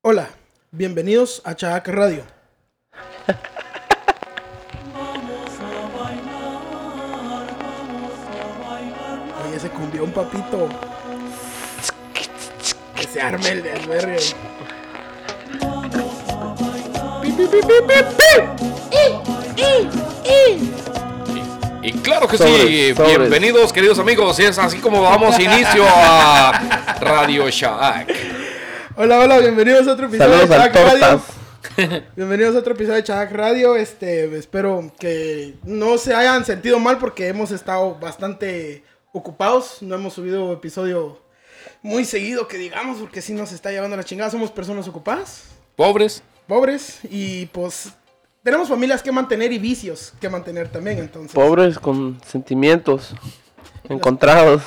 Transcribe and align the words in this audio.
Hola, 0.00 0.28
bienvenidos 0.70 1.42
a 1.44 1.56
Chahac 1.56 1.88
Radio. 1.88 2.22
Oye, 9.48 9.58
se 9.58 9.68
cumbió 9.70 10.04
un 10.04 10.12
papito. 10.12 10.68
Que 12.94 13.02
se 13.08 13.20
arme 13.20 13.48
el 13.48 13.64
desvergue. 13.64 14.18
Pi, 17.22 17.32
pi, 17.32 17.46
pi, 17.48 17.58
pi, 17.60 17.74
pi, 17.88 17.94
pi. 18.18 18.38
Y 21.82 21.92
claro 22.02 22.28
que 22.28 22.38
sí, 22.38 22.94
sobres. 22.94 23.18
bienvenidos 23.18 23.72
queridos 23.72 23.98
amigos, 23.98 24.38
es 24.38 24.58
así 24.58 24.78
como 24.78 25.02
damos 25.02 25.36
inicio 25.40 25.84
a 25.88 26.96
Radio 27.00 27.50
Shack. 27.50 28.37
Hola, 29.00 29.20
hola, 29.20 29.38
bienvenidos 29.38 29.86
a 29.86 29.92
otro 29.92 30.06
episodio 30.06 30.32
Saludos 30.32 30.50
de 30.50 30.56
Chahac 30.56 30.74
Radio. 30.74 32.02
Bienvenidos 32.16 32.56
a 32.56 32.58
otro 32.58 32.72
episodio 32.72 32.96
de 32.96 33.04
Chahac 33.04 33.30
Radio. 33.30 33.76
Este, 33.76 34.36
espero 34.36 34.92
que 34.98 35.54
no 35.62 35.98
se 35.98 36.16
hayan 36.16 36.44
sentido 36.44 36.80
mal 36.80 36.98
porque 36.98 37.28
hemos 37.28 37.52
estado 37.52 37.94
bastante 38.00 38.82
ocupados. 39.12 39.82
No 39.82 39.94
hemos 39.94 40.14
subido 40.14 40.52
episodio 40.52 41.20
muy 41.80 42.04
seguido, 42.04 42.48
que 42.48 42.58
digamos, 42.58 42.98
porque 42.98 43.22
si 43.22 43.34
nos 43.34 43.52
está 43.52 43.70
llevando 43.70 43.96
la 43.96 44.02
chingada. 44.02 44.32
Somos 44.32 44.50
personas 44.50 44.88
ocupadas, 44.88 45.44
Pobres, 45.76 46.24
pobres 46.48 46.98
y 47.08 47.46
pues 47.46 47.92
tenemos 48.42 48.68
familias 48.68 49.00
que 49.00 49.12
mantener 49.12 49.52
y 49.52 49.60
vicios 49.60 50.12
que 50.20 50.28
mantener 50.28 50.70
también. 50.70 50.98
Entonces, 50.98 51.34
Pobres 51.34 51.78
con 51.78 52.20
sentimientos 52.26 53.14
encontrados. 53.88 54.60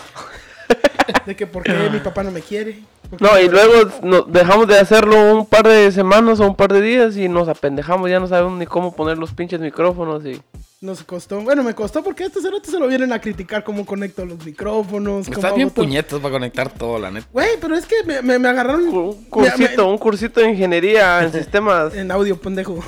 de 1.26 1.36
que 1.36 1.46
por 1.48 1.64
qué 1.64 1.74
mi 1.92 2.00
papá 2.00 2.24
no 2.24 2.32
me 2.32 2.40
quiere. 2.40 2.82
¿Por 3.12 3.20
qué 3.20 3.26
No, 3.26 3.40
y 3.40 3.48
luego 3.48 3.92
no- 4.02 4.24
dejamos 4.24 4.68
de 4.68 4.80
hacerlo 4.80 5.36
un 5.36 5.46
par 5.46 5.68
de 5.68 5.92
semanas 5.92 6.40
o 6.40 6.48
un 6.48 6.56
par 6.56 6.74
de 6.74 6.82
días 6.82 7.16
y 7.18 7.30
nos 7.30 7.48
apendejamos. 7.48 8.10
Ya 8.10 8.20
no 8.20 8.26
sabemos 8.28 8.58
ni 8.58 8.66
cómo 8.66 8.96
poner 8.96 9.20
los 9.20 9.32
pinches 9.34 9.60
micrófonos 9.60 10.26
y... 10.26 10.42
Nos 10.82 11.04
costó, 11.04 11.40
bueno, 11.42 11.62
me 11.62 11.76
costó 11.76 12.04
porque 12.04 12.24
estos 12.24 12.42
cerotes 12.42 12.72
se 12.72 12.80
lo 12.80 12.88
vienen 12.88 13.14
a 13.14 13.22
criticar 13.22 13.64
cómo 13.64 13.86
conecto 13.86 14.26
los 14.26 14.44
micrófonos. 14.44 15.28
cómo 15.28 15.38
estás 15.38 15.54
bien 15.54 15.70
puñetas 15.70 16.20
para 16.20 16.32
conectar 16.32 16.74
todo, 16.74 16.98
la 16.98 17.12
neta. 17.12 17.28
Güey, 17.32 17.50
pero 17.62 17.76
es 17.76 17.86
que 17.86 17.98
me, 18.04 18.24
me, 18.24 18.40
me 18.40 18.50
agarraron 18.50 18.88
Un 18.88 19.26
cursito, 19.26 19.88
un 19.88 20.00
cursito 20.00 20.40
de 20.40 20.50
ingeniería 20.50 21.22
en 21.22 21.32
sistemas. 21.34 21.94
en 21.94 22.10
audio, 22.10 22.36
pendejo. 22.42 22.80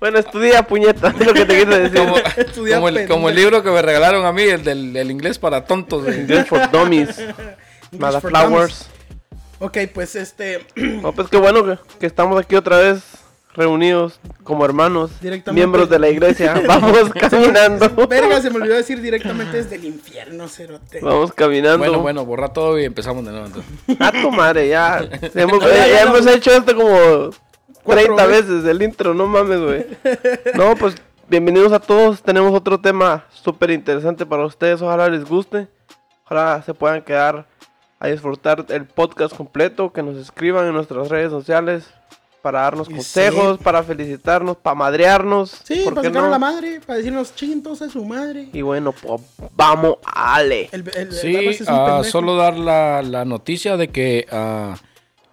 Bueno, 0.00 0.18
estudia 0.18 0.62
puñeta, 0.62 1.08
es 1.20 1.26
lo 1.26 1.34
que 1.34 1.44
te 1.44 1.54
quiero 1.56 1.76
decir. 1.78 1.98
Como, 1.98 2.14
como 2.74 2.88
el, 2.88 3.06
como 3.08 3.28
el 3.28 3.34
libro 3.36 3.62
que 3.62 3.70
me 3.70 3.82
regalaron 3.82 4.24
a 4.24 4.32
mí, 4.32 4.42
el 4.42 4.64
del 4.64 4.96
el 4.96 5.10
inglés 5.10 5.38
para 5.38 5.64
tontos. 5.64 6.04
güey. 6.04 6.20
English 6.20 6.46
for 6.46 6.70
Dummies. 6.70 7.16
Mala 7.98 8.20
for 8.20 8.30
Flowers. 8.30 8.86
Ok, 9.58 9.78
pues 9.92 10.16
este. 10.16 10.66
No, 10.76 11.12
pues 11.12 11.28
qué 11.28 11.36
bueno 11.36 11.64
que, 11.64 11.78
que 11.98 12.06
estamos 12.06 12.40
aquí 12.40 12.56
otra 12.56 12.78
vez 12.78 13.02
reunidos 13.52 14.20
como 14.44 14.64
hermanos, 14.64 15.10
Directamente. 15.20 15.52
miembros 15.52 15.90
de 15.90 15.98
la 15.98 16.08
iglesia. 16.08 16.62
Vamos 16.66 17.10
caminando. 17.10 18.06
Verga, 18.06 18.40
se 18.40 18.48
me 18.48 18.56
olvidó 18.56 18.76
decir 18.76 19.00
directamente 19.02 19.56
desde 19.56 19.74
el 19.76 19.84
infierno, 19.86 20.48
cerote. 20.48 21.00
Vamos 21.02 21.32
caminando. 21.32 21.78
Bueno, 21.78 21.98
bueno, 22.00 22.24
borra 22.24 22.52
todo 22.52 22.78
y 22.78 22.84
empezamos 22.84 23.24
de 23.24 23.32
nuevo. 23.32 23.46
entonces. 23.46 23.70
A 24.00 24.12
tu 24.12 24.30
madre, 24.30 24.68
ya. 24.68 24.98
Hemos, 25.34 25.60
Ya, 25.60 25.68
ya, 25.68 25.76
ya 25.76 25.92
ya, 25.94 26.02
hemos 26.02 26.26
hecho 26.26 26.52
esto 26.52 26.74
como 26.76 27.30
30 27.84 28.26
veces. 28.26 28.48
veces 28.48 28.64
el 28.70 28.82
intro, 28.82 29.14
no 29.14 29.26
mames, 29.26 29.60
güey. 29.60 29.86
No, 30.54 30.74
pues 30.76 30.94
bienvenidos 31.28 31.72
a 31.72 31.78
todos. 31.80 32.22
Tenemos 32.22 32.52
otro 32.54 32.80
tema 32.80 33.24
súper 33.30 33.70
interesante 33.70 34.26
para 34.26 34.44
ustedes. 34.46 34.80
Ojalá 34.82 35.08
les 35.08 35.24
guste. 35.24 35.68
Ojalá 36.24 36.62
se 36.62 36.74
puedan 36.74 37.02
quedar 37.02 37.46
a 37.98 38.08
disfrutar 38.08 38.64
el 38.68 38.84
podcast 38.86 39.34
completo. 39.36 39.92
Que 39.92 40.02
nos 40.02 40.16
escriban 40.16 40.66
en 40.66 40.74
nuestras 40.74 41.08
redes 41.08 41.30
sociales 41.30 41.84
para 42.42 42.60
darnos 42.62 42.88
Y 42.88 42.94
consejos, 42.94 43.58
sí. 43.58 43.64
para 43.64 43.82
felicitarnos, 43.82 44.56
para 44.56 44.74
madrearnos. 44.74 45.60
Sí, 45.64 45.82
¿por 45.84 45.94
para 45.94 46.08
sacar 46.08 46.24
a 46.24 46.28
la 46.30 46.38
madre, 46.38 46.80
para 46.86 46.96
decirnos 46.96 47.34
chintos 47.34 47.82
a 47.82 47.90
su 47.90 48.02
madre. 48.04 48.48
Y 48.52 48.62
bueno, 48.62 48.92
pues 48.92 49.20
vamos, 49.54 49.96
ale. 50.06 50.68
El, 50.72 50.80
el- 50.94 51.08
el 51.08 51.12
Sí, 51.12 51.58
ah, 51.68 52.02
solo 52.02 52.36
dar 52.36 52.56
la, 52.56 53.02
la 53.02 53.26
noticia 53.26 53.76
de 53.76 53.88
que 53.88 54.26
ah, 54.32 54.74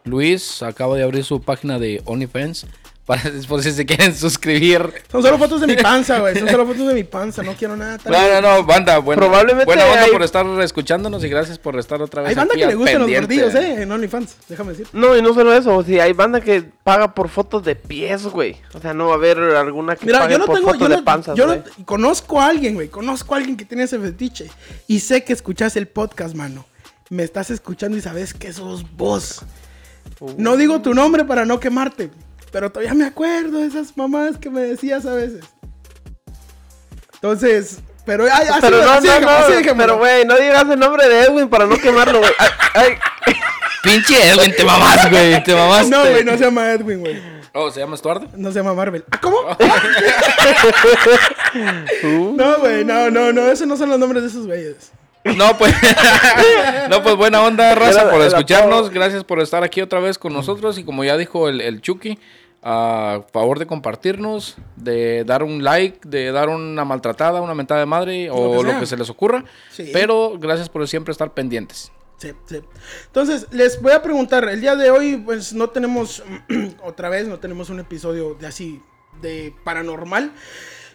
Luis 0.08 0.64
acaba 0.64 0.96
de 0.96 1.04
abrir 1.04 1.24
su 1.24 1.42
página 1.42 1.80
de 1.80 2.02
OnlyFans. 2.06 2.66
Para 3.06 3.22
por 3.48 3.64
si 3.64 3.72
se 3.72 3.86
quieren 3.86 4.14
suscribir. 4.14 4.92
Son 5.10 5.24
solo 5.24 5.38
fotos 5.38 5.62
de 5.62 5.68
mi 5.68 5.78
panza, 5.78 6.20
güey. 6.20 6.38
Son 6.38 6.50
solo 6.50 6.66
fotos 6.66 6.90
de 6.90 6.94
mi 6.94 7.06
panza. 7.06 7.42
No 7.42 7.54
quiero 7.54 7.78
nada. 7.78 7.98
tal 7.98 8.12
No, 8.12 8.20
no, 8.20 8.42
no, 8.58 8.64
banda, 8.66 8.98
buena, 8.98 9.22
Probablemente 9.22 9.64
buena 9.66 9.84
hay- 10.04 10.12
por 10.12 10.24
estar 10.24 10.46
escuchándonos 10.62 11.24
y 11.24 11.30
gracias 11.30 11.58
por 11.58 11.80
estar 11.80 12.02
otra 12.02 12.24
vez 12.24 12.32
Hay 12.32 12.36
banda 12.36 12.54
aquí 12.54 12.60
que 12.64 12.68
le 12.68 12.76
gustan 12.76 13.00
los 13.04 13.10
gordillos, 13.10 13.56
eh. 13.56 13.84
En 13.84 13.92
OnlyFans, 13.94 14.36
déjame 14.50 14.72
decir. 14.72 14.88
No, 14.92 15.16
y 15.16 15.22
no 15.22 15.34
solo 15.34 15.54
eso, 15.54 15.82
si 15.86 16.02
hay 16.02 16.12
banda 16.12 16.42
que 16.42 16.64
paga 16.84 17.14
por 17.14 17.30
fotos 17.30 17.64
de 17.64 17.76
pies, 17.78 18.24
güey. 18.24 18.58
O 18.74 18.82
sea, 18.82 18.94
no 18.94 19.06
va 19.08 19.14
a 19.14 19.16
haber 19.16 19.38
alguna 19.40 19.96
que 19.96 20.06
Mira, 20.06 20.20
pague 20.20 20.34
yo 20.34 20.40
no 20.40 20.46
por 20.46 20.56
tengo. 20.58 20.72
fotos 20.74 20.90
Yo, 20.90 20.96
de 20.98 21.02
panzas, 21.04 21.38
yo 21.38 21.46
no- 21.48 21.54
güey. 21.62 21.86
conozco 21.86 22.42
a 22.42 22.48
alguien, 22.48 22.74
güey. 22.76 22.90
Conozco 22.90 23.36
a 23.36 23.38
alguien 23.38 23.56
que 23.56 23.64
tiene 23.64 23.84
ese 23.84 23.98
fetiche. 24.00 24.52
Y 24.90 25.00
sé 25.00 25.24
que 25.24 25.32
escuchas 25.32 25.78
el 25.78 25.88
podcast, 25.88 26.36
mano. 26.36 26.66
Me 27.10 27.24
estás 27.24 27.52
escuchando 27.52 27.96
y 27.98 28.02
sabes 28.02 28.34
que 28.34 28.52
sos 28.52 28.84
vos. 28.98 29.44
Uh. 30.20 30.34
No 30.38 30.58
digo 30.58 30.82
tu 30.82 30.94
nombre 30.94 31.26
para 31.26 31.46
no 31.46 31.60
quemarte. 31.60 32.10
Pero 32.52 32.72
todavía 32.72 32.94
me 32.94 33.06
acuerdo 33.06 33.60
de 33.60 33.68
esas 33.68 33.96
mamás 33.98 34.38
que 34.38 34.50
me 34.50 34.62
decías 34.62 35.06
a 35.06 35.14
veces. 35.14 35.46
Entonces. 37.16 37.80
Pero, 38.06 38.24
ay, 38.24 38.48
así, 38.48 38.60
Pero 38.62 38.84
no, 38.84 38.90
así 38.92 39.08
no, 39.08 39.30
así 39.30 39.64
no, 39.66 39.76
pero 39.76 39.98
güey, 39.98 40.24
no 40.24 40.38
digas 40.38 40.66
el 40.70 40.80
nombre 40.80 41.10
de 41.10 41.24
Edwin 41.24 41.50
para 41.50 41.66
no 41.66 41.78
quemarlo, 41.78 42.20
güey. 42.20 42.32
Ay, 42.40 42.50
ay. 42.74 42.98
Pinche 43.84 44.30
Edwin, 44.30 44.56
te 44.56 44.64
mamás, 44.64 45.10
güey, 45.10 45.44
te 45.44 45.54
mamás. 45.54 45.90
No, 45.90 46.02
güey, 46.10 46.24
no 46.24 46.38
se 46.38 46.46
llama 46.46 46.72
Edwin, 46.72 47.02
güey. 47.02 47.22
Oh, 47.54 47.70
¿se 47.72 47.80
llama 47.80 47.98
Stuart? 47.98 48.34
No 48.36 48.52
se 48.52 48.60
llama 48.60 48.74
Marvel. 48.74 49.04
¿Ah, 49.12 49.20
cómo? 49.20 49.38
Uh, 52.04 52.34
No, 52.38 52.60
güey, 52.60 52.86
no, 52.86 53.10
no, 53.10 53.34
no. 53.34 53.50
Esos 53.50 53.68
no 53.68 53.76
son 53.76 53.90
los 53.90 54.00
nombres 54.00 54.24
de 54.24 54.30
esos 54.30 54.46
güeyes. 54.46 54.92
No, 55.36 55.58
pues. 55.58 55.74
no, 56.90 57.04
pues 57.04 57.16
buena 57.16 57.42
onda, 57.44 57.76
raza, 57.76 58.02
Era- 58.04 58.12
por 58.12 58.22
escucharnos. 58.22 58.90
Gracias 58.90 59.24
por 59.24 59.40
estar 59.42 59.64
aquí 59.64 59.82
otra 59.82 60.00
vez 60.00 60.18
con 60.18 60.34
nosotros. 60.34 60.78
Y 60.78 60.84
como 60.84 61.04
ya 61.04 61.18
dijo 61.18 61.50
el, 61.50 61.62
el 61.62 61.82
Chucky, 61.82 62.18
a 62.64 63.22
favor 63.32 63.60
de 63.60 63.68
compartirnos, 63.68 64.58
de 64.76 65.24
dar 65.24 65.44
un 65.44 65.64
like, 65.64 66.00
de 66.08 66.32
dar 66.32 66.50
una 66.50 66.86
maltratada, 66.86 67.42
una 67.42 67.54
mentada 67.54 67.80
de 67.80 67.86
madre 67.86 68.30
o 68.30 68.36
Lo 68.36 68.50
que 68.62 68.64
lo 68.66 68.70
sea. 68.72 68.80
que 68.80 68.86
se 68.86 68.98
les 68.98 69.10
ocurra. 69.10 69.44
Sí. 69.72 69.90
Pero 69.94 70.38
gracias 70.40 70.70
por 70.70 70.88
siempre 70.88 71.12
estar 71.12 71.34
pendientes. 71.34 71.92
Sí, 72.18 72.32
sí. 72.46 72.62
Entonces, 73.06 73.46
les 73.52 73.80
voy 73.82 73.92
a 73.92 74.02
preguntar, 74.02 74.48
el 74.50 74.60
día 74.60 74.76
de 74.76 74.90
hoy, 74.90 75.18
pues 75.18 75.54
no 75.54 75.70
tenemos, 75.70 76.24
otra 76.84 77.10
vez, 77.10 77.28
no 77.28 77.38
tenemos 77.40 77.70
un 77.70 77.80
episodio 77.80 78.34
de 78.34 78.48
así, 78.48 78.82
de 79.22 79.54
paranormal, 79.64 80.32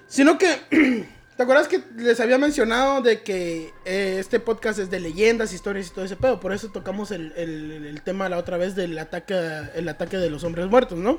sino 0.08 0.36
que, 0.36 0.48
¿te 1.46 1.52
acuerdas 1.52 1.68
que 1.68 1.82
les 2.02 2.20
había 2.20 2.38
mencionado 2.38 3.02
de 3.02 3.22
que 3.22 3.72
eh, 3.84 4.16
este 4.20 4.38
podcast 4.40 4.78
es 4.78 4.90
de 4.90 5.00
leyendas, 5.00 5.52
historias 5.52 5.88
y 5.88 5.90
todo 5.90 6.04
ese 6.04 6.16
pedo? 6.16 6.38
Por 6.40 6.52
eso 6.52 6.68
tocamos 6.70 7.10
el, 7.10 7.32
el- 7.36 7.84
el 7.86 8.02
tema 8.02 8.28
la 8.28 8.38
otra 8.38 8.56
vez 8.56 8.74
del 8.76 8.96
ataque, 8.98 9.34
el 9.74 9.88
ataque 9.88 10.18
de 10.18 10.30
los 10.30 10.44
hombres 10.44 10.68
muertos, 10.68 10.98
¿no? 10.98 11.18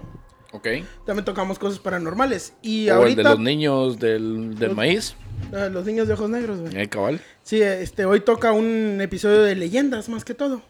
¿Ok? 0.53 0.67
También 1.05 1.25
tocamos 1.25 1.59
cosas 1.59 1.79
paranormales. 1.79 2.53
Y 2.61 2.87
o 2.89 2.93
el 2.93 2.97
ahorita, 2.99 3.23
de 3.23 3.29
los 3.29 3.39
niños 3.39 3.99
del, 3.99 4.55
del 4.55 4.69
Los- 4.69 4.77
maíz. 4.77 5.15
eh, 5.51 5.69
los 5.71 5.85
niños 5.85 6.07
de 6.07 6.13
ojos 6.13 6.29
negros, 6.29 6.59
güey. 6.61 6.77
Eh, 6.79 6.87
cabal. 6.89 7.19
Sí, 7.43 7.61
este, 7.61 8.05
hoy 8.05 8.21
toca 8.21 8.51
un 8.53 8.99
episodio 9.01 9.41
de 9.41 9.55
leyendas 9.55 10.07
más 10.09 10.23
que 10.23 10.33
todo. 10.35 10.61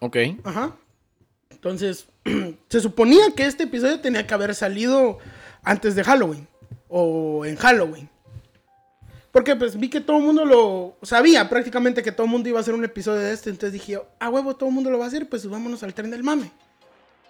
Ok. 0.00 0.16
Ajá. 0.44 0.76
Entonces, 1.50 2.06
se 2.68 2.80
suponía 2.80 3.30
que 3.34 3.46
este 3.46 3.64
episodio 3.64 4.00
tenía 4.00 4.26
que 4.26 4.34
haber 4.34 4.54
salido 4.54 5.18
antes 5.62 5.94
de 5.94 6.04
Halloween. 6.04 6.46
O 6.88 7.44
en 7.44 7.56
Halloween. 7.56 8.08
Porque 9.38 9.54
pues 9.54 9.78
vi 9.78 9.88
que 9.88 10.00
todo 10.00 10.16
el 10.16 10.24
mundo 10.24 10.44
lo 10.44 10.96
sabía 11.06 11.48
prácticamente 11.48 12.02
que 12.02 12.10
todo 12.10 12.24
el 12.24 12.30
mundo 12.32 12.48
iba 12.48 12.58
a 12.58 12.62
hacer 12.62 12.74
un 12.74 12.84
episodio 12.84 13.20
de 13.20 13.32
este. 13.32 13.50
Entonces 13.50 13.72
dije, 13.72 13.92
yo, 13.92 14.06
a 14.18 14.28
huevo, 14.30 14.56
todo 14.56 14.68
el 14.68 14.74
mundo 14.74 14.90
lo 14.90 14.98
va 14.98 15.04
a 15.04 15.08
hacer, 15.08 15.28
pues 15.28 15.48
vámonos 15.48 15.82
al 15.84 15.94
tren 15.94 16.10
del 16.10 16.24
mame. 16.24 16.50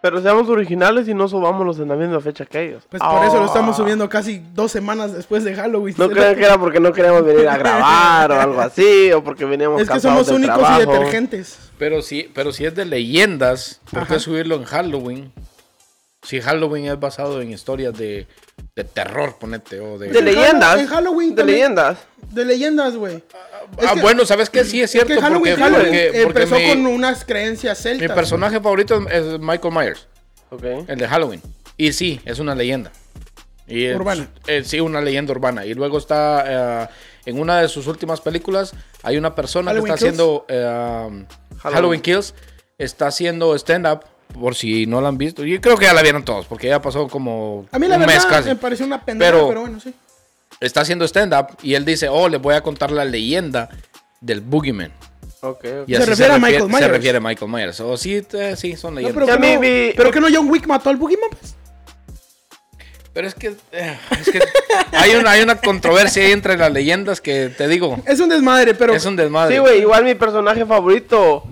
Pero 0.01 0.23
seamos 0.23 0.49
originales 0.49 1.07
y 1.09 1.13
no 1.13 1.29
subámoslos 1.29 1.81
en 1.81 1.89
la 1.89 1.97
misma 1.97 2.21
fecha 2.21 2.47
que 2.47 2.63
ellos. 2.69 2.85
Pues 2.89 3.03
por 3.03 3.25
eso 3.27 3.39
lo 3.41 3.45
estamos 3.47 3.75
Ah. 3.75 3.79
subiendo 3.83 4.09
casi 4.09 4.43
dos 4.55 4.73
semanas 4.73 5.13
después 5.13 5.45
de 5.45 5.55
Halloween. 5.55 5.95
No 5.99 6.09
crean 6.09 6.35
que 6.37 6.45
era 6.45 6.57
porque 6.57 6.81
no 6.81 6.93
queríamos 6.93 7.25
venir 7.27 7.47
a 7.49 7.59
grabar 7.59 8.31
o 8.33 8.41
algo 8.41 8.61
así, 8.61 9.13
o 9.13 9.23
porque 9.23 9.45
veníamos 9.45 9.83
Es 9.83 9.89
que 9.89 9.93
cansados 9.93 10.27
somos 10.27 10.27
del 10.29 10.37
únicos 10.37 10.59
trabajo. 10.67 10.83
y 10.83 10.87
detergentes. 10.87 11.59
Pero 11.79 12.01
si, 12.01 12.31
pero 12.35 12.53
si 12.53 12.65
es 12.65 12.75
de 12.75 12.85
leyendas, 12.87 13.81
¿por 13.91 14.07
qué 14.07 14.15
Ajá. 14.15 14.21
subirlo 14.21 14.55
en 14.55 14.65
Halloween? 14.65 15.33
Si 16.23 16.41
Halloween 16.41 16.87
es 16.87 16.99
basado 16.99 17.41
en 17.41 17.53
historias 17.53 17.97
de, 17.97 18.27
de 18.75 18.85
terror, 18.85 19.37
ponete, 19.39 19.79
o 19.81 19.99
de... 19.99 20.09
De 20.09 20.21
leyendas. 20.21 20.79
En 20.81 20.87
Halloween 20.89 21.31
De 21.31 21.37
también. 21.37 21.59
leyendas. 21.59 21.99
De 22.33 22.45
leyendas, 22.45 22.97
güey. 22.97 23.17
Es 23.79 23.87
ah, 23.87 23.95
que- 23.95 24.01
bueno, 24.01 24.27
¿sabes 24.27 24.51
qué? 24.51 24.65
Sí 24.65 24.79
es 24.81 24.87
Es 24.87 24.91
cierto, 24.93 25.15
que 25.15 25.21
Halloween, 25.21 25.55
porque, 25.55 25.63
Halloween 25.63 25.87
porque- 25.87 26.23
porque 26.25 26.43
empezó 26.43 26.55
mi, 26.57 26.69
con 26.69 26.87
unas 26.93 27.25
creencias 27.25 27.79
mi 27.79 27.83
celtas. 27.83 28.17
personaje 28.17 28.61
favorito 28.61 29.09
es 29.09 29.39
Michael 29.39 29.73
Myers, 29.75 30.09
Ok. 30.51 30.65
el 30.89 30.99
de 30.99 31.07
Halloween. 31.09 31.43
Y 31.77 31.93
sí, 31.93 32.21
es 32.25 32.41
una 32.41 32.55
leyenda. 32.57 32.91
Y 33.69 33.85
es- 33.85 33.97
Urbana. 33.97 34.29
sí, 34.65 34.81
una 34.81 35.01
leyenda 35.01 35.31
urbana. 35.33 35.65
Y 35.67 35.75
luego 35.75 35.99
está, 35.99 36.83
eh, 36.85 36.89
en 37.27 37.39
una 37.39 37.61
de 37.61 37.69
sus 37.69 37.87
últimas 37.87 38.21
películas, 38.21 38.73
hay 39.05 39.17
una 39.19 39.35
persona 39.37 39.71
Halloween 39.71 39.93
que 39.93 39.95
está 39.95 40.07
haciendo 40.07 40.45
eh, 40.49 41.25
Halloween 41.61 42.01
Kills, 42.01 42.35
está 42.77 43.07
haciendo 43.07 43.55
stand-up. 43.55 44.01
Por 44.35 44.55
si 44.55 44.87
no 44.87 45.01
la 45.01 45.09
han 45.09 45.19
visto. 45.19 45.45
Yo 45.45 45.61
creo 45.61 45.77
que 45.77 45.87
ya 45.87 45.93
la 45.95 46.03
vieron 46.03 46.25
todos, 46.25 46.47
porque 46.47 46.69
ya 46.69 46.81
pasó 46.83 47.09
como 47.09 47.67
A 47.73 47.79
mí 47.79 47.89
la 47.89 47.97
un 47.97 48.01
mes 48.07 48.09
verdad 48.17 48.29
casi. 48.29 48.49
me 48.49 48.57
pareció 48.57 48.87
una 48.87 49.05
pendeja, 49.05 49.33
Pero- 49.33 49.49
pero, 49.49 49.61
bueno, 49.63 49.81
sí. 49.81 49.93
Está 50.61 50.81
haciendo 50.81 51.05
stand-up 51.07 51.57
y 51.63 51.75
él 51.75 51.85
dice, 51.85 52.09
oh, 52.09 52.29
les 52.29 52.41
voy 52.41 52.55
a 52.55 52.61
contar 52.63 52.91
la 52.91 53.05
leyenda 53.05 53.69
del 54.21 54.41
Boogeyman. 54.41 54.93
Ok, 55.41 55.65
ok. 55.83 55.89
Y 55.89 55.95
Se 55.95 56.05
refiere 56.05 56.33
a 56.35 56.39
Michael 56.39 56.63
Se 56.63 56.69
Myers. 56.69 56.89
refiere 56.89 57.19
a 57.19 57.21
Michael 57.21 57.51
Myers. 57.51 57.81
O 57.81 57.97
sí, 57.97 58.23
eh, 58.33 58.55
sí, 58.57 58.77
son 58.77 58.95
No, 58.95 59.01
leyendas. 59.01 59.15
pero, 59.27 59.39
que 59.41 59.55
no, 59.55 59.95
pero 59.97 60.11
que 60.11 60.21
no 60.21 60.27
John 60.33 60.51
Wick 60.51 60.67
mató 60.67 60.91
al 60.91 60.97
Boogeyman, 60.97 61.31
pues. 61.31 61.55
Pero 63.13 63.27
es 63.29 63.35
que, 63.35 63.55
eh, 63.73 63.99
es 64.21 64.31
que 64.31 64.41
hay, 64.93 65.15
una, 65.17 65.31
hay 65.33 65.43
una 65.43 65.57
controversia 65.57 66.25
ahí 66.25 66.33
entre 66.33 66.57
las 66.57 66.73
leyendas 66.73 67.21
que 67.21 67.49
te 67.49 67.67
digo, 67.67 68.01
Es 68.07 68.21
un 68.21 68.29
desmadre, 68.29 68.75
pero. 68.75 68.95
es 68.95 69.05
un 69.07 69.17
desmadre. 69.17 69.55
Sí, 69.57 69.61
güey, 69.61 69.81
igual 69.81 70.05
mi 70.05 70.15
personaje 70.15 70.65
favorito 70.67 71.45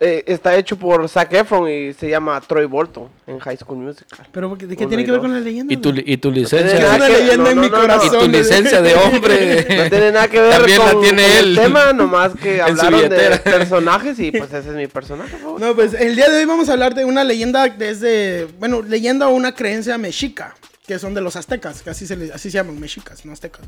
eh, 0.00 0.22
está 0.26 0.54
hecho 0.56 0.76
por 0.78 1.08
Zac 1.08 1.32
Efron 1.32 1.68
y 1.68 1.92
se 1.92 2.08
llama 2.08 2.40
Troy 2.40 2.66
Bolton 2.66 3.08
en 3.26 3.38
High 3.40 3.56
School 3.56 3.78
Musical. 3.78 4.26
pero 4.30 4.54
¿de 4.54 4.76
qué 4.76 4.84
Uno 4.84 4.88
tiene 4.88 5.04
que 5.04 5.10
ver 5.10 5.20
con 5.20 5.32
la 5.32 5.40
leyenda? 5.40 5.72
y, 5.74 5.76
tu, 5.76 5.88
y 5.88 6.16
licencia. 6.34 6.94
una 6.94 7.08
en 7.08 7.42
no, 7.42 7.62
mi 7.62 7.68
no, 7.68 7.86
no. 7.88 8.04
Y 8.04 8.08
tu 8.10 8.28
licencia 8.28 8.80
de 8.80 8.94
hombre. 8.94 9.66
No 9.76 9.90
tiene 9.90 10.12
nada 10.12 10.28
que 10.28 10.40
ver 10.40 10.52
También 10.52 10.78
la 10.78 10.92
con, 10.92 11.02
tiene 11.02 11.22
con 11.22 11.32
él. 11.32 11.48
el 11.48 11.56
tema, 11.56 11.92
nomás 11.92 12.32
que 12.40 12.62
hablaron 12.62 13.08
de 13.08 13.38
personajes 13.42 14.18
y 14.20 14.30
pues 14.30 14.44
ese 14.52 14.68
es 14.70 14.74
mi 14.76 14.86
personaje 14.86 15.36
favorito. 15.36 15.66
No, 15.66 15.74
pues 15.74 15.94
el 15.94 16.14
día 16.14 16.28
de 16.28 16.38
hoy 16.38 16.44
vamos 16.44 16.68
a 16.68 16.74
hablar 16.74 16.94
de 16.94 17.04
una 17.04 17.24
leyenda 17.24 17.68
desde, 17.68 18.46
bueno, 18.60 18.82
leyenda 18.82 19.26
o 19.28 19.30
una 19.32 19.52
creencia 19.54 19.98
mexica, 19.98 20.54
que 20.86 20.98
son 21.00 21.12
de 21.12 21.20
los 21.22 21.34
aztecas, 21.34 21.82
que 21.82 21.90
así 21.90 22.06
se, 22.06 22.16
le- 22.16 22.32
así 22.32 22.50
se 22.52 22.58
llaman, 22.58 22.78
mexicas, 22.78 23.26
no 23.26 23.32
aztecas. 23.32 23.66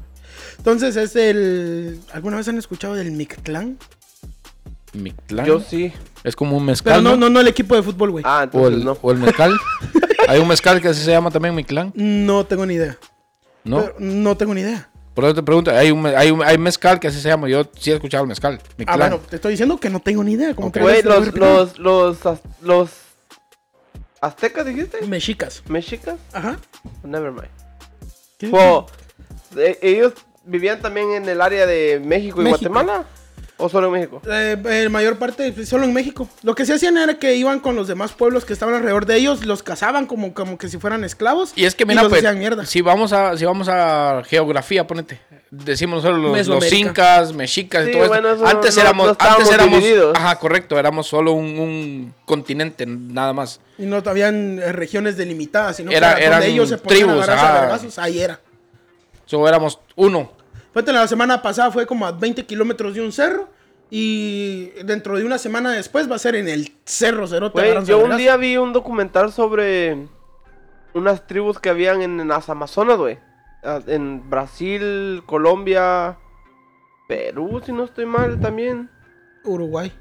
Entonces 0.59 0.95
es 0.97 1.17
el, 1.17 1.99
¿alguna 2.13 2.37
vez 2.37 2.47
han 2.47 2.57
escuchado 2.59 2.95
del 2.95 3.11
Mictlán? 3.11 3.77
Mictlán. 4.93 5.47
Yo 5.47 5.61
sí. 5.61 5.93
Es 6.25 6.35
como 6.37 6.53
un 6.57 6.63
Pero 6.65 6.67
mezcal. 6.73 7.03
no, 7.05 7.11
¿no? 7.13 7.17
no, 7.17 7.31
no 7.31 7.41
el 7.41 7.49
equipo 7.49 7.75
de 7.77 7.83
fútbol, 7.83 8.11
güey. 8.11 8.25
Ah, 8.27 8.41
O, 8.41 8.43
entonces 8.45 8.75
el, 8.79 8.85
no. 8.85 8.99
o 9.01 9.11
el 9.13 9.19
mezcal. 9.19 9.59
hay 10.29 10.39
un 10.41 10.49
mezcal 10.49 10.81
que 10.81 10.89
así 10.89 11.03
se 11.03 11.11
llama 11.11 11.31
también 11.31 11.55
Mictlán. 11.55 11.93
No 11.95 12.45
tengo 12.45 12.67
ni 12.67 12.75
idea. 12.75 12.99
¿No? 13.65 13.81
Pero 13.83 13.95
no 13.99 14.37
tengo 14.37 14.55
ni 14.55 14.63
idea. 14.63 14.89
Por 15.15 15.25
eso 15.25 15.35
te 15.35 15.43
pregunto, 15.43 15.71
hay 15.71 15.91
un, 15.91 16.07
hay 16.07 16.31
un 16.31 16.43
hay 16.43 16.57
mezcal 16.57 16.99
que 17.01 17.09
así 17.09 17.21
se 17.21 17.29
llama. 17.29 17.49
Yo 17.49 17.65
sí 17.79 17.91
he 17.91 17.95
escuchado 17.95 18.23
el 18.25 18.29
mezcal. 18.29 18.61
Ah, 18.87 18.97
bueno, 18.97 19.19
te 19.19 19.37
estoy 19.37 19.53
diciendo 19.53 19.79
que 19.79 19.91
no 19.91 20.01
tengo 20.01 20.23
ni 20.25 20.33
idea. 20.33 20.55
¿Cómo 20.55 20.69
Ok. 20.69 20.75
crees 20.75 21.05
Güey, 21.05 21.17
los, 21.25 21.35
los, 21.35 21.79
los, 21.79 22.27
az- 22.27 22.41
los 22.63 22.91
aztecas 24.21 24.67
dijiste? 24.67 25.03
Mexicas. 25.07 25.63
¿Mexicas? 25.69 26.17
Ajá. 26.33 26.59
Never 27.03 27.33
mind. 27.33 27.49
¿Qué? 28.39 28.49
Fue- 28.49 28.85
eh, 29.57 29.79
ellos 29.83 30.13
vivían 30.45 30.81
también 30.81 31.11
en 31.13 31.29
el 31.29 31.41
área 31.41 31.67
de 31.67 32.01
México 32.05 32.41
y 32.41 32.45
México. 32.45 32.71
Guatemala. 32.73 33.05
¿O 33.61 33.69
solo 33.69 33.87
en 33.89 33.93
México? 33.95 34.23
Eh, 34.29 34.89
mayor 34.91 35.17
parte 35.19 35.65
solo 35.67 35.85
en 35.85 35.93
México. 35.93 36.29
Lo 36.43 36.55
que 36.55 36.65
se 36.67 36.75
hacían 36.75 36.97
era 36.99 37.19
que 37.19 37.35
iban 37.37 37.61
con 37.61 37.77
los 37.77 37.89
demás 37.89 38.13
pueblos 38.13 38.45
que 38.45 38.53
estaban 38.53 38.75
alrededor 38.75 39.07
de 39.07 39.17
ellos, 39.17 39.45
los 39.45 39.63
cazaban 39.63 40.07
como, 40.07 40.35
como 40.35 40.59
que 40.59 40.69
si 40.69 40.79
fueran 40.79 41.05
esclavos. 41.05 41.53
Y 41.57 41.65
es 41.65 41.75
que 41.75 41.85
mira, 41.87 42.03
los 42.03 42.11
pues, 42.11 42.21
hacían 42.21 42.39
mierda. 42.39 42.65
si 42.67 42.81
vamos 42.81 43.13
a 43.13 43.37
si 43.37 43.45
vamos 43.45 43.69
a 43.69 44.23
geografía, 44.27 44.87
ponete. 44.87 45.21
Decimos 45.51 46.05
nosotros 46.05 46.47
los, 46.47 46.73
incas, 46.73 47.33
mexicas 47.33 47.85
Sí, 47.85 47.91
y 47.91 47.95
todo 47.95 48.07
bueno, 48.07 48.31
eso 48.31 48.47
Antes 48.47 48.77
no- 48.77 48.83
éramos 48.83 49.07
no 49.09 49.17
antes 49.19 49.51
éramos 49.51 49.81
divididos. 49.81 50.17
Ajá, 50.17 50.37
correcto, 50.39 50.79
éramos 50.79 51.09
solo 51.09 51.33
un, 51.33 51.59
un 51.59 52.15
continente 52.25 52.87
nada 52.87 53.33
más. 53.33 53.61
Y 53.77 53.83
no 53.83 53.97
habían 53.97 54.61
eh, 54.61 54.71
regiones 54.73 55.17
delimitadas, 55.17 55.77
sino 55.77 55.91
Era- 55.91 56.15
que 56.15 56.23
donde 56.23 56.27
eran 56.27 56.43
ellos 56.45 56.69
se 56.69 56.79
tribus, 56.79 57.29
a 57.29 57.33
agarrarse 57.33 57.87
a 57.87 57.89
ajá. 57.89 58.03
ahí 58.05 58.21
era. 58.21 58.41
So 59.27 59.47
éramos 59.49 59.81
uno. 59.97 60.40
Fíjate, 60.73 60.93
la 60.93 61.07
semana 61.09 61.43
pasada 61.43 61.71
fue 61.71 61.87
como 61.87 62.07
a 62.07 62.13
20 62.13 62.47
kilómetros 62.47 62.95
de 62.95 63.01
un 63.01 63.13
cerro. 63.13 63.49
Y 63.91 64.67
dentro 64.85 65.19
de 65.19 65.25
una 65.25 65.37
semana 65.39 65.73
después 65.73 66.09
va 66.09 66.15
a 66.15 66.21
ser 66.21 66.37
en 66.37 66.49
el 66.49 66.73
cerro 66.85 67.27
Cerote. 67.27 67.61
A 67.61 67.83
yo 67.83 67.99
un 68.05 68.17
día 68.17 68.37
vi 68.37 68.57
un 68.57 68.73
documental 68.73 69.33
sobre 69.33 70.07
unas 70.95 71.27
tribus 71.27 71.59
que 71.59 71.71
habían 71.71 72.01
en, 72.03 72.21
en 72.21 72.29
las 72.29 72.49
Amazonas, 72.49 72.99
güey. 72.99 73.19
Ah, 73.65 73.81
En 73.89 74.31
Brasil, 74.31 75.23
Colombia, 75.27 76.19
Perú, 77.09 77.61
si 77.67 77.73
no 77.73 77.85
estoy 77.85 78.07
mal 78.07 78.39
también. 78.39 78.89
Uruguay. 79.53 79.93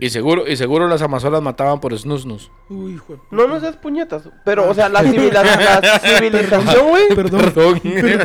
Y 0.00 0.10
seguro 0.10 0.48
y 0.48 0.56
seguro 0.56 0.88
las 0.88 1.02
amazonas 1.02 1.42
mataban 1.42 1.80
por 1.80 1.96
snus 1.96 2.22
snus. 2.22 2.50
Uy, 2.68 2.94
hijo 2.94 3.12
de- 3.14 3.20
No, 3.30 3.46
no 3.46 3.60
seas 3.60 3.76
puñetas. 3.76 4.22
Pero, 4.44 4.68
o 4.68 4.74
sea, 4.74 4.88
la, 4.88 5.00
civilización, 6.00 6.88
güey. 6.88 7.08
Perdón. 7.14 7.42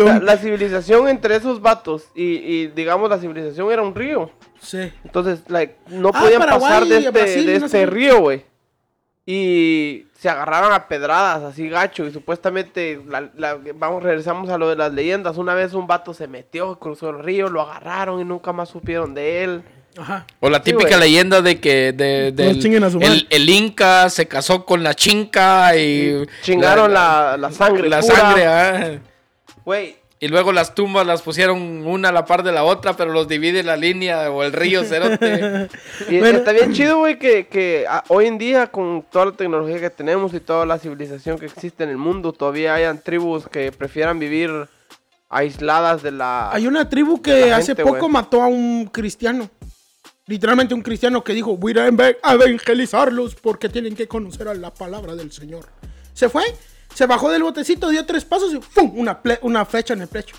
La, 0.06 0.20
la 0.20 0.38
civilización 0.38 1.08
entre 1.10 1.36
esos 1.36 1.62
vatos 1.62 2.06
y, 2.16 2.24
y, 2.24 2.68
digamos, 2.68 3.10
la 3.10 3.18
civilización 3.20 3.72
era 3.72 3.82
un 3.82 3.94
río. 3.94 4.32
Sí. 4.60 4.92
Entonces, 5.04 5.42
like, 5.50 5.76
no 5.90 6.12
Ah, 6.14 6.22
podían 6.22 6.40
Paraguay, 6.40 6.70
pasar 6.72 6.86
de 6.88 6.98
este, 6.98 7.10
Brasil, 7.12 7.46
de 7.46 7.60
no 7.60 7.66
este 7.66 7.78
sé. 7.80 7.86
río, 7.86 8.20
güey. 8.22 8.46
Y 9.28 10.06
se 10.20 10.30
agarraron 10.30 10.72
a 10.72 10.88
pedradas, 10.88 11.44
así 11.44 11.68
gacho. 11.68 12.06
Y 12.06 12.12
supuestamente, 12.12 13.02
la- 13.08 13.30
la- 13.36 13.58
vamos, 13.76 14.04
regresamos 14.04 14.50
a 14.50 14.58
lo 14.58 14.70
de 14.70 14.76
las 14.76 14.94
leyendas. 14.94 15.38
Una 15.38 15.54
vez 15.56 15.74
un 15.74 15.88
vato 15.88 16.14
se 16.14 16.28
metió, 16.28 16.78
cruzó 16.80 17.10
el 17.10 17.20
río, 17.20 17.50
lo 17.50 17.62
agarraron 17.62 18.20
y 18.22 18.24
nunca 18.24 18.54
más 18.54 18.70
supieron 18.70 19.14
de 19.14 19.44
él. 19.44 19.64
Ajá. 19.98 20.26
O 20.40 20.50
la 20.50 20.62
típica 20.62 20.98
leyenda 20.98 21.42
de 21.42 21.60
que 21.60 21.94
de, 21.94 22.28
el, 22.30 23.28
el 23.30 23.50
inca 23.50 24.10
se 24.10 24.28
casó 24.28 24.66
con 24.66 24.84
la 24.84 24.94
chinca 24.94 25.76
y 25.78 26.26
Chingaron 26.42 26.94
la, 26.94 27.38
la 27.38 27.52
sangre. 27.52 27.88
la 27.88 28.02
pura. 28.02 28.16
sangre, 28.16 28.46
ah. 28.46 29.00
Güey, 29.64 29.96
Y 30.20 30.28
luego 30.28 30.52
las 30.52 30.76
tumbas 30.76 31.08
las 31.08 31.22
pusieron 31.22 31.88
una 31.88 32.10
a 32.10 32.12
la 32.12 32.26
par 32.26 32.44
de 32.44 32.52
la 32.52 32.64
otra, 32.64 32.96
pero 32.96 33.12
los 33.12 33.28
divide 33.28 33.64
la 33.64 33.78
línea 33.78 34.30
o 34.32 34.44
el 34.44 34.54
río 34.54 34.84
cerote. 34.84 35.70
Y 36.10 36.20
Bueno. 36.20 36.40
está 36.40 36.52
bien 36.52 36.74
chido, 36.74 37.00
güey, 37.00 37.18
que, 37.18 37.48
que 37.48 37.86
ah, 37.90 38.04
hoy 38.10 38.28
en 38.28 38.38
día, 38.38 38.68
con 38.68 39.04
toda 39.10 39.26
la 39.28 39.32
tecnología 39.32 39.80
que 39.80 39.90
tenemos 39.90 40.34
y 40.34 40.40
toda 40.40 40.66
la 40.66 40.78
civilización 40.78 41.40
que 41.40 41.46
existe 41.46 41.84
en 41.84 41.90
el 41.90 41.98
mundo, 41.98 42.34
todavía 42.34 42.76
hayan 42.76 43.00
tribus 43.02 43.48
que 43.48 43.72
prefieran 43.72 44.20
vivir 44.20 44.52
aisladas 45.30 46.04
de 46.04 46.12
la... 46.12 46.52
Hay 46.52 46.68
una 46.68 46.88
tribu 46.88 47.22
que 47.22 47.32
gente, 47.32 47.54
hace 47.54 47.76
poco 47.76 48.08
mató 48.10 48.42
a 48.42 48.48
un 48.48 48.86
cristiano. 48.86 49.50
Literalmente 50.28 50.74
un 50.74 50.82
cristiano 50.82 51.24
que 51.24 51.34
dijo, 51.34 51.56
voy 51.56 51.78
a 51.78 51.88
evangelizarlos 52.34 53.36
porque 53.36 53.70
tienen 53.70 53.96
que 53.96 54.08
conocer 54.08 54.48
a 54.48 54.54
la 54.56 54.74
palabra 54.74 55.16
del 55.16 55.32
Señor. 55.32 55.66
Se 56.14 56.30
fue, 56.30 56.44
se 56.94 57.06
bajó 57.06 57.30
del 57.30 57.44
botecito, 57.44 57.90
dio 57.90 58.06
tres 58.06 58.26
pasos 58.26 58.54
y 58.54 58.58
¡pum! 58.58 58.92
Una, 58.98 59.20
una 59.42 59.66
flecha 59.66 59.94
en 59.94 60.02
el 60.02 60.08
pecho. 60.08 60.36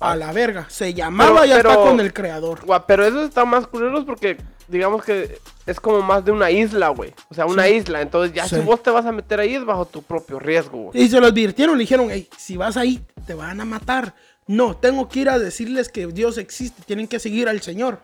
A 0.00 0.16
la 0.16 0.32
verga. 0.32 0.66
Se 0.68 0.92
llamaba 0.92 1.44
está 1.46 1.56
pero- 1.62 1.82
con 1.84 2.00
el 2.00 2.12
creador. 2.12 2.66
Gua- 2.66 2.84
Pero 2.86 3.04
eso 3.06 3.22
está 3.24 3.44
más 3.44 3.66
culeros 3.68 4.04
porque, 4.04 4.36
digamos 4.66 5.04
que 5.04 5.38
es 5.64 5.78
como 5.78 6.02
más 6.02 6.24
de 6.24 6.32
una 6.32 6.50
isla, 6.50 6.88
güey. 6.88 7.14
O 7.30 7.34
sea, 7.34 7.46
una 7.46 7.66
Sí. 7.66 7.74
isla. 7.74 8.02
Entonces, 8.02 8.34
ya 8.34 8.48
Sí. 8.48 8.56
si 8.56 8.60
vos 8.62 8.82
te 8.82 8.90
vas 8.90 9.06
a 9.06 9.12
meter 9.12 9.38
ahí 9.38 9.54
es 9.54 9.64
bajo 9.64 9.86
tu 9.86 10.02
propio 10.02 10.40
riesgo, 10.40 10.90
güey. 10.90 11.00
Y 11.02 11.08
se 11.08 11.20
lo 11.20 11.28
advirtieron, 11.28 11.78
le 11.78 11.82
dijeron, 11.84 12.10
"Ey, 12.10 12.28
si 12.36 12.56
vas 12.56 12.76
ahí, 12.76 13.00
te 13.26 13.34
van 13.34 13.60
a 13.60 13.64
matar. 13.64 14.14
No, 14.48 14.76
tengo 14.76 15.08
que 15.08 15.20
ir 15.20 15.28
a 15.30 15.38
decirles 15.38 15.88
que 15.88 16.08
Dios 16.08 16.36
existe, 16.36 16.82
tienen 16.82 17.06
que 17.06 17.20
seguir 17.20 17.48
al 17.48 17.62
Señor. 17.62 18.00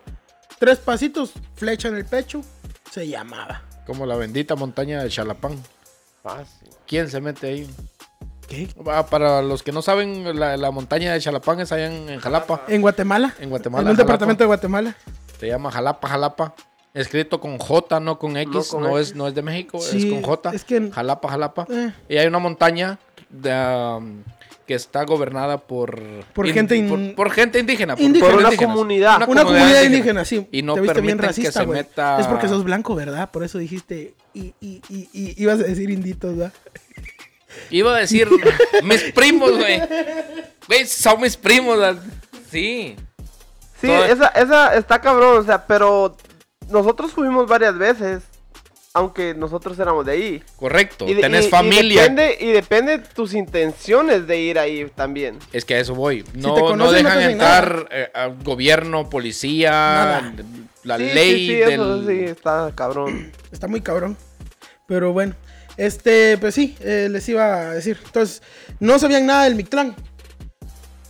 Tres 0.59 0.77
pasitos, 0.79 1.31
flecha 1.55 1.87
en 1.87 1.95
el 1.95 2.05
pecho, 2.05 2.41
se 2.91 3.07
llamaba. 3.07 3.61
Como 3.85 4.05
la 4.05 4.15
bendita 4.15 4.55
montaña 4.55 5.01
de 5.01 5.09
Chalapán. 5.09 5.57
Fácil. 6.21 6.69
¿Quién 6.85 7.09
se 7.09 7.21
mete 7.21 7.47
ahí? 7.47 7.69
¿Qué? 8.47 8.67
Ah, 8.87 9.05
Para 9.05 9.41
los 9.41 9.63
que 9.63 9.71
no 9.71 9.81
saben, 9.81 10.37
la, 10.39 10.57
la 10.57 10.71
montaña 10.71 11.13
de 11.13 11.19
Chalapán 11.21 11.59
es 11.61 11.71
allá 11.71 11.87
en, 11.87 12.09
en 12.09 12.19
Jalapa. 12.19 12.63
En 12.67 12.81
Guatemala. 12.81 13.33
En 13.39 13.49
Guatemala. 13.49 13.83
En 13.83 13.87
un 13.91 13.95
Jalapa. 13.95 14.03
departamento 14.05 14.43
de 14.43 14.47
Guatemala. 14.47 14.95
Se 15.39 15.47
llama 15.47 15.71
Jalapa, 15.71 16.07
Jalapa. 16.09 16.53
Escrito 16.93 17.39
con 17.39 17.57
J, 17.59 17.99
no 17.99 18.17
con 18.19 18.35
X. 18.35 18.51
No, 18.53 18.63
con 18.63 18.97
es, 18.97 19.09
X. 19.09 19.15
no 19.15 19.27
es 19.27 19.35
de 19.35 19.41
México, 19.43 19.79
Sí, 19.79 20.07
es 20.07 20.13
con 20.13 20.23
J. 20.23 20.49
es 20.53 20.63
que 20.65 20.75
en- 20.77 20.91
Jalapa, 20.91 21.29
Jalapa. 21.29 21.67
Eh. 21.69 21.93
Y 22.09 22.17
hay 22.17 22.27
una 22.27 22.39
montaña 22.39 22.97
de, 23.29 23.53
um, 23.97 24.23
que 24.69 24.75
está 24.75 25.03
gobernada 25.03 25.57
por... 25.57 25.99
Por 26.35 26.47
gente 26.51 26.75
in- 26.75 26.87
por, 26.87 27.15
por 27.15 27.31
gente 27.31 27.57
indígena. 27.57 27.95
Por, 27.95 28.05
Indígena. 28.05 28.31
Por 28.31 28.39
una 28.45 28.55
comunidad. 28.55 29.15
Una 29.17 29.25
comunidad 29.25 29.81
indígena, 29.81 30.23
sí. 30.23 30.47
Y 30.51 30.61
no 30.61 30.75
Te 30.75 30.81
viste 30.81 31.01
bien 31.01 31.17
permiten 31.17 31.21
que 31.21 31.25
racista, 31.47 31.59
se 31.61 31.65
güey. 31.65 31.79
meta- 31.79 32.19
Es 32.19 32.27
porque 32.27 32.47
sos 32.47 32.63
blanco, 32.63 32.93
¿verdad? 32.93 33.31
Por 33.31 33.43
eso 33.43 33.57
dijiste. 33.57 34.13
Y, 34.35 34.53
y, 34.61 34.79
y, 34.87 35.09
y- 35.11 35.33
ibas 35.41 35.59
a 35.59 35.63
decir 35.63 35.89
inditos, 35.89 36.37
¿verdad? 36.37 36.53
Iba 37.71 37.95
a 37.95 37.99
decir 37.99 38.29
mis 38.83 39.01
primos, 39.11 39.57
güey. 39.57 39.81
Güey, 40.67 40.85
son 40.85 41.19
mis 41.21 41.35
primos. 41.35 41.79
¿verdad? 41.79 42.03
Sí. 42.51 42.95
Sí, 43.81 43.87
Todo- 43.87 44.05
esa, 44.05 44.27
esa 44.27 44.75
está 44.75 45.01
cabrón, 45.01 45.39
o 45.39 45.43
sea, 45.43 45.65
pero 45.65 46.15
nosotros 46.69 47.11
fuimos 47.11 47.47
varias 47.47 47.75
veces, 47.75 48.21
aunque 48.93 49.33
nosotros 49.35 49.77
éramos 49.79 50.05
de 50.05 50.11
ahí. 50.13 50.43
Correcto. 50.55 51.07
Y 51.07 51.13
de- 51.13 51.21
Tenés 51.21 51.45
y- 51.45 51.47
y 51.47 51.51
familia. 51.51 52.01
depende, 52.03 52.37
y 52.39 52.47
depende 52.47 52.97
de 52.97 53.03
tus 53.05 53.33
intenciones 53.33 54.25
de 54.27 54.39
ir 54.39 54.57
ahí 54.59 54.89
también. 54.95 55.37
Es 55.53 55.63
que 55.65 55.75
a 55.75 55.79
eso 55.79 55.93
voy. 55.95 56.23
No, 56.33 56.53
te 56.55 56.61
no 56.61 56.67
conocen, 56.67 57.03
no 57.03 57.09
dejan 57.09 57.31
entrar 57.31 57.87
eh, 57.91 58.09
a 58.13 58.27
gobierno, 58.27 59.09
policía, 59.09 59.71
Nada. 59.71 60.33
la 60.83 60.97
Sí, 60.97 61.03
ley 61.03 61.31
sí, 61.31 61.47
sí, 61.47 61.53
del... 61.55 61.71
eso 61.73 62.07
sí, 62.07 62.19
está 62.25 62.71
cabrón. 62.75 63.31
Está 63.51 63.67
muy 63.67 63.81
cabrón. 63.81 64.17
Pero 64.87 65.13
bueno. 65.13 65.35
Este, 65.77 66.37
pues 66.39 66.55
sí, 66.55 66.75
eh, 66.81 67.07
les 67.09 67.27
iba 67.29 67.69
a 67.69 67.73
decir. 67.73 67.97
Entonces, 68.03 68.41
no 68.81 68.99
sabían 68.99 69.25
nada 69.25 69.45
del 69.45 69.55
Mictlán. 69.55 69.95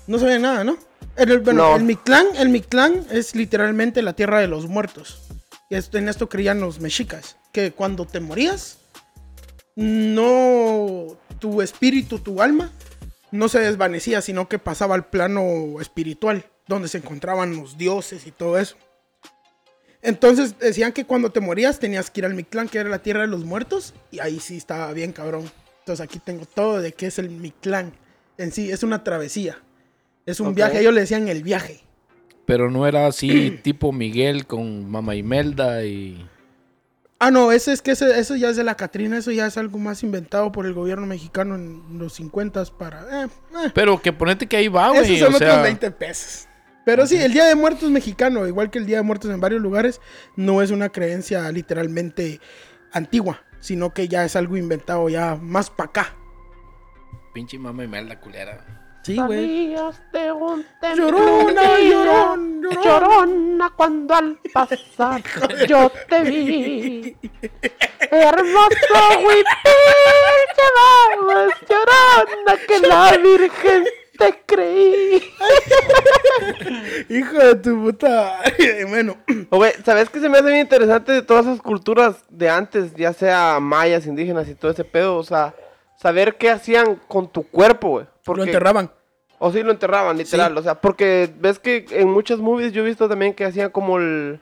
No 0.05 0.19
sabían 0.19 0.43
nada, 0.43 0.63
¿no? 0.63 0.77
El, 1.15 1.31
el- 1.31 1.39
bueno, 1.39 1.69
No. 1.71 1.75
el 1.75 1.83
Mictlán, 1.83 2.27
el 2.37 2.49
Mictlán 2.49 3.05
es 3.11 3.35
literalmente 3.35 4.01
la 4.03 4.13
tierra 4.13 4.39
de 4.39 4.47
los 4.47 4.67
muertos. 4.67 5.21
En 5.69 6.09
esto 6.09 6.29
creían 6.29 6.59
los 6.59 6.79
mexicas, 6.79 7.37
que 7.51 7.71
cuando 7.71 8.05
te 8.05 8.19
morías, 8.19 8.79
no 9.75 11.17
tu 11.39 11.61
espíritu, 11.61 12.19
tu 12.19 12.41
alma, 12.41 12.71
no 13.31 13.49
se 13.49 13.59
desvanecía, 13.59 14.21
sino 14.21 14.49
que 14.49 14.59
pasaba 14.59 14.95
al 14.95 15.09
plano 15.09 15.79
espiritual, 15.79 16.45
donde 16.67 16.87
se 16.87 16.97
encontraban 16.97 17.55
los 17.55 17.77
dioses 17.77 18.25
y 18.25 18.31
todo 18.31 18.57
eso. 18.57 18.75
Entonces 20.01 20.57
decían 20.59 20.93
que 20.93 21.05
cuando 21.05 21.31
te 21.31 21.41
morías 21.41 21.79
tenías 21.79 22.09
que 22.09 22.21
ir 22.21 22.25
al 22.25 22.33
Mictlán, 22.33 22.69
que 22.69 22.79
era 22.79 22.89
la 22.89 23.01
tierra 23.01 23.21
de 23.21 23.27
los 23.27 23.43
muertos, 23.43 23.93
y 24.11 24.19
ahí 24.19 24.39
sí 24.39 24.57
estaba 24.57 24.91
bien 24.93 25.11
cabrón. 25.11 25.51
Entonces 25.79 26.03
aquí 26.03 26.19
tengo 26.19 26.45
todo 26.45 26.81
de 26.81 26.93
qué 26.93 27.07
es 27.07 27.19
el 27.19 27.29
Mictlán. 27.29 27.93
En 28.37 28.51
sí, 28.51 28.71
es 28.71 28.83
una 28.83 29.03
travesía. 29.03 29.61
Es 30.25 30.39
un 30.39 30.55
viaje, 30.55 30.79
ellos 30.79 30.93
le 30.93 31.01
decían 31.01 31.27
el 31.27 31.43
viaje. 31.43 31.81
Pero 32.49 32.71
no 32.71 32.87
era 32.87 33.05
así 33.05 33.51
tipo 33.63 33.91
Miguel 33.91 34.47
con 34.47 34.89
Mama 34.89 35.15
Imelda 35.15 35.83
y... 35.85 36.27
Ah, 37.19 37.29
no, 37.29 37.51
ese 37.51 37.73
es 37.73 37.83
que 37.83 37.91
ese- 37.91 38.19
eso 38.19 38.35
ya 38.35 38.49
es 38.49 38.55
de 38.55 38.63
la 38.63 38.73
Catrina, 38.73 39.17
eso 39.19 39.29
ya 39.29 39.45
es 39.45 39.55
algo 39.55 39.77
más 39.77 40.01
inventado 40.01 40.51
por 40.51 40.65
el 40.65 40.73
gobierno 40.73 41.05
mexicano 41.05 41.53
en 41.53 41.99
los 41.99 42.13
50 42.13 42.65
para... 42.77 43.25
eh, 43.25 43.27
eh. 43.65 43.71
Pero 43.75 44.01
que 44.01 44.11
ponete 44.13 44.47
que 44.47 44.57
ahí 44.57 44.67
va, 44.67 44.89
güey. 44.89 45.01
Esos 45.15 45.27
son 45.27 45.35
o 45.35 45.37
sea, 45.37 45.49
otros 45.49 45.63
20 45.63 45.91
pesos. 45.91 46.47
Pero 46.85 47.05
sí, 47.05 47.17
el 47.17 47.31
Día 47.33 47.45
de 47.45 47.53
Muertos 47.53 47.91
mexicano, 47.91 48.47
igual 48.47 48.71
que 48.71 48.79
el 48.79 48.87
Día 48.87 48.97
de 48.97 49.03
Muertos 49.03 49.29
en 49.29 49.39
varios 49.39 49.61
lugares, 49.61 50.01
no 50.35 50.63
es 50.63 50.71
una 50.71 50.89
creencia 50.89 51.51
literalmente 51.51 52.41
antigua, 52.91 53.43
sino 53.59 53.93
que 53.93 54.07
ya 54.07 54.25
es 54.25 54.35
algo 54.35 54.57
inventado 54.57 55.07
ya 55.07 55.35
más 55.35 55.69
para 55.69 55.89
acá. 55.91 56.15
Pinche 57.31 57.59
Mama 57.59 57.83
Imelda 57.83 58.19
culera. 58.19 58.88
Sí, 59.01 59.17
güey. 59.17 59.75
De 60.11 60.31
un 60.31 60.65
Llorona, 60.81 60.81
templo 60.81 61.79
llorón, 61.79 62.61
llorón. 62.61 62.83
Llorona 62.83 63.69
cuando 63.75 64.13
al 64.13 64.39
pasar 64.53 65.21
yo 65.67 65.91
te 66.07 66.21
vi. 66.23 67.15
Hermoso 68.11 69.19
huipil 69.25 69.45
llevabas 70.57 71.53
llorona 71.67 72.57
que 72.67 72.79
la 72.87 73.17
virgen 73.17 73.85
te 74.17 74.43
creí. 74.45 75.23
Hijo 77.09 77.37
de 77.37 77.55
tu 77.55 77.81
puta. 77.81 78.41
bueno, 78.89 79.15
O, 79.49 79.57
güey, 79.57 79.71
¿sabes 79.85 80.09
qué 80.09 80.19
se 80.19 80.29
me 80.29 80.37
hace 80.37 80.47
bien 80.47 80.59
interesante 80.59 81.13
de 81.13 81.21
todas 81.21 81.45
esas 81.45 81.61
culturas 81.61 82.17
de 82.29 82.49
antes, 82.49 82.93
ya 82.95 83.13
sea 83.13 83.59
mayas, 83.61 84.05
indígenas 84.05 84.47
y 84.49 84.55
todo 84.55 84.71
ese 84.71 84.83
pedo? 84.83 85.15
O 85.15 85.23
sea, 85.23 85.55
saber 85.97 86.35
qué 86.35 86.49
hacían 86.51 86.97
con 87.07 87.31
tu 87.31 87.43
cuerpo, 87.43 87.89
güey. 87.89 88.05
Lo 88.37 88.43
enterraban. 88.43 88.91
O 89.39 89.51
sí 89.51 89.63
lo 89.63 89.71
enterraban, 89.71 90.17
literal. 90.17 90.57
O 90.57 90.61
sea, 90.61 90.75
porque 90.81 91.33
ves 91.39 91.59
que 91.59 91.85
en 91.91 92.09
muchas 92.09 92.39
movies 92.39 92.73
yo 92.73 92.81
he 92.81 92.85
visto 92.85 93.07
también 93.07 93.33
que 93.33 93.45
hacían 93.45 93.69
como 93.69 93.97
el. 93.97 94.39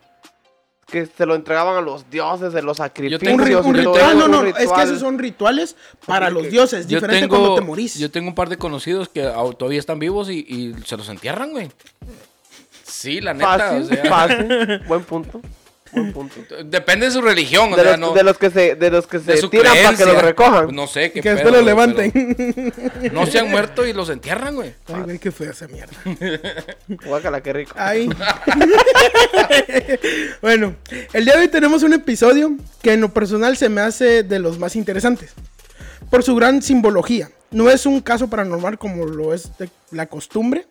que 0.88 1.06
se 1.06 1.26
lo 1.26 1.36
entregaban 1.36 1.76
a 1.76 1.82
los 1.82 2.10
dioses, 2.10 2.52
de 2.54 2.62
los 2.64 2.78
sacrificios. 2.78 3.20
tengo 3.22 3.36
Un, 3.36 3.42
ri- 3.42 3.48
Dios, 3.50 3.66
un 3.66 3.76
y 3.80 3.84
todo 3.84 3.94
ritual, 3.94 4.18
eso, 4.18 4.28
no, 4.28 4.40
un 4.40 4.44
no, 4.46 4.48
es 4.50 4.54
que 4.56 4.60
ritual. 4.62 4.88
esos 4.88 5.00
son 5.00 5.20
rituales 5.20 5.76
para 6.06 6.30
los 6.30 6.50
dioses, 6.50 6.88
Yo 6.88 6.98
diferente 6.98 7.28
tengo, 7.28 7.36
cuando 7.38 7.56
te 7.56 7.62
morís. 7.62 7.96
yo 8.00 8.10
tengo 8.10 8.30
un 8.30 8.36
par 8.36 8.48
de 8.50 8.58
conocidos 8.58 9.10
que 9.10 9.24
ah, 9.24 9.44
todavía 9.58 9.80
están 9.80 10.00
vivos 10.00 10.30
y, 10.30 10.40
y 10.48 10.74
se 10.86 10.96
los 10.98 11.10
entierran, 11.10 11.52
güey. 11.52 11.70
Sí, 12.84 13.20
la 13.22 13.34
neta. 13.34 13.58
Fácil, 13.60 13.82
o 13.82 13.86
sea, 13.86 14.06
fácil. 14.06 14.80
Buen 14.88 15.04
punto. 15.04 15.42
Depende 16.66 17.08
de 17.08 17.12
su 17.12 17.22
religión, 17.22 17.74
o 17.74 17.76
De 17.76 17.84
sea, 17.84 17.92
los, 17.92 18.00
no. 18.00 18.14
de 18.14 18.24
los 18.24 18.38
que 18.38 18.50
se, 18.50 18.76
de 18.76 18.92
los 18.92 19.08
que 19.08 19.20
se 19.20 19.48
tiran 19.48 19.76
para 19.84 19.98
que 19.98 20.06
los 20.06 20.22
recojan. 20.22 20.76
No 20.76 20.88
sé 20.88 21.12
qué 21.12 21.22
que 21.22 21.32
después 21.34 21.54
pedo, 21.54 21.64
lo 21.64 21.76
güey, 21.76 21.96
levanten. 21.96 22.74
pero 23.02 23.14
No 23.14 23.26
se 23.26 23.40
han 23.40 23.50
muerto 23.50 23.86
y 23.86 23.94
los 23.94 24.10
entierran, 24.10 24.56
güey. 24.56 24.74
Ay, 24.88 25.02
güey, 25.04 25.20
qué 25.20 25.32
fea 25.32 25.52
esa 25.52 25.68
mierda. 25.68 25.94
Guácala, 27.06 27.42
qué 27.42 27.54
rico. 27.54 27.74
Ay. 27.78 28.10
bueno, 30.42 30.76
el 31.14 31.26
día 31.26 31.36
de 31.36 31.42
hoy 31.42 31.48
tenemos 31.48 31.84
un 31.84 31.94
episodio 31.94 32.56
que 32.82 32.94
en 32.94 33.02
lo 33.02 33.14
personal 33.14 33.58
se 33.58 33.70
me 33.70 33.82
hace 33.82 34.24
de 34.24 34.40
los 34.40 34.60
más 34.60 34.76
interesantes. 34.76 35.34
Por 36.10 36.24
su 36.24 36.36
gran 36.36 36.62
simbología. 36.62 37.30
No 37.52 37.70
es 37.70 37.86
un 37.86 38.02
caso 38.02 38.30
paranormal 38.30 38.78
como 38.78 39.06
lo 39.06 39.34
es 39.34 39.58
de 39.58 39.70
la 39.92 40.06
costumbre. 40.08 40.66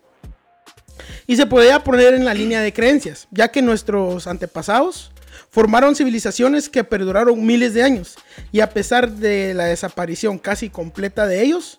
Y 1.27 1.37
se 1.37 1.47
podría 1.47 1.83
poner 1.85 2.15
en 2.15 2.25
la 2.25 2.35
línea 2.35 2.61
de 2.61 2.73
creencias, 2.73 3.29
ya 3.31 3.49
que 3.49 3.63
nuestros 3.63 4.27
antepasados 4.27 5.13
formaron 5.51 5.95
civilizaciones 5.97 6.69
que 6.69 6.85
perduraron 6.85 7.45
miles 7.45 7.75
de 7.75 7.83
años. 7.83 8.17
Y 8.53 8.61
a 8.61 8.71
pesar 8.71 9.11
de 9.11 9.55
la 9.55 9.65
desaparición 9.67 10.39
casi 10.39 10.71
completa 10.71 11.27
de 11.27 11.43
ellos, 11.43 11.79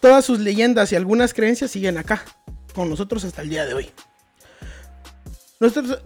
todas 0.00 0.24
sus 0.24 0.38
leyendas 0.40 0.92
y 0.92 0.96
algunas 0.96 1.34
creencias 1.34 1.70
siguen 1.70 1.98
acá, 1.98 2.24
con 2.74 2.88
nosotros 2.88 3.24
hasta 3.24 3.42
el 3.42 3.50
día 3.50 3.66
de 3.66 3.74
hoy. 3.74 3.90
Nuestros, 5.58 6.00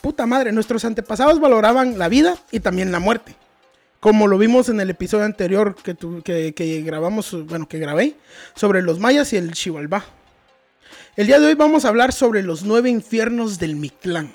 puta 0.00 0.26
madre, 0.26 0.50
nuestros 0.50 0.84
antepasados 0.84 1.38
valoraban 1.40 1.98
la 1.98 2.08
vida 2.08 2.36
y 2.50 2.58
también 2.60 2.90
la 2.90 2.98
muerte. 2.98 3.36
Como 4.00 4.26
lo 4.26 4.38
vimos 4.38 4.68
en 4.68 4.80
el 4.80 4.90
episodio 4.90 5.24
anterior 5.24 5.76
que, 5.76 5.94
tu- 5.94 6.22
que, 6.22 6.52
que 6.54 6.82
grabamos, 6.82 7.46
bueno, 7.46 7.68
que 7.68 7.78
grabé, 7.78 8.16
sobre 8.56 8.82
los 8.82 8.98
mayas 8.98 9.32
y 9.32 9.36
el 9.36 9.54
Xibalbá. 9.54 10.04
El 11.16 11.26
día 11.26 11.38
de 11.38 11.46
hoy 11.46 11.54
vamos 11.54 11.84
a 11.84 11.88
hablar 11.88 12.12
sobre 12.12 12.42
los 12.42 12.62
nueve 12.62 12.88
infiernos 12.88 13.58
del 13.58 13.76
Mictlán. 13.76 14.32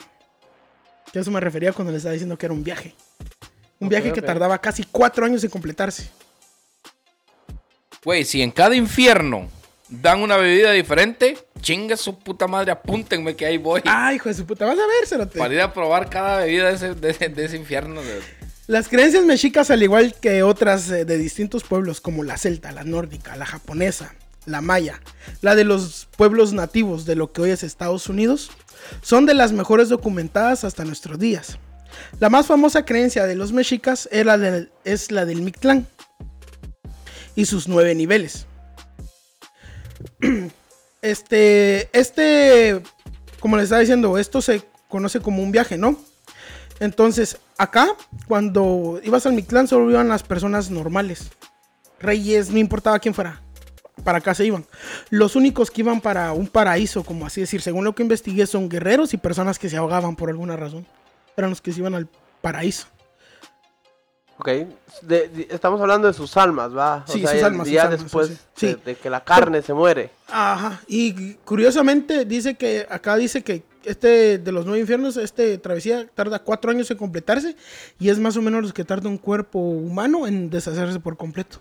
Que 1.12 1.20
eso 1.20 1.32
me 1.32 1.40
refería 1.40 1.74
cuando 1.74 1.92
les 1.92 2.00
estaba 2.00 2.14
diciendo 2.14 2.38
que 2.38 2.46
era 2.46 2.54
un 2.54 2.64
viaje. 2.64 2.94
Un 3.80 3.90
viaje 3.90 4.12
que 4.12 4.22
tardaba 4.22 4.60
casi 4.60 4.84
cuatro 4.84 5.26
años 5.26 5.44
en 5.44 5.50
completarse. 5.50 6.10
Güey, 8.04 8.24
si 8.26 8.42
en 8.42 8.52
cada 8.52 8.76
infierno 8.76 9.50
dan 9.90 10.22
una 10.22 10.38
bebida 10.38 10.72
diferente, 10.72 11.38
chinga 11.62 11.98
su 11.98 12.18
puta 12.20 12.48
madre, 12.48 12.72
apúntenme 12.72 13.36
que 13.36 13.46
ahí 13.46 13.58
voy. 13.58 13.82
Ay, 13.86 14.16
hijo 14.18 14.30
de 14.30 14.36
su 14.36 14.46
puta, 14.46 14.66
vas 14.66 14.78
a 14.78 14.86
ver, 14.88 15.08
cerote. 15.08 15.40
Para 15.40 15.54
ir 15.54 15.62
a 15.62 15.74
probar 15.74 16.10
cada 16.10 16.40
bebida 16.40 16.68
de 16.70 16.76
ese, 16.76 16.94
de 16.96 17.10
ese- 17.10 17.30
de 17.30 17.46
ese 17.46 17.58
infierno. 17.58 18.02
Las 18.68 18.88
creencias 18.90 19.24
mexicas, 19.24 19.72
al 19.72 19.82
igual 19.82 20.14
que 20.20 20.44
otras 20.44 20.90
eh, 20.92 21.06
de 21.06 21.18
distintos 21.18 21.64
pueblos 21.64 22.02
como 22.02 22.24
la 22.24 22.38
celta, 22.38 22.72
la 22.72 22.84
nórdica, 22.84 23.36
la 23.36 23.46
japonesa, 23.46 24.14
la 24.48 24.62
maya, 24.62 25.02
la 25.42 25.56
de 25.56 25.66
los 25.66 26.08
pueblos 26.18 26.54
nativos 26.54 27.06
de 27.06 27.16
lo 27.16 27.32
que 27.32 27.42
hoy 27.42 27.52
es 27.52 27.64
Estados 27.64 28.10
Unidos, 28.10 28.50
son 29.02 29.26
de 29.26 29.34
las 29.34 29.52
mejores 29.52 29.90
documentadas 29.90 30.64
hasta 30.64 30.86
nuestros 30.86 31.20
días. 31.20 31.60
La 32.20 32.30
más 32.30 32.48
famosa 32.48 32.86
creencia 32.86 33.26
de 33.26 33.36
los 33.36 33.52
mexicas 33.52 34.08
era 34.12 34.38
es 34.84 35.12
la 35.12 35.26
del 35.26 35.42
Mictlán 35.42 35.88
y 37.36 37.46
sus 37.46 37.68
nueve 37.68 37.94
niveles. 37.94 38.48
Este, 41.00 41.90
este, 41.98 42.82
como 43.40 43.56
les 43.56 43.66
estaba 43.66 43.80
diciendo, 43.82 44.18
esto 44.18 44.42
se 44.42 44.64
conoce 44.90 45.22
como 45.22 45.44
un 45.44 45.52
viaje, 45.52 45.78
¿no? 45.78 45.96
Entonces, 46.80 47.38
acá, 47.58 47.88
cuando 48.28 49.00
ibas 49.04 49.26
al 49.28 49.34
Mictlán, 49.34 49.68
solo 49.68 49.90
iban 49.92 50.10
las 50.10 50.24
personas 50.24 50.72
normales. 50.72 51.30
Reyes, 52.00 52.50
no 52.50 52.58
importaba 52.58 53.00
quién 53.00 53.14
fuera. 53.14 53.42
Para 54.04 54.20
acá 54.20 54.34
se 54.34 54.46
iban. 54.46 54.66
Los 55.10 55.36
únicos 55.36 55.72
que 55.72 55.82
iban 55.82 56.00
para 56.02 56.32
un 56.34 56.48
paraíso, 56.48 57.04
como 57.04 57.26
así 57.26 57.42
decir, 57.42 57.62
según 57.62 57.84
lo 57.84 57.94
que 57.96 58.04
investigué, 58.04 58.46
son 58.46 58.70
guerreros 58.70 59.14
y 59.14 59.18
personas 59.18 59.58
que 59.60 59.70
se 59.70 59.78
ahogaban 59.78 60.16
por 60.16 60.30
alguna 60.30 60.56
razón. 60.56 60.86
Eran 61.36 61.50
los 61.50 61.62
que 61.62 61.72
se 61.74 61.80
iban 61.80 61.96
al 61.96 62.08
paraíso. 62.42 62.88
Ok. 64.40 64.48
De- 65.02 65.28
de- 65.30 65.48
estamos 65.50 65.82
hablando 65.82 66.08
de 66.08 66.14
sus 66.14 66.38
almas, 66.38 66.76
¿va? 66.76 67.04
Sí, 67.08 67.22
sea, 67.22 67.32
sus 67.34 67.44
almas, 67.44 67.68
Ya 67.68 67.84
almas, 67.84 68.04
después 68.04 68.28
sí, 68.28 68.38
sí. 68.56 68.68
De, 68.68 68.76
de 68.76 68.96
que 68.96 69.10
la 69.10 69.24
carne 69.24 69.62
se 69.64 69.74
muere. 69.74 70.12
Ajá. 70.30 70.80
Y 70.88 71.34
curiosamente 71.44 72.24
dice 72.24 72.54
que 72.56 72.86
acá 72.90 73.16
dice 73.18 73.44
que 73.44 73.64
este 73.84 74.38
de 74.38 74.52
los 74.52 74.66
nueve 74.66 74.80
infiernos, 74.82 75.18
este 75.18 75.58
travesía 75.58 76.08
tarda 76.14 76.38
cuatro 76.40 76.70
años 76.70 76.92
en 76.92 76.98
completarse 76.98 77.56
y 78.00 78.10
es 78.10 78.20
más 78.20 78.38
o 78.38 78.42
menos 78.44 78.64
lo 78.64 78.74
que 78.74 78.84
tarda 78.84 79.10
un 79.10 79.18
cuerpo 79.18 79.58
humano 79.60 80.28
en 80.28 80.52
deshacerse 80.52 81.00
por 81.00 81.18
completo. 81.18 81.60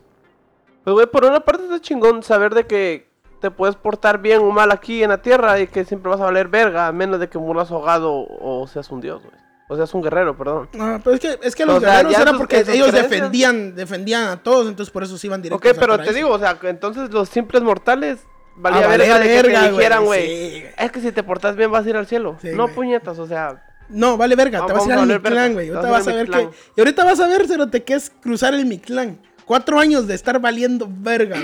Pues, 0.87 0.95
güey, 0.95 1.07
por 1.09 1.25
una 1.25 1.41
parte 1.41 1.65
está 1.65 1.81
chingón 1.81 2.23
saber 2.23 2.55
de 2.55 2.65
que 2.65 3.09
te 3.41 3.51
puedes 3.51 3.75
portar 3.75 4.23
bien 4.23 4.39
o 4.41 4.53
mal 4.53 4.71
aquí 4.71 5.03
en 5.03 5.11
la 5.11 5.21
tierra 5.21 5.59
y 5.59 5.67
que 5.67 5.85
siempre 5.85 6.09
vas 6.09 6.21
a 6.21 6.25
valer 6.27 6.47
verga, 6.47 6.87
a 6.87 6.93
menos 6.93 7.19
de 7.19 7.29
que 7.29 7.39
mueras 7.39 7.73
ahogado 7.73 8.13
o 8.15 8.69
seas 8.69 8.89
un 8.93 9.01
dios, 9.01 9.21
güey. 9.21 9.35
O 9.69 9.75
seas 9.75 9.93
un 9.95 10.01
guerrero, 10.01 10.37
perdón. 10.37 10.69
Ah, 10.79 11.01
pero 11.03 11.17
es 11.17 11.21
que, 11.21 11.41
es 11.43 11.57
que 11.57 11.65
O 11.65 11.67
los 11.67 11.81
sea, 11.83 11.97
guerreros 12.05 12.21
era 12.21 12.33
porque 12.35 12.65
sus 12.65 12.69
ellos 12.73 12.93
defendían, 12.93 13.75
defendían 13.75 14.29
a 14.29 14.37
todos, 14.45 14.69
entonces 14.69 14.93
por 14.93 15.03
eso 15.03 15.19
se 15.19 15.27
iban 15.27 15.43
directos 15.43 15.73
Ok, 15.73 15.77
pero 15.77 15.99
te 15.99 16.13
digo, 16.13 16.31
o 16.31 16.39
sea, 16.39 16.57
entonces 16.63 17.11
los 17.11 17.31
simples 17.31 17.65
mortales 17.65 18.21
valía 18.55 18.85
Ah, 18.85 18.87
verga 18.87 19.19
de 19.19 19.27
que 19.27 19.43
te 19.43 19.71
dijeran, 19.73 20.05
güey. 20.05 20.27
sí. 20.61 20.65
Es 20.79 20.93
que 20.93 21.01
si 21.01 21.11
te 21.11 21.25
portas 21.25 21.57
bien 21.57 21.73
vas 21.73 21.85
a 21.85 21.89
ir 21.89 21.97
al 21.97 22.07
cielo. 22.07 22.37
Sí, 22.41 22.51
no, 22.55 22.69
puñetas, 22.69 23.19
o 23.19 23.27
sea. 23.27 23.61
No, 23.89 24.17
vale 24.17 24.37
verga, 24.37 24.61
No, 24.61 24.67
te 24.67 24.73
vas 24.73 24.85
a 24.85 24.87
ir 24.87 24.93
al. 24.93 25.07
Mictlán, 25.09 25.53
güey. 25.55 25.69
Ahorita 25.69 25.91
vas 25.91 26.07
a 26.07 26.13
ver 26.13 26.31
que... 26.31 26.49
Y 26.77 26.81
ahorita 26.81 27.05
vas 27.05 27.19
a 27.19 27.27
ver, 27.27 27.49
Cerote, 27.49 27.83
que 27.83 27.95
es 27.95 28.13
cruzar 28.21 28.55
el 28.55 28.67
Mictlán. 28.67 29.19
Cuatro 29.47 29.79
años 29.79 30.07
de 30.07 30.15
estar 30.15 30.39
valiendo 30.41 30.87
verga. 30.91 31.41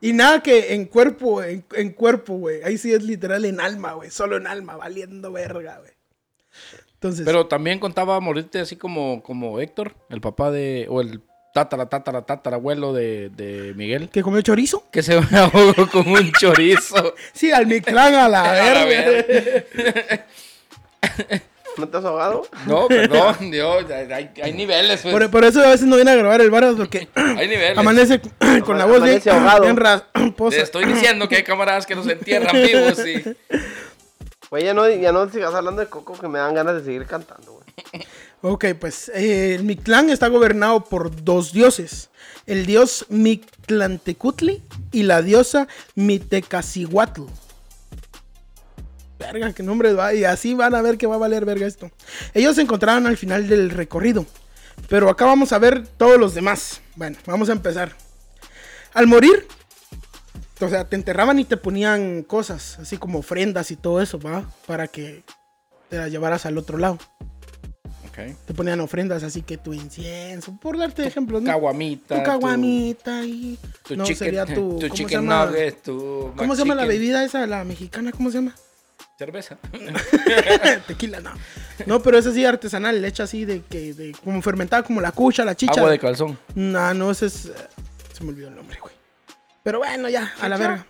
Y 0.00 0.12
nada 0.12 0.42
que 0.42 0.74
en 0.74 0.86
cuerpo, 0.86 1.42
en, 1.42 1.64
en 1.72 1.90
cuerpo, 1.90 2.34
güey. 2.34 2.62
Ahí 2.64 2.76
sí 2.76 2.92
es 2.92 3.04
literal 3.04 3.44
en 3.44 3.60
alma, 3.60 3.92
güey. 3.92 4.10
Solo 4.10 4.36
en 4.36 4.46
alma, 4.46 4.76
valiendo 4.76 5.30
verga, 5.30 5.78
güey. 5.78 5.92
Entonces... 6.94 7.24
Pero 7.24 7.46
también 7.46 7.78
contaba 7.78 8.18
morirte 8.18 8.58
así 8.60 8.76
como, 8.76 9.22
como 9.22 9.60
Héctor, 9.60 9.94
el 10.08 10.20
papá 10.20 10.50
de. 10.50 10.86
o 10.88 11.00
el 11.00 11.20
tátara, 11.54 11.86
tátara, 11.86 12.22
tátara 12.22 12.56
abuelo 12.56 12.92
de, 12.92 13.30
de 13.30 13.72
Miguel. 13.74 14.08
¿Que 14.10 14.22
comió 14.22 14.42
chorizo? 14.42 14.90
Que 14.90 15.02
se 15.02 15.14
ahogó 15.32 15.86
con 15.90 16.08
un 16.08 16.32
chorizo. 16.32 17.14
Sí, 17.32 17.52
al 17.52 17.66
Mictlán 17.66 18.14
A 18.14 18.28
la 18.28 18.52
verga. 18.52 20.26
¿No 21.76 21.88
te 21.88 21.96
has 21.96 22.04
ahogado? 22.04 22.46
No, 22.66 22.86
perdón, 22.88 23.50
Dios, 23.50 23.84
hay, 23.90 24.30
hay 24.42 24.52
niveles, 24.52 25.00
pues. 25.02 25.12
Por, 25.12 25.30
por 25.30 25.44
eso 25.44 25.60
a 25.64 25.70
veces 25.70 25.86
no 25.86 25.96
viene 25.96 26.12
a 26.12 26.16
grabar 26.16 26.40
el 26.40 26.50
bar 26.50 26.74
porque 26.76 27.08
Hay 27.14 27.48
niveles. 27.48 27.76
amanece 27.78 28.20
con 28.64 28.78
la 28.78 28.84
voz 28.84 29.02
bien, 29.02 29.20
Amanece 29.28 29.30
ahogado. 29.30 29.64
bien. 30.14 30.50
Te 30.50 30.60
estoy 30.60 30.84
diciendo 30.84 31.28
que 31.28 31.36
hay 31.36 31.42
camaradas 31.42 31.86
que 31.86 31.94
nos 31.94 32.06
entierran 32.06 32.54
vivos 32.66 32.98
y... 33.06 33.36
Güey, 34.50 34.64
ya 34.64 34.74
no, 34.74 34.88
ya 34.88 35.10
no 35.10 35.28
sigas 35.28 35.54
hablando 35.54 35.80
de 35.80 35.88
Coco 35.88 36.16
que 36.18 36.28
me 36.28 36.38
dan 36.38 36.54
ganas 36.54 36.76
de 36.76 36.84
seguir 36.84 37.06
cantando, 37.06 37.52
güey. 37.52 37.64
Ok, 38.42 38.66
pues 38.78 39.08
eh, 39.08 39.54
el 39.54 39.64
Mictlán 39.64 40.10
está 40.10 40.28
gobernado 40.28 40.84
por 40.84 41.24
dos 41.24 41.52
dioses. 41.52 42.10
El 42.46 42.66
dios 42.66 43.06
Mictlantecutli 43.08 44.62
y 44.92 45.04
la 45.04 45.22
diosa 45.22 45.66
Mitecacihuatl. 45.94 47.22
Verga, 49.32 49.52
qué 49.52 49.62
nombre 49.62 49.92
va. 49.92 50.14
Y 50.14 50.24
así 50.24 50.54
van 50.54 50.74
a 50.74 50.82
ver 50.82 50.98
que 50.98 51.06
va 51.06 51.16
a 51.16 51.18
valer 51.18 51.44
verga 51.44 51.66
esto. 51.66 51.90
Ellos 52.32 52.56
se 52.56 52.62
encontraban 52.62 53.06
al 53.06 53.16
final 53.16 53.48
del 53.48 53.70
recorrido. 53.70 54.26
Pero 54.88 55.08
acá 55.08 55.24
vamos 55.24 55.52
a 55.52 55.58
ver 55.58 55.86
todos 55.86 56.18
los 56.18 56.34
demás. 56.34 56.80
Bueno, 56.96 57.16
vamos 57.26 57.48
a 57.48 57.52
empezar. 57.52 57.92
Al 58.92 59.06
morir, 59.06 59.46
o 60.60 60.68
sea, 60.68 60.84
te 60.88 60.96
enterraban 60.96 61.38
y 61.38 61.44
te 61.44 61.56
ponían 61.56 62.22
cosas, 62.22 62.78
así 62.78 62.96
como 62.96 63.18
ofrendas 63.20 63.70
y 63.70 63.76
todo 63.76 64.00
eso, 64.00 64.18
¿va? 64.20 64.44
Para 64.66 64.86
que 64.88 65.24
te 65.88 65.96
las 65.96 66.10
llevaras 66.10 66.46
al 66.46 66.58
otro 66.58 66.78
lado. 66.78 66.98
Ok. 68.08 68.36
Te 68.46 68.54
ponían 68.54 68.78
ofrendas, 68.80 69.24
así 69.24 69.42
que 69.42 69.58
tu 69.58 69.74
incienso, 69.74 70.56
por 70.60 70.78
darte 70.78 71.04
ejemplos, 71.04 71.42
¿no? 71.42 71.50
Caguamita. 71.50 72.18
Tu 72.18 72.22
caguamita 72.22 73.24
y... 73.24 73.58
Tu, 73.86 73.96
no, 73.96 74.04
chicken, 74.04 74.16
sería 74.16 74.46
tu... 74.46 74.78
tu 74.78 74.88
¿cómo 74.88 74.96
se 74.96 75.08
llama? 75.08 75.46
nuggets, 75.46 75.82
tu... 75.82 76.32
¿Cómo 76.36 76.54
se 76.54 76.62
llama 76.62 76.74
la 76.76 76.86
bebida 76.86 77.24
esa, 77.24 77.46
la 77.48 77.64
mexicana? 77.64 78.12
¿Cómo 78.12 78.30
se 78.30 78.38
llama? 78.38 78.54
Cerveza. 79.16 79.56
Tequila, 80.86 81.20
no. 81.20 81.32
No, 81.86 82.02
pero 82.02 82.18
es 82.18 82.26
así 82.26 82.44
artesanal, 82.44 83.04
hecha 83.04 83.22
así 83.24 83.44
de 83.44 83.62
que, 83.62 83.94
de, 83.94 84.12
como 84.24 84.42
fermentada, 84.42 84.82
como 84.82 85.00
la 85.00 85.12
cucha, 85.12 85.44
la 85.44 85.54
chicha. 85.54 85.74
Agua 85.80 85.90
de 85.92 85.98
calzón. 85.98 86.38
No, 86.54 86.92
no, 86.94 87.10
ese 87.12 87.26
es... 87.26 87.52
Se 88.12 88.24
me 88.24 88.30
olvidó 88.30 88.48
el 88.48 88.56
nombre, 88.56 88.78
güey. 88.80 88.94
Pero 89.62 89.78
bueno, 89.78 90.08
ya, 90.08 90.32
a 90.40 90.48
la 90.48 90.56
verga. 90.56 90.86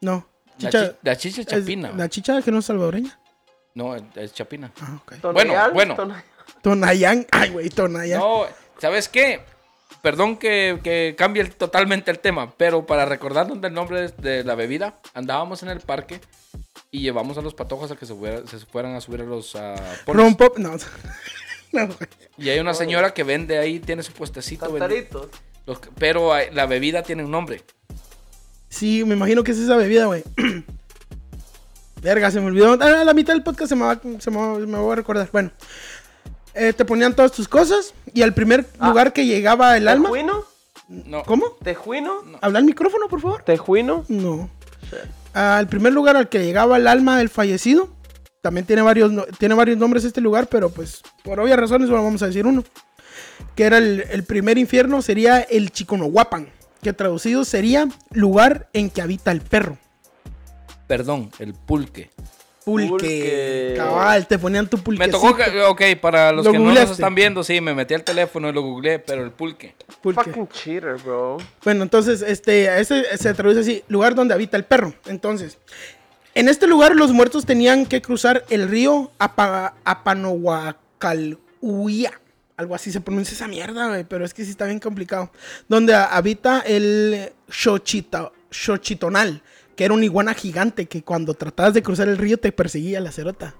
No. 0.00 0.26
La 0.58 0.70
Chicha... 0.70 0.90
chi- 0.90 0.96
La 1.02 1.16
chicha 1.16 1.40
es 1.42 1.46
es- 1.48 1.52
chapina. 1.60 1.92
la 1.94 2.08
chicha 2.08 2.40
que 2.42 2.50
no 2.50 2.58
es 2.60 2.64
salvadoreña. 2.64 3.18
No, 3.74 3.94
es- 3.94 4.32
chapina. 4.32 4.72
Ah, 4.80 4.98
ok. 5.02 5.14
Tonayán, 5.20 5.72
bueno. 5.74 5.94
Tonayán. 5.94 6.24
Tonayán. 6.62 7.26
Ay, 7.30 7.50
güey, 7.50 7.68
Tonayán. 7.68 8.18
No, 8.20 8.46
¿sabes 8.78 9.08
qué? 9.10 9.42
Perdón 10.00 10.38
que, 10.38 10.80
que 10.82 11.14
cambie 11.16 11.42
el- 11.42 11.54
totalmente 11.54 12.10
el 12.10 12.20
tema, 12.20 12.54
pero 12.56 12.86
para 12.86 13.04
recordarnos 13.04 13.60
del 13.60 13.74
nombre 13.74 14.00
de, 14.00 14.08
de 14.38 14.44
la 14.44 14.54
bebida, 14.54 14.94
andábamos 15.14 15.62
en 15.62 15.68
el 15.68 15.80
parque 15.80 16.20
y 16.96 17.00
llevamos 17.00 17.36
a 17.38 17.42
los 17.42 17.54
patojos 17.54 17.90
a 17.90 17.96
que 17.96 18.06
se, 18.06 18.14
fuera- 18.14 18.46
se 18.46 18.58
fueran 18.60 18.94
a 18.94 19.00
subir 19.00 19.20
a 19.20 19.24
los 19.24 19.54
ah, 19.56 19.74
Pop. 20.04 20.58
No. 20.58 20.70
no, 21.72 21.86
güey. 21.86 21.98
Y 22.38 22.48
hay 22.50 22.58
una 22.58 22.74
señora 22.74 23.12
que 23.12 23.22
vende 23.24 23.58
ahí, 23.58 23.80
tiene 23.80 24.02
su 24.02 24.12
puestecito. 24.12 24.66
Tantaritos. 24.68 25.28
los- 25.66 25.78
pero 25.98 26.32
hay- 26.32 26.50
la 26.52 26.66
bebida 26.66 27.02
tiene 27.02 27.24
un 27.24 27.30
nombre. 27.30 27.62
Sí, 28.68 29.04
me 29.04 29.14
imagino 29.14 29.42
que 29.44 29.52
es 29.52 29.58
esa 29.58 29.76
bebida, 29.76 30.06
güey. 30.06 30.22
Verga, 32.02 32.30
se 32.30 32.40
me 32.40 32.46
olvidó. 32.46 32.72
A 32.72 33.04
la 33.04 33.14
mitad 33.14 33.32
del 33.32 33.42
podcast 33.42 33.70
se 33.70 33.76
me 33.76 33.84
va, 33.84 34.00
se 34.18 34.30
me 34.30 34.36
va- 34.36 34.58
me 34.58 34.92
a 34.92 34.94
recordar. 34.94 35.28
Bueno, 35.32 35.50
eh, 36.54 36.72
te 36.72 36.84
ponían 36.84 37.14
todas 37.16 37.32
tus 37.32 37.48
cosas 37.48 37.94
y 38.14 38.22
al 38.22 38.34
primer 38.34 38.66
Ah. 38.78 38.88
lugar 38.88 39.12
que 39.12 39.26
llegaba 39.26 39.76
el 39.76 39.88
alma. 39.88 40.04
¿Tejuino? 40.04 40.44
No. 40.88 41.22
¿Cómo? 41.24 41.46
¿Tejuino? 41.62 42.22
¿Habla 42.40 42.58
el 42.60 42.64
micrófono, 42.64 43.08
por 43.08 43.20
favor? 43.20 43.42
¿Tejuino? 43.42 44.04
No. 44.08 44.48
Al 45.36 45.68
primer 45.68 45.92
lugar 45.92 46.16
al 46.16 46.30
que 46.30 46.42
llegaba 46.42 46.78
el 46.78 46.86
alma 46.86 47.18
del 47.18 47.28
fallecido. 47.28 47.90
También 48.40 48.64
tiene 48.64 48.80
varios, 48.80 49.12
tiene 49.38 49.54
varios 49.54 49.76
nombres 49.76 50.02
este 50.04 50.22
lugar, 50.22 50.46
pero 50.46 50.70
pues 50.70 51.02
por 51.22 51.38
obvias 51.38 51.58
razones 51.58 51.88
solo 51.88 52.02
vamos 52.02 52.22
a 52.22 52.28
decir 52.28 52.46
uno. 52.46 52.64
Que 53.54 53.64
era 53.64 53.76
el, 53.76 54.02
el 54.10 54.24
primer 54.24 54.56
infierno, 54.56 55.02
sería 55.02 55.40
el 55.40 55.72
Chiconohuapan. 55.72 56.48
Que 56.80 56.94
traducido 56.94 57.44
sería 57.44 57.86
lugar 58.12 58.70
en 58.72 58.88
que 58.88 59.02
habita 59.02 59.30
el 59.30 59.42
perro. 59.42 59.76
Perdón, 60.86 61.30
el 61.38 61.52
pulque. 61.52 62.10
Pulque. 62.66 62.88
Pulque. 62.88 63.74
Cabal, 63.76 64.26
te 64.26 64.40
ponían 64.40 64.66
tu 64.66 64.78
pulque. 64.78 65.06
Me 65.06 65.08
tocó 65.08 65.36
que, 65.36 65.62
ok, 65.62 65.82
para 66.00 66.32
los 66.32 66.44
Lo 66.44 66.50
que 66.50 66.58
no 66.58 66.74
nos 66.74 66.90
están 66.90 67.14
viendo, 67.14 67.44
sí, 67.44 67.60
me 67.60 67.72
metí 67.74 67.94
al 67.94 68.02
teléfono 68.02 68.48
y 68.48 68.52
lo 68.52 68.62
googleé, 68.62 68.98
pero 68.98 69.22
el 69.22 69.30
pulque. 69.30 69.76
Fucking 70.02 70.48
cheater, 70.48 70.96
bro. 70.96 71.36
Bueno, 71.62 71.84
entonces, 71.84 72.22
este, 72.22 72.80
ese 72.80 73.16
se 73.18 73.34
traduce 73.34 73.60
así, 73.60 73.84
lugar 73.86 74.16
donde 74.16 74.34
habita 74.34 74.56
el 74.56 74.64
perro. 74.64 74.94
Entonces, 75.06 75.58
en 76.34 76.48
este 76.48 76.66
lugar 76.66 76.96
los 76.96 77.12
muertos 77.12 77.46
tenían 77.46 77.86
que 77.86 78.02
cruzar 78.02 78.44
el 78.50 78.68
río 78.68 79.12
Apa. 79.20 79.76
Algo 82.56 82.74
así 82.74 82.90
se 82.90 83.00
pronuncia 83.00 83.32
esa 83.32 83.46
mierda, 83.46 83.86
güey, 83.86 84.02
pero 84.02 84.24
es 84.24 84.34
que 84.34 84.44
sí 84.44 84.50
está 84.50 84.64
bien 84.64 84.80
complicado. 84.80 85.30
Donde 85.68 85.94
habita 85.94 86.64
el 86.66 87.30
Xochita, 87.48 88.32
Xochitonal, 88.50 89.40
que 89.76 89.84
era 89.84 89.94
una 89.94 90.04
iguana 90.04 90.34
gigante 90.34 90.86
que 90.86 91.02
cuando 91.04 91.34
tratabas 91.34 91.74
de 91.74 91.82
cruzar 91.82 92.08
el 92.08 92.18
río 92.18 92.38
te 92.38 92.50
perseguía 92.52 93.00
la 93.00 93.12
cerota. 93.12 93.54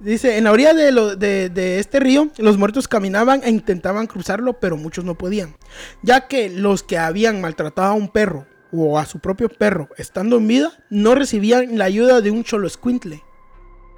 Dice, 0.00 0.38
en 0.38 0.44
la 0.44 0.52
orilla 0.52 0.74
de, 0.74 1.16
de- 1.16 1.48
de 1.48 1.78
este 1.80 1.98
río, 1.98 2.28
los 2.38 2.56
muertos 2.56 2.86
caminaban 2.86 3.40
e 3.42 3.50
intentaban 3.50 4.06
cruzarlo, 4.06 4.60
pero 4.60 4.76
muchos 4.76 5.04
no 5.04 5.16
podían. 5.18 5.56
Ya 6.02 6.28
que 6.28 6.48
los 6.50 6.84
que 6.84 6.98
habían 6.98 7.40
maltratado 7.40 7.88
a 7.88 7.94
un 7.94 8.08
perro 8.08 8.46
o 8.72 8.98
a 8.98 9.06
su 9.06 9.18
propio 9.18 9.48
perro 9.48 9.88
estando 9.96 10.36
en 10.36 10.46
vida, 10.46 10.70
no 10.88 11.16
recibían 11.16 11.78
la 11.78 11.86
ayuda 11.86 12.20
de 12.20 12.30
un 12.30 12.44
choloscuincle. 12.44 13.24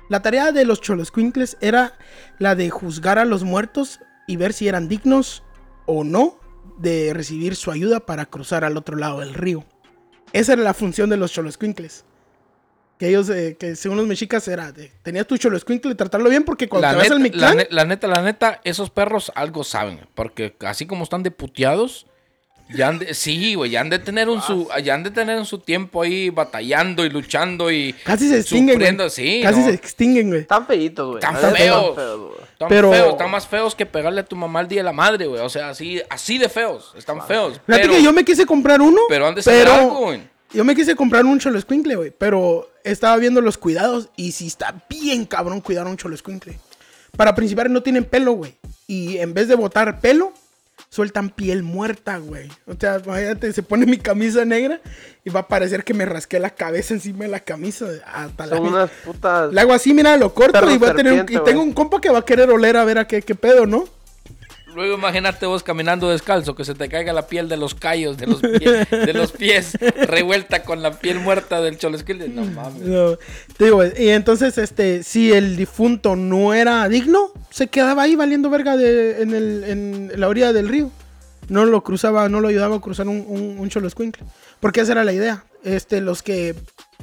La 0.08 0.22
tarea 0.22 0.52
de 0.52 0.64
los 0.64 0.80
choloscuincles 0.80 1.58
era 1.60 1.98
la 2.38 2.54
de 2.54 2.70
juzgar 2.70 3.18
a 3.18 3.26
los 3.26 3.44
muertos 3.44 4.00
y 4.26 4.36
ver 4.36 4.54
si 4.54 4.68
eran 4.68 4.88
dignos 4.88 5.42
o 5.84 6.02
no 6.02 6.38
de 6.78 7.12
recibir 7.12 7.56
su 7.56 7.70
ayuda 7.70 8.00
para 8.00 8.24
cruzar 8.24 8.64
al 8.64 8.78
otro 8.78 8.96
lado 8.96 9.20
del 9.20 9.34
río. 9.34 9.66
Esa 10.32 10.52
era 10.54 10.62
la 10.62 10.74
función 10.74 11.10
de 11.10 11.16
los 11.16 11.32
choloscuincles. 11.32 12.04
Que 12.98 13.08
ellos, 13.08 13.30
eh, 13.30 13.56
que 13.58 13.76
según 13.76 13.96
los 13.96 14.06
mexicas, 14.06 14.46
era 14.46 14.72
de, 14.72 14.92
tenías 15.02 15.26
tu 15.26 15.38
choloscuincle, 15.38 15.94
tratarlo 15.94 16.28
bien 16.28 16.44
porque 16.44 16.68
cuando 16.68 16.86
La 16.88 16.92
te 16.92 16.96
vas 16.98 17.04
neta, 17.04 17.14
la, 17.14 17.20
Mictlán, 17.20 17.56
ne- 17.56 17.68
la 17.70 17.84
neta, 17.86 18.06
la 18.08 18.20
neta, 18.22 18.60
esos 18.62 18.90
perros 18.90 19.32
algo 19.34 19.64
saben. 19.64 20.00
Porque 20.14 20.54
así 20.60 20.86
como 20.86 21.04
están 21.04 21.22
de 21.22 21.30
puteados, 21.30 22.06
ya 22.74 22.88
han 22.88 22.98
de, 22.98 23.14
sí, 23.14 23.54
güey, 23.54 23.70
ya 23.70 23.80
han 23.80 23.88
de 23.88 24.00
tener 24.00 24.28
un 24.28 24.42
su, 24.42 24.68
ya 24.84 24.92
han 24.94 25.02
de 25.02 25.10
tener 25.10 25.38
en 25.38 25.46
su 25.46 25.58
tiempo 25.60 26.02
ahí 26.02 26.28
batallando 26.28 27.06
y 27.06 27.08
luchando 27.10 27.70
y 27.70 27.94
casi 28.04 28.28
se 28.28 28.40
extinguen, 28.40 28.66
güey. 28.66 28.74
sufriendo, 28.76 29.08
sí, 29.08 29.40
Casi 29.42 29.60
no. 29.60 29.64
se 29.68 29.74
extinguen, 29.74 30.28
güey. 30.28 30.40
Están 30.42 30.66
feitos, 30.66 31.06
güey. 31.08 31.18
Están 31.24 31.36
feos. 31.36 31.56
Están 31.88 31.94
feos, 31.96 32.18
güey. 32.20 32.49
Están 32.60 32.68
Pero- 32.68 32.92
feos, 32.92 33.08
están 33.12 33.30
más 33.30 33.46
feos 33.48 33.74
que 33.74 33.86
pegarle 33.86 34.20
a 34.20 34.24
tu 34.26 34.36
mamá 34.36 34.60
el 34.60 34.68
día 34.68 34.80
de 34.80 34.84
la 34.84 34.92
madre, 34.92 35.26
güey. 35.26 35.40
O 35.40 35.48
sea, 35.48 35.70
así, 35.70 36.02
así 36.10 36.36
de 36.36 36.50
feos, 36.50 36.92
están 36.94 37.26
feos. 37.26 37.54
Fíjate 37.64 37.84
Pero, 37.84 37.92
que 37.94 38.02
yo 38.02 38.12
me 38.12 38.22
quise 38.22 38.44
comprar 38.44 38.82
uno. 38.82 39.00
pero 39.08 39.28
saber 39.40 39.64
pero- 39.64 39.72
algo, 39.72 39.94
güey. 40.00 40.28
Yo 40.52 40.62
me 40.62 40.74
quise 40.74 40.94
comprar 40.94 41.24
un 41.24 41.38
cholo 41.38 41.58
escuincle, 41.58 41.96
güey. 41.96 42.10
Pero 42.10 42.68
estaba 42.84 43.16
viendo 43.16 43.40
los 43.40 43.56
cuidados. 43.56 44.10
Y 44.14 44.32
sí 44.32 44.48
está 44.48 44.74
bien 44.90 45.24
cabrón 45.24 45.62
cuidar 45.62 45.86
a 45.86 45.90
un 45.90 45.96
cholo 45.96 46.14
escuincle. 46.14 46.58
Para 47.16 47.34
principar 47.34 47.70
no 47.70 47.82
tienen 47.82 48.04
pelo, 48.04 48.32
güey. 48.32 48.54
Y 48.86 49.16
en 49.18 49.32
vez 49.32 49.48
de 49.48 49.54
botar 49.54 49.98
pelo, 50.00 50.34
sueltan 50.90 51.30
piel 51.30 51.62
muerta, 51.62 52.18
güey. 52.18 52.48
O 52.66 52.74
sea, 52.78 53.00
imagínate, 53.04 53.52
se 53.52 53.62
pone 53.62 53.86
mi 53.86 53.96
camisa 53.96 54.44
negra 54.44 54.80
y 55.24 55.30
va 55.30 55.40
a 55.40 55.48
parecer 55.48 55.84
que 55.84 55.94
me 55.94 56.04
rasqué 56.04 56.40
la 56.40 56.50
cabeza 56.50 56.92
encima 56.94 57.24
de 57.24 57.30
la 57.30 57.40
camisa. 57.40 57.86
Hasta 58.12 58.46
la... 58.46 58.56
Son 58.56 58.66
unas 58.66 58.90
putas. 59.04 59.52
Le 59.52 59.60
hago 59.60 59.72
así, 59.72 59.94
mira, 59.94 60.16
lo 60.16 60.34
corto 60.34 60.68
y, 60.70 60.78
voy 60.78 60.88
a 60.88 60.94
tener 60.94 61.12
un- 61.12 61.26
y 61.28 61.38
tengo 61.44 61.62
un 61.62 61.72
compa 61.72 62.00
que 62.00 62.10
va 62.10 62.18
a 62.18 62.24
querer 62.24 62.50
oler 62.50 62.76
a 62.76 62.84
ver 62.84 62.98
a 62.98 63.06
qué, 63.06 63.22
qué 63.22 63.34
pedo, 63.36 63.66
¿no? 63.66 63.84
Luego 64.74 64.94
imagínate 64.96 65.46
vos 65.46 65.62
caminando 65.62 66.08
descalzo, 66.10 66.54
que 66.54 66.64
se 66.64 66.74
te 66.74 66.88
caiga 66.88 67.12
la 67.12 67.26
piel 67.26 67.48
de 67.48 67.56
los 67.56 67.74
callos, 67.74 68.16
de 68.18 68.26
los, 68.26 68.40
pie- 68.42 68.88
de 68.88 69.12
los 69.12 69.32
pies, 69.32 69.72
revuelta 70.06 70.62
con 70.62 70.82
la 70.82 70.92
piel 70.98 71.18
muerta 71.20 71.60
del 71.60 71.76
cholesquil. 71.78 72.34
No 72.34 72.44
mames. 72.44 72.82
No, 72.82 73.18
digo, 73.58 73.84
y 73.84 74.08
entonces, 74.10 74.58
este, 74.58 75.02
si 75.02 75.32
el 75.32 75.56
difunto 75.56 76.16
no 76.16 76.54
era 76.54 76.88
digno, 76.88 77.32
se 77.50 77.66
quedaba 77.68 78.02
ahí 78.04 78.14
valiendo 78.16 78.48
verga 78.50 78.76
de, 78.76 79.22
en, 79.22 79.34
el, 79.34 79.64
en 79.64 80.12
la 80.20 80.28
orilla 80.28 80.52
del 80.52 80.68
río. 80.68 80.90
No 81.48 81.64
lo 81.64 81.82
cruzaba, 81.82 82.28
no 82.28 82.40
lo 82.40 82.46
ayudaba 82.48 82.76
a 82.76 82.80
cruzar 82.80 83.08
un, 83.08 83.24
un, 83.26 83.58
un. 83.58 84.12
Porque 84.60 84.80
esa 84.82 84.92
era 84.92 85.02
la 85.02 85.12
idea. 85.12 85.44
Este, 85.64 86.00
los 86.00 86.22
que, 86.22 86.54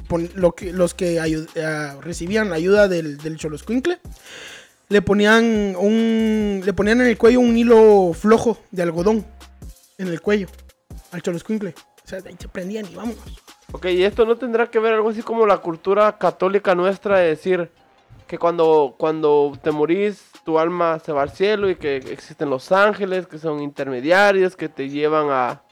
pon- 0.08 0.30
lo 0.34 0.52
que, 0.52 0.72
los 0.72 0.94
que 0.94 1.20
ayu- 1.20 1.46
ah, 1.62 1.96
recibían 2.00 2.48
la 2.48 2.56
ayuda 2.56 2.88
del, 2.88 3.18
del 3.18 3.36
le 4.88 5.02
ponían 5.02 5.76
un, 5.76 6.62
le 6.64 6.72
ponían 6.72 7.00
en 7.00 7.08
el 7.08 7.18
cuello 7.18 7.40
un 7.40 7.56
hilo 7.56 8.12
flojo 8.14 8.58
de 8.70 8.82
algodón 8.82 9.26
en 9.98 10.08
el 10.08 10.20
cuello 10.20 10.48
al 11.12 11.22
choloscuincle. 11.22 11.74
O 12.04 12.08
sea, 12.08 12.20
de 12.20 12.34
prendían 12.50 12.86
y 12.90 12.94
vámonos. 12.94 13.42
Ok, 13.72 13.86
y 13.86 14.02
esto 14.02 14.24
no 14.24 14.36
tendrá 14.36 14.70
que 14.70 14.78
ver 14.78 14.94
algo 14.94 15.10
así 15.10 15.22
como 15.22 15.46
la 15.46 15.58
cultura 15.58 16.16
católica 16.16 16.74
nuestra 16.74 17.18
de 17.18 17.28
decir 17.28 17.70
que 18.26 18.38
cuando, 18.38 18.94
cuando 18.98 19.52
te 19.62 19.70
morís 19.70 20.24
tu 20.44 20.58
alma 20.58 20.98
se 20.98 21.12
va 21.12 21.22
al 21.22 21.30
cielo 21.30 21.68
y 21.68 21.76
que 21.76 21.96
existen 21.96 22.48
los 22.48 22.72
ángeles 22.72 23.26
que 23.26 23.38
son 23.38 23.60
intermediarios 23.60 24.56
que 24.56 24.70
te 24.70 24.88
llevan 24.88 25.28
a, 25.30 25.62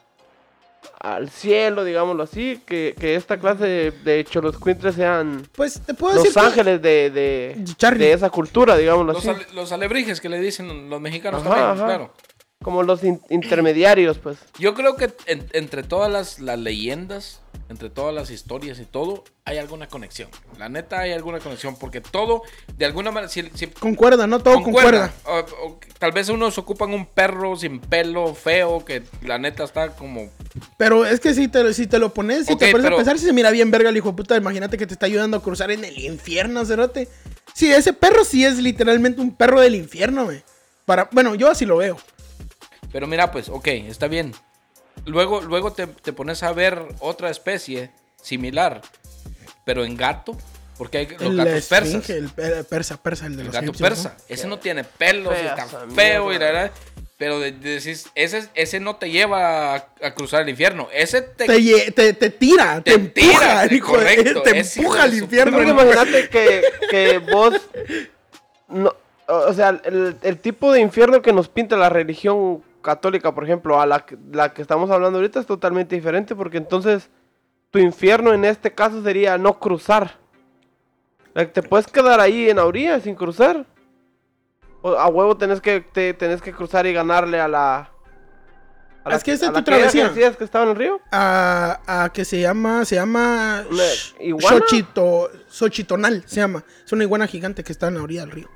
al 1.01 1.31
cielo, 1.31 1.85
digámoslo 1.85 2.23
así, 2.23 2.61
que, 2.67 2.95
que 2.99 3.15
esta 3.15 3.39
clase 3.39 3.65
de, 3.65 3.91
de 3.91 4.25
choloscuintres 4.25 4.95
sean 4.95 5.47
Pues 5.55 5.81
te 5.81 5.95
puedo 5.95 6.15
decir 6.15 6.33
los 6.35 6.45
ángeles 6.45 6.81
de, 6.83 7.11
de, 7.11 7.65
de 7.99 8.13
esa 8.13 8.31
cultura, 8.31 8.77
digámoslo 8.77 9.13
Los, 9.13 9.27
así. 9.27 9.29
ale- 9.29 9.47
los 9.55 9.73
alebrijes 9.73 10.21
que 10.21 10.29
le 10.29 10.41
dicen 10.41 10.89
los 10.91 11.01
mexicanos 11.01 11.41
Ajá, 11.43 11.51
también, 11.51 11.71
ajá. 11.71 11.85
claro. 11.87 12.13
Como 12.67 12.83
los 12.83 13.05
in- 13.05 13.21
intermediarios, 13.31 14.19
pues. 14.19 14.39
Yo 14.59 14.75
creo 14.75 14.97
que 14.97 15.13
en- 15.27 15.47
entre 15.53 15.85
todas 15.85 16.11
las, 16.11 16.41
las 16.41 16.59
leyendas, 16.59 17.39
entre 17.69 17.91
todas 17.91 18.13
las 18.13 18.29
historias 18.29 18.81
y 18.81 18.85
todo, 18.85 19.23
hay 19.45 19.59
alguna 19.59 19.87
conexión. 19.87 20.29
La 20.59 20.69
neta 20.69 20.99
hay 20.99 21.13
alguna 21.13 21.39
conexión, 21.39 21.77
porque 21.79 22.01
todo, 22.01 22.43
de 22.77 22.85
alguna 22.85 23.13
manera, 23.13 23.29
si, 23.31 23.49
si 23.55 23.69
Concuerda, 23.69 24.27
¿no? 24.27 24.41
Todo 24.41 24.61
concuerda. 24.65 25.13
O- 25.27 25.39
o 25.65 25.81
tal 26.01 26.11
vez 26.11 26.29
unos 26.29 26.59
ocupan 26.59 26.93
un 26.93 27.07
perro 27.07 27.55
sin 27.55 27.79
pelo, 27.79 28.35
feo, 28.35 28.85
que 28.85 29.05
la 29.23 29.39
neta 29.39 29.63
está 29.63 29.91
como... 29.95 30.29
Pero 30.77 31.07
es 31.07 31.21
que 31.21 31.35
si 31.35 31.47
te, 31.47 31.73
si 31.73 31.87
te 31.87 32.01
lo 32.01 32.13
pones, 32.13 32.47
si 32.47 32.57
te 32.57 32.73
pones 32.73 32.85
pero- 32.85 32.97
a 32.97 32.99
pensar, 32.99 33.17
si 33.17 33.27
se 33.27 33.33
mira 33.33 33.53
bien 33.53 33.71
verga 33.71 33.91
el 33.91 33.97
hijo 33.97 34.09
de 34.11 34.17
puta, 34.17 34.37
imagínate 34.37 34.77
que 34.77 34.89
te 34.89 34.95
está 34.95 35.07
ayudando 35.07 35.37
a 35.37 35.41
cruzar 35.41 35.71
en 35.71 35.85
el 35.85 35.97
infierno, 36.01 36.65
cerote. 36.65 37.07
Sí, 37.55 37.71
ese 37.73 37.93
perro 37.93 38.25
sí 38.25 38.45
es 38.45 38.57
literalmente 38.59 39.21
un 39.21 39.37
perro 39.37 39.61
del 39.61 39.77
infierno, 39.77 40.25
güey. 40.25 40.43
Para, 40.85 41.09
bueno, 41.13 41.37
yo 41.37 41.49
así 41.49 41.65
lo 41.65 41.77
veo. 41.77 41.97
Pero 42.97 43.07
mira, 43.07 43.31
pues, 43.31 43.51
ok, 43.51 43.67
está 43.91 44.09
bien. 44.09 44.33
Luego, 45.05 45.43
luego 45.43 45.71
te, 45.75 45.87
te 45.87 46.15
pones 46.15 46.43
a 46.43 46.55
ver 46.55 46.83
otra 47.01 47.29
especie 47.29 47.91
similar, 48.23 48.81
pero 49.67 49.85
en 49.85 49.99
gato, 49.99 50.35
porque 50.79 50.97
hay 50.97 51.07
los 51.09 51.21
el 51.21 51.37
gatos 51.37 51.67
persas. 51.67 51.83
esfinge, 51.89 52.17
el 52.17 52.31
per- 52.31 52.65
persa, 52.65 52.97
persa, 52.97 53.27
el 53.27 53.37
de 53.37 53.43
El 53.43 53.47
los 53.49 53.53
gato 53.53 53.65
egipcios, 53.67 53.87
persa. 53.91 54.17
Ese 54.29 54.49
no 54.49 54.59
tiene 54.59 54.83
pelos, 54.85 55.35
está 55.37 55.67
feo 55.95 56.33
y 56.33 56.39
la 56.39 56.45
verdad. 56.47 56.71
Pero 57.19 57.39
de- 57.39 57.53
de- 57.53 57.75
decís, 57.81 58.09
ese, 58.15 58.49
ese 58.55 58.81
no 58.81 58.97
te 58.97 59.11
lleva 59.11 59.75
a, 59.75 59.89
a 60.03 60.15
cruzar 60.15 60.41
el 60.41 60.49
infierno. 60.49 60.89
Ese 60.91 61.21
te. 61.21 61.47
¿no? 61.47 61.53
Te, 61.53 61.61
lle- 61.61 61.95
te, 61.95 62.15
te 62.15 62.31
tira, 62.31 62.77
te, 62.83 62.93
Te 62.93 62.95
empuja, 62.95 63.39
tira, 63.41 63.65
el 63.65 63.73
hijo 63.75 63.93
de- 63.99 64.05
correcto, 64.17 64.43
te 64.43 64.59
empuja 64.59 65.03
al 65.03 65.13
infierno. 65.15 65.61
¿no? 65.61 65.69
imagínate 65.69 66.31
que, 66.31 66.63
que 66.91 67.19
vos. 67.19 67.61
No, 68.69 68.95
o 69.29 69.35
o 69.35 69.53
sea, 69.53 69.79
el, 69.85 70.17
el 70.23 70.39
tipo 70.39 70.73
de 70.73 70.81
infierno 70.81 71.21
que 71.21 71.35
nos 71.35 71.49
pinta 71.49 71.77
la 71.77 71.91
religión 71.91 72.63
católica, 72.87 73.35
por 73.35 73.43
ejemplo, 73.45 73.81
a 73.81 73.85
la, 73.87 74.07
que- 74.07 74.17
la 74.33 74.55
que 74.55 74.63
estamos 74.63 74.89
hablando 74.91 75.19
ahorita 75.19 75.41
es 75.41 75.47
totalmente 75.47 75.95
diferente, 75.97 76.35
porque 76.37 76.57
entonces 76.59 77.11
tu 77.71 77.79
infierno 77.81 78.33
en 78.33 78.45
este 78.45 78.73
caso 78.73 79.03
sería 79.03 79.37
no 79.39 79.59
cruzar. 79.59 80.19
Te 81.53 81.63
puedes 81.63 81.87
quedar 81.89 82.19
ahí 82.21 82.49
en 82.49 82.57
la 82.57 82.65
orilla 82.65 82.99
sin 83.01 83.15
cruzar. 83.15 83.67
O 84.81 84.93
a 84.97 85.07
huevo 85.09 85.37
tenés 85.37 85.61
que, 85.61 85.81
te, 85.81 86.15
tenés 86.15 86.41
que 86.41 86.53
cruzar 86.53 86.87
y 86.87 86.93
ganarle 86.95 87.41
a 87.41 87.49
la. 87.49 87.91
a 89.05 89.11
la- 89.11 89.17
Es 89.17 89.25
que 89.25 89.33
esa 89.33 89.47
es 89.47 89.53
la 89.53 89.59
tu 89.59 89.65
que 89.65 89.77
travesía. 89.77 90.09
decías 90.09 90.37
que 90.37 90.45
estaba 90.45 90.65
en 90.65 90.71
el 90.71 90.77
río. 90.77 91.01
a, 91.13 91.81
a 92.05 92.09
que 92.13 92.25
se 92.25 92.41
llama, 92.41 92.85
se 92.87 92.95
llama. 92.95 93.65
Xochito, 94.41 95.31
Xochitonal, 95.49 96.23
se 96.27 96.37
llama. 96.37 96.65
Es 96.85 96.93
una 96.93 97.03
iguana 97.05 97.27
gigante 97.27 97.63
que 97.65 97.73
está 97.73 97.89
en 97.89 97.97
la 97.97 98.03
orilla 98.03 98.21
del 98.23 98.31
río. 98.31 98.49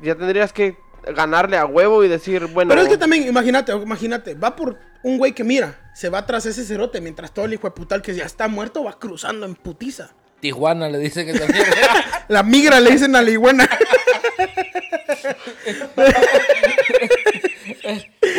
Ya 0.00 0.14
tendrías 0.14 0.52
que 0.52 0.76
ganarle 1.14 1.56
a 1.56 1.66
huevo 1.66 2.04
y 2.04 2.08
decir, 2.08 2.46
bueno. 2.46 2.68
Pero 2.70 2.82
es 2.82 2.88
que 2.88 2.98
también, 2.98 3.26
imagínate, 3.28 3.72
imagínate, 3.72 4.34
va 4.34 4.56
por 4.56 4.78
un 5.02 5.18
güey 5.18 5.32
que 5.32 5.44
mira, 5.44 5.90
se 5.94 6.08
va 6.08 6.26
tras 6.26 6.46
ese 6.46 6.64
cerote, 6.64 7.00
mientras 7.00 7.32
todo 7.32 7.44
el 7.44 7.54
hijo 7.54 7.66
de 7.68 7.72
putal 7.72 8.02
que 8.02 8.14
ya 8.14 8.24
está 8.24 8.48
muerto 8.48 8.82
va 8.84 8.98
cruzando 8.98 9.46
en 9.46 9.54
putiza. 9.54 10.10
Tijuana 10.40 10.88
le 10.88 10.98
dicen 10.98 11.26
que 11.26 11.38
también. 11.38 11.64
La 12.28 12.42
migra 12.42 12.80
le 12.80 12.90
dicen 12.90 13.14
a 13.16 13.22
la 13.22 13.30
iguana. 13.30 13.66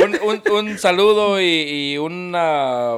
un, 0.04 0.20
un- 0.22 0.44
un 0.52 0.78
saludo 0.78 1.40
y, 1.42 1.94
y 1.94 1.98
una- 1.98 2.98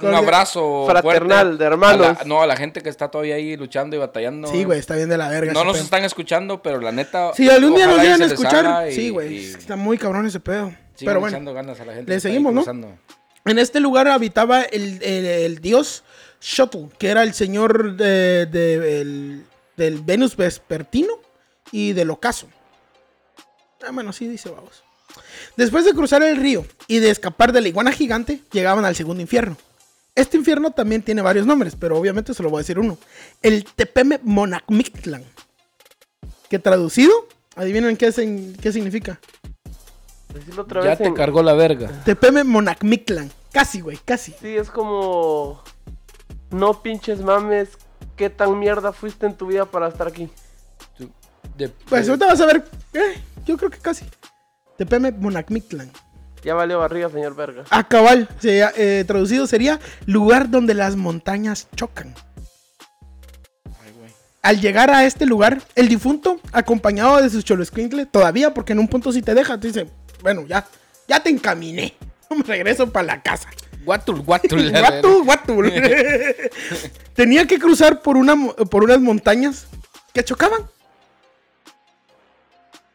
un 0.00 0.14
abrazo 0.14 0.84
Fraternal, 0.86 1.46
fuerte 1.46 1.58
de 1.58 1.64
hermanos. 1.66 2.06
a 2.06 2.12
la- 2.12 2.24
no, 2.24 2.42
a 2.42 2.46
la 2.46 2.56
gente 2.56 2.80
que 2.82 2.88
está 2.88 3.10
todavía 3.10 3.36
ahí 3.36 3.56
luchando 3.56 3.94
y 3.96 3.98
batallando. 3.98 4.48
Sí, 4.48 4.64
güey, 4.64 4.78
está 4.78 4.96
bien 4.96 5.08
de 5.08 5.16
la 5.16 5.28
verga. 5.28 5.52
No 5.52 5.64
nos 5.64 5.74
pedo. 5.74 5.84
están 5.84 6.04
escuchando, 6.04 6.62
pero 6.62 6.80
la 6.80 6.92
neta. 6.92 7.32
Si 7.34 7.48
algún 7.48 7.74
día 7.74 7.86
nos 7.86 8.00
llegan 8.02 8.22
a 8.22 8.26
escuchar, 8.26 8.88
y- 8.88 8.92
sí, 8.94 9.10
güey, 9.10 9.34
y 9.38 9.44
está 9.46 9.76
muy 9.76 9.96
cabrón 9.98 10.26
ese 10.26 10.40
pedo. 10.40 10.66
sigan 10.96 11.14
Pero 11.14 11.20
bueno, 11.20 11.52
ganas 11.54 11.80
a 11.80 11.84
la 11.84 11.94
gente. 11.94 12.10
le 12.12 12.20
seguimos, 12.20 12.52
¿no? 12.52 12.60
cruzando. 12.62 12.96
En 13.44 13.58
este 13.58 13.78
lugar 13.80 14.08
habitaba 14.08 14.62
el, 14.62 15.02
el- 15.02 15.26
el 15.26 15.58
dios 15.60 16.02
Shuttle, 16.40 16.88
que 16.98 17.08
era 17.08 17.22
el 17.22 17.34
señor 17.34 17.96
de- 17.96 18.46
de- 18.46 19.00
el- 19.00 19.44
del 19.76 20.00
Venus 20.00 20.36
vespertino 20.36 21.12
y 21.72 21.92
del 21.92 22.10
ocaso. 22.10 22.48
Ah, 23.86 23.90
bueno, 23.92 24.12
sí 24.12 24.26
dice, 24.26 24.48
vamos. 24.50 24.82
Después 25.56 25.84
de 25.84 25.92
cruzar 25.92 26.22
el 26.22 26.36
río 26.36 26.64
y 26.88 26.98
de 26.98 27.10
escapar 27.10 27.52
de 27.52 27.60
la 27.60 27.68
iguana 27.68 27.92
gigante, 27.92 28.40
llegaban 28.52 28.84
al 28.84 28.96
segundo 28.96 29.20
infierno. 29.20 29.56
Este 30.14 30.36
infierno 30.36 30.70
también 30.70 31.02
tiene 31.02 31.22
varios 31.22 31.44
nombres, 31.46 31.74
pero 31.78 31.98
obviamente 31.98 32.34
se 32.34 32.42
lo 32.42 32.50
voy 32.50 32.58
a 32.58 32.60
decir 32.62 32.78
uno. 32.78 32.98
El 33.42 33.64
Tepeme 33.64 34.20
Monacmictlan. 34.22 35.24
Que 36.48 36.58
traducido, 36.58 37.12
adivinen 37.56 37.96
qué, 37.96 38.12
sin- 38.12 38.54
qué 38.56 38.72
significa. 38.72 39.18
Decirlo 40.32 40.62
otra 40.62 40.82
Ya 40.82 40.90
vez 40.90 40.98
te 40.98 41.04
en- 41.06 41.14
cargó 41.14 41.42
la 41.42 41.54
verga. 41.54 41.90
Tepeme 42.04 42.44
Monacmictlan. 42.44 43.30
Casi, 43.52 43.80
güey, 43.80 43.98
casi. 44.04 44.34
Sí, 44.40 44.56
es 44.56 44.70
como. 44.70 45.62
No 46.50 46.82
pinches 46.82 47.20
mames. 47.20 47.70
¿Qué 48.16 48.30
tan 48.30 48.56
mierda 48.60 48.92
fuiste 48.92 49.26
en 49.26 49.34
tu 49.36 49.46
vida 49.48 49.64
para 49.64 49.88
estar 49.88 50.06
aquí? 50.06 50.28
De- 51.56 51.68
Pues 51.68 52.08
ahorita 52.08 52.26
vas 52.26 52.40
a 52.40 52.46
ver. 52.46 52.64
eh, 52.92 53.20
yo 53.44 53.56
creo 53.56 53.70
que 53.70 53.78
casi. 53.78 54.04
Tepeme 54.78 55.10
Monacmictlan. 55.12 55.90
Ya 56.44 56.54
valió 56.54 56.78
barriga, 56.78 57.08
señor 57.08 57.34
Verga. 57.34 57.64
A 57.70 57.88
cabal. 57.88 58.28
se- 58.38 58.62
eh, 58.76 59.04
traducido 59.04 59.46
sería 59.46 59.80
lugar 60.06 60.50
donde 60.50 60.74
las 60.74 60.94
montañas 60.96 61.68
chocan. 61.74 62.14
Ay, 63.82 63.92
güey. 63.98 64.10
Al 64.42 64.60
llegar 64.60 64.90
a 64.90 65.04
este 65.06 65.24
lugar, 65.26 65.62
el 65.74 65.88
difunto, 65.88 66.38
acompañado 66.52 67.20
de 67.22 67.30
su 67.30 67.40
choloscuincle, 67.42 68.04
todavía, 68.06 68.52
porque 68.52 68.72
en 68.74 68.78
un 68.80 68.88
punto 68.88 69.10
si 69.10 69.22
te 69.22 69.34
deja, 69.34 69.58
te 69.58 69.68
dice, 69.68 69.86
bueno, 70.22 70.44
ya, 70.46 70.66
ya 71.08 71.22
te 71.22 71.30
encaminé. 71.30 71.94
Me 72.30 72.42
regreso 72.42 72.90
para 72.90 73.06
la 73.06 73.22
casa. 73.22 73.48
Guatul, 73.84 74.20
guatul. 74.20 74.70
Guatul, 74.80 75.24
guatul. 75.24 75.72
Tenía 77.14 77.46
que 77.46 77.58
cruzar 77.58 78.02
por, 78.02 78.16
una, 78.16 78.34
por 78.70 78.84
unas 78.84 78.98
montañas 79.00 79.66
que 80.12 80.24
chocaban. 80.24 80.60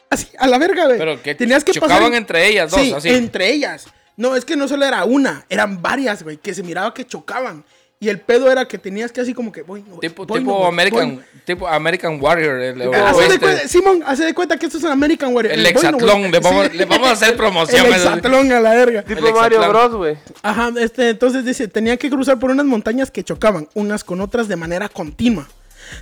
Así, 0.10 0.28
a 0.38 0.48
la 0.48 0.58
verga, 0.58 0.86
güey. 0.86 0.98
Pero 0.98 1.22
que 1.22 1.36
Tenías 1.36 1.64
que 1.64 1.72
chocaban 1.72 1.98
pasar- 2.12 2.16
entre 2.18 2.48
ellas 2.48 2.72
dos, 2.72 2.82
Sí, 2.82 2.94
así. 2.96 3.10
entre 3.10 3.52
ellas. 3.52 3.86
No, 4.18 4.36
es 4.36 4.44
que 4.44 4.56
no 4.56 4.68
solo 4.68 4.86
era 4.86 5.06
una, 5.06 5.46
eran 5.50 5.82
varias, 5.82 6.24
güey, 6.24 6.38
que 6.38 6.54
se 6.54 6.64
miraba 6.64 6.94
que 6.94 7.06
chocaban. 7.06 7.64
Y 8.02 8.08
el 8.08 8.22
pedo 8.22 8.50
era 8.50 8.66
que 8.66 8.78
tenías 8.78 9.12
que 9.12 9.20
así 9.20 9.34
como 9.34 9.52
que, 9.52 9.62
voy, 9.62 9.82
no 9.82 9.96
voy, 9.96 10.00
Tipo, 10.00 10.26
voy, 10.26 10.40
tipo 10.40 10.54
voy, 10.58 10.68
American, 10.70 11.16
voy. 11.16 11.24
tipo 11.46 11.68
American 11.68 12.18
Warrior. 12.22 12.62
El, 12.62 12.82
el 12.82 12.94
Hace 12.94 13.28
de 13.28 13.40
cuenta- 13.40 13.68
Simón, 13.68 14.04
hace 14.06 14.24
de 14.24 14.34
cuenta 14.34 14.56
que 14.58 14.68
esto 14.68 14.78
es 14.78 14.84
un 14.86 14.92
American 14.92 15.36
Warrior. 15.36 15.54
El 15.54 15.62
voy. 15.64 15.70
hexatlón, 15.72 16.32
le 16.32 16.40
vamos- 16.40 16.74
le 16.74 16.86
vamos 16.86 17.10
a 17.10 17.12
hacer 17.12 17.36
promoción, 17.38 17.86
El 17.86 17.94
hexatlón 17.94 18.52
a 18.54 18.62
la 18.62 18.70
verga. 18.74 19.04
Tipo 19.04 19.28
El 19.28 19.34
Mario. 19.34 19.68
Bros, 19.68 19.96
güey. 19.96 20.18
Ajá, 20.42 20.72
este, 20.80 21.10
entonces 21.10 21.44
dice, 21.44 21.68
tenía 21.68 21.98
que 21.98 22.10
cruzar 22.10 22.40
por 22.40 22.52
unas 22.52 22.66
montañas 22.66 23.12
que 23.12 23.22
chocaban, 23.24 23.68
unas 23.74 24.06
con 24.06 24.22
otras 24.22 24.48
de 24.48 24.56
manera 24.56 24.88
continua. 24.88 25.48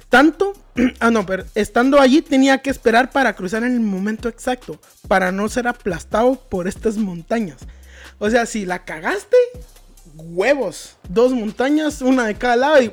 Tanto, 0.10 0.54
ah 1.00 1.12
no, 1.12 1.26
pero 1.26 1.45
estando 1.56 2.00
allí 2.00 2.21
tenía 2.21 2.60
que 2.60 2.69
esperar 2.69 3.12
para 3.12 3.36
cruzar 3.36 3.63
en 3.63 3.73
el 3.73 3.80
momento 3.80 4.30
exacto, 4.30 4.80
para 5.08 5.32
no 5.32 5.50
ser 5.50 5.67
aplastado 5.67 6.36
por 6.36 6.67
estas 6.67 6.97
montañas. 6.97 7.58
O 8.19 8.30
sea, 8.30 8.45
si 8.45 8.65
la 8.65 8.84
cagaste, 8.84 9.38
huevos, 10.15 10.97
dos 11.08 11.34
montañas, 11.34 12.02
una 12.02 12.26
de 12.26 12.36
cada 12.36 12.56
lado 12.56 12.82
y 12.82 12.91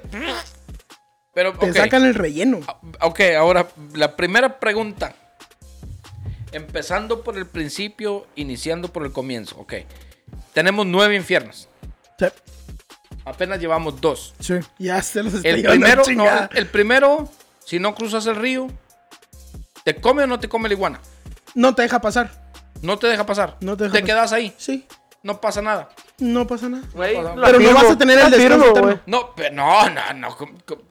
Pero, 1.32 1.52
te 1.54 1.72
sacan 1.72 2.04
el 2.04 2.14
relleno. 2.14 2.60
Ok, 3.00 3.20
ahora, 3.38 3.68
la 3.94 4.16
primera 4.16 4.60
pregunta. 4.60 5.16
Empezando 6.52 7.22
por 7.22 7.36
el 7.36 7.46
principio, 7.46 8.26
iniciando 8.36 8.92
por 8.92 9.04
el 9.04 9.12
comienzo. 9.12 9.56
Ok. 9.58 9.74
Tenemos 10.52 10.86
nueve 10.86 11.16
infiernos. 11.16 11.68
Sí, 12.18 12.26
Apenas 13.24 13.58
llevamos 13.58 14.00
dos. 14.00 14.34
sí, 14.40 14.54
ya 14.78 15.00
se 15.02 15.22
los 15.22 15.34
está 15.34 15.48
El 15.48 15.62
primero, 15.62 16.02
no, 16.14 16.26
el 16.52 16.66
primero, 16.66 17.28
si 17.64 17.78
no 17.78 17.94
cruzas 17.94 18.26
el 18.26 18.36
río, 18.36 18.68
¿te 19.82 19.96
come 19.96 20.24
o 20.24 20.26
no 20.26 20.38
te 20.40 20.48
come 20.48 20.68
la 20.68 20.74
iguana? 20.74 21.00
No 21.54 21.74
te 21.74 21.82
deja 21.82 22.00
pasar. 22.00 22.30
No 22.82 22.98
te 22.98 23.06
deja 23.06 23.24
pasar. 23.24 23.56
No 23.60 23.76
te 23.76 23.84
deja 23.84 23.94
te 23.94 24.00
pasar. 24.02 24.06
quedas 24.16 24.32
ahí. 24.32 24.54
Sí, 24.58 24.86
No 25.22 25.40
pasa 25.40 25.62
nada. 25.62 25.88
no 26.18 26.46
pasa 26.46 26.68
nada. 26.68 26.84
Pero 26.94 27.60
no 27.60 27.72
vas 27.74 27.90
a 27.92 27.96
tener 27.98 28.18
el 28.18 28.30
descanso 28.30 28.74
firmo. 28.74 29.00
No, 29.06 29.34
pero 29.34 29.54
no, 29.54 29.88
no, 29.88 30.12
no. 30.14 30.36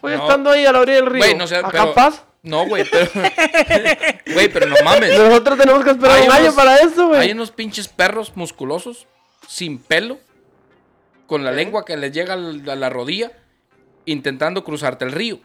no. 0.01 0.09
estando 0.09 0.49
ahí 0.49 0.65
a 0.65 0.71
la 0.71 0.79
orilla 0.79 0.95
del 0.97 1.05
río. 1.05 1.19
Güey, 1.23 1.35
no 1.35 1.45
sé, 1.45 1.57
¿a 1.57 1.67
pero- 1.69 1.85
capaz? 1.93 2.23
No, 2.41 2.65
güey, 2.65 2.83
pero. 2.89 3.09
Güey, 4.33 4.49
pero 4.51 4.65
no 4.67 4.75
mames. 4.83 5.17
Nosotros 5.17 5.57
tenemos 5.59 5.83
que 5.83 5.91
esperar 5.91 6.17
Hay 6.17 6.27
un 6.27 6.33
año 6.33 6.43
unos- 6.45 6.55
para 6.55 6.77
eso, 6.79 7.07
güey. 7.09 7.21
Hay 7.21 7.31
unos 7.31 7.51
pinches 7.51 7.87
perros 7.87 8.33
musculosos, 8.35 9.05
sin 9.47 9.77
pelo, 9.77 10.17
con 11.27 11.43
la 11.43 11.51
lengua 11.51 11.85
que 11.85 11.97
les 11.97 12.11
llega 12.11 12.33
a 12.33 12.37
la 12.37 12.89
rodilla, 12.89 13.31
intentando 14.05 14.63
cruzarte 14.63 15.05
el 15.05 15.11
río. 15.11 15.39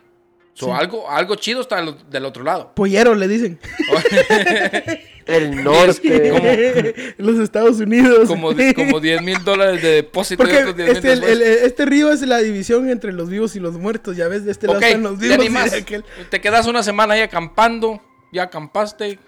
So, 0.55 0.67
Sí. 0.67 0.73
algo, 0.75 1.09
algo 1.09 1.37
chido 1.37 1.61
está 1.61 1.81
del, 2.11 2.25
otro 2.25 2.43
lado. 2.43 2.73
Pollero 2.75 3.15
le 3.15 3.29
dicen. 3.29 3.61
El 5.27 5.63
norte. 5.63 6.31
Como- 7.19 7.31
Los 7.31 7.39
Estados 7.39 7.79
Unidos. 7.81 8.29
Como, 8.29 8.51
como 8.75 9.01
10 9.01 9.23
mil 9.23 9.45
dólares 9.45 9.83
de 9.83 9.89
depósito 9.91 10.43
y 10.43 10.47
Porque 10.47 10.59
otros 10.63 10.77
10 10.77 10.89
mil 10.89 10.97
este, 10.97 11.13
el- 11.13 11.21
después. 11.21 11.41
el- 11.41 11.67
este 11.67 11.85
río 11.87 12.11
es 12.13 12.23
la 12.23 12.39
división 12.39 12.89
entre 12.89 13.13
los 13.13 13.29
vivos 13.29 13.55
y 13.55 13.61
los 13.61 13.75
muertos. 13.79 14.17
Ya 14.17 14.27
ves, 14.29 14.45
de 14.45 14.53
este 14.53 14.67
lado 14.67 14.79
Ok, 14.79 14.85
están 14.87 15.03
los 15.03 15.19
te 15.19 15.29
vivos 15.39 15.67
y 15.67 15.71
de 15.71 15.77
aquel. 15.77 16.05
Te 16.31 16.41
quedas 16.41 16.67
una 16.67 16.83
semana 16.83 17.15
ahí 17.15 17.21
acampando, 17.21 18.01
ya 18.33 18.45
acampaste, 18.45 19.19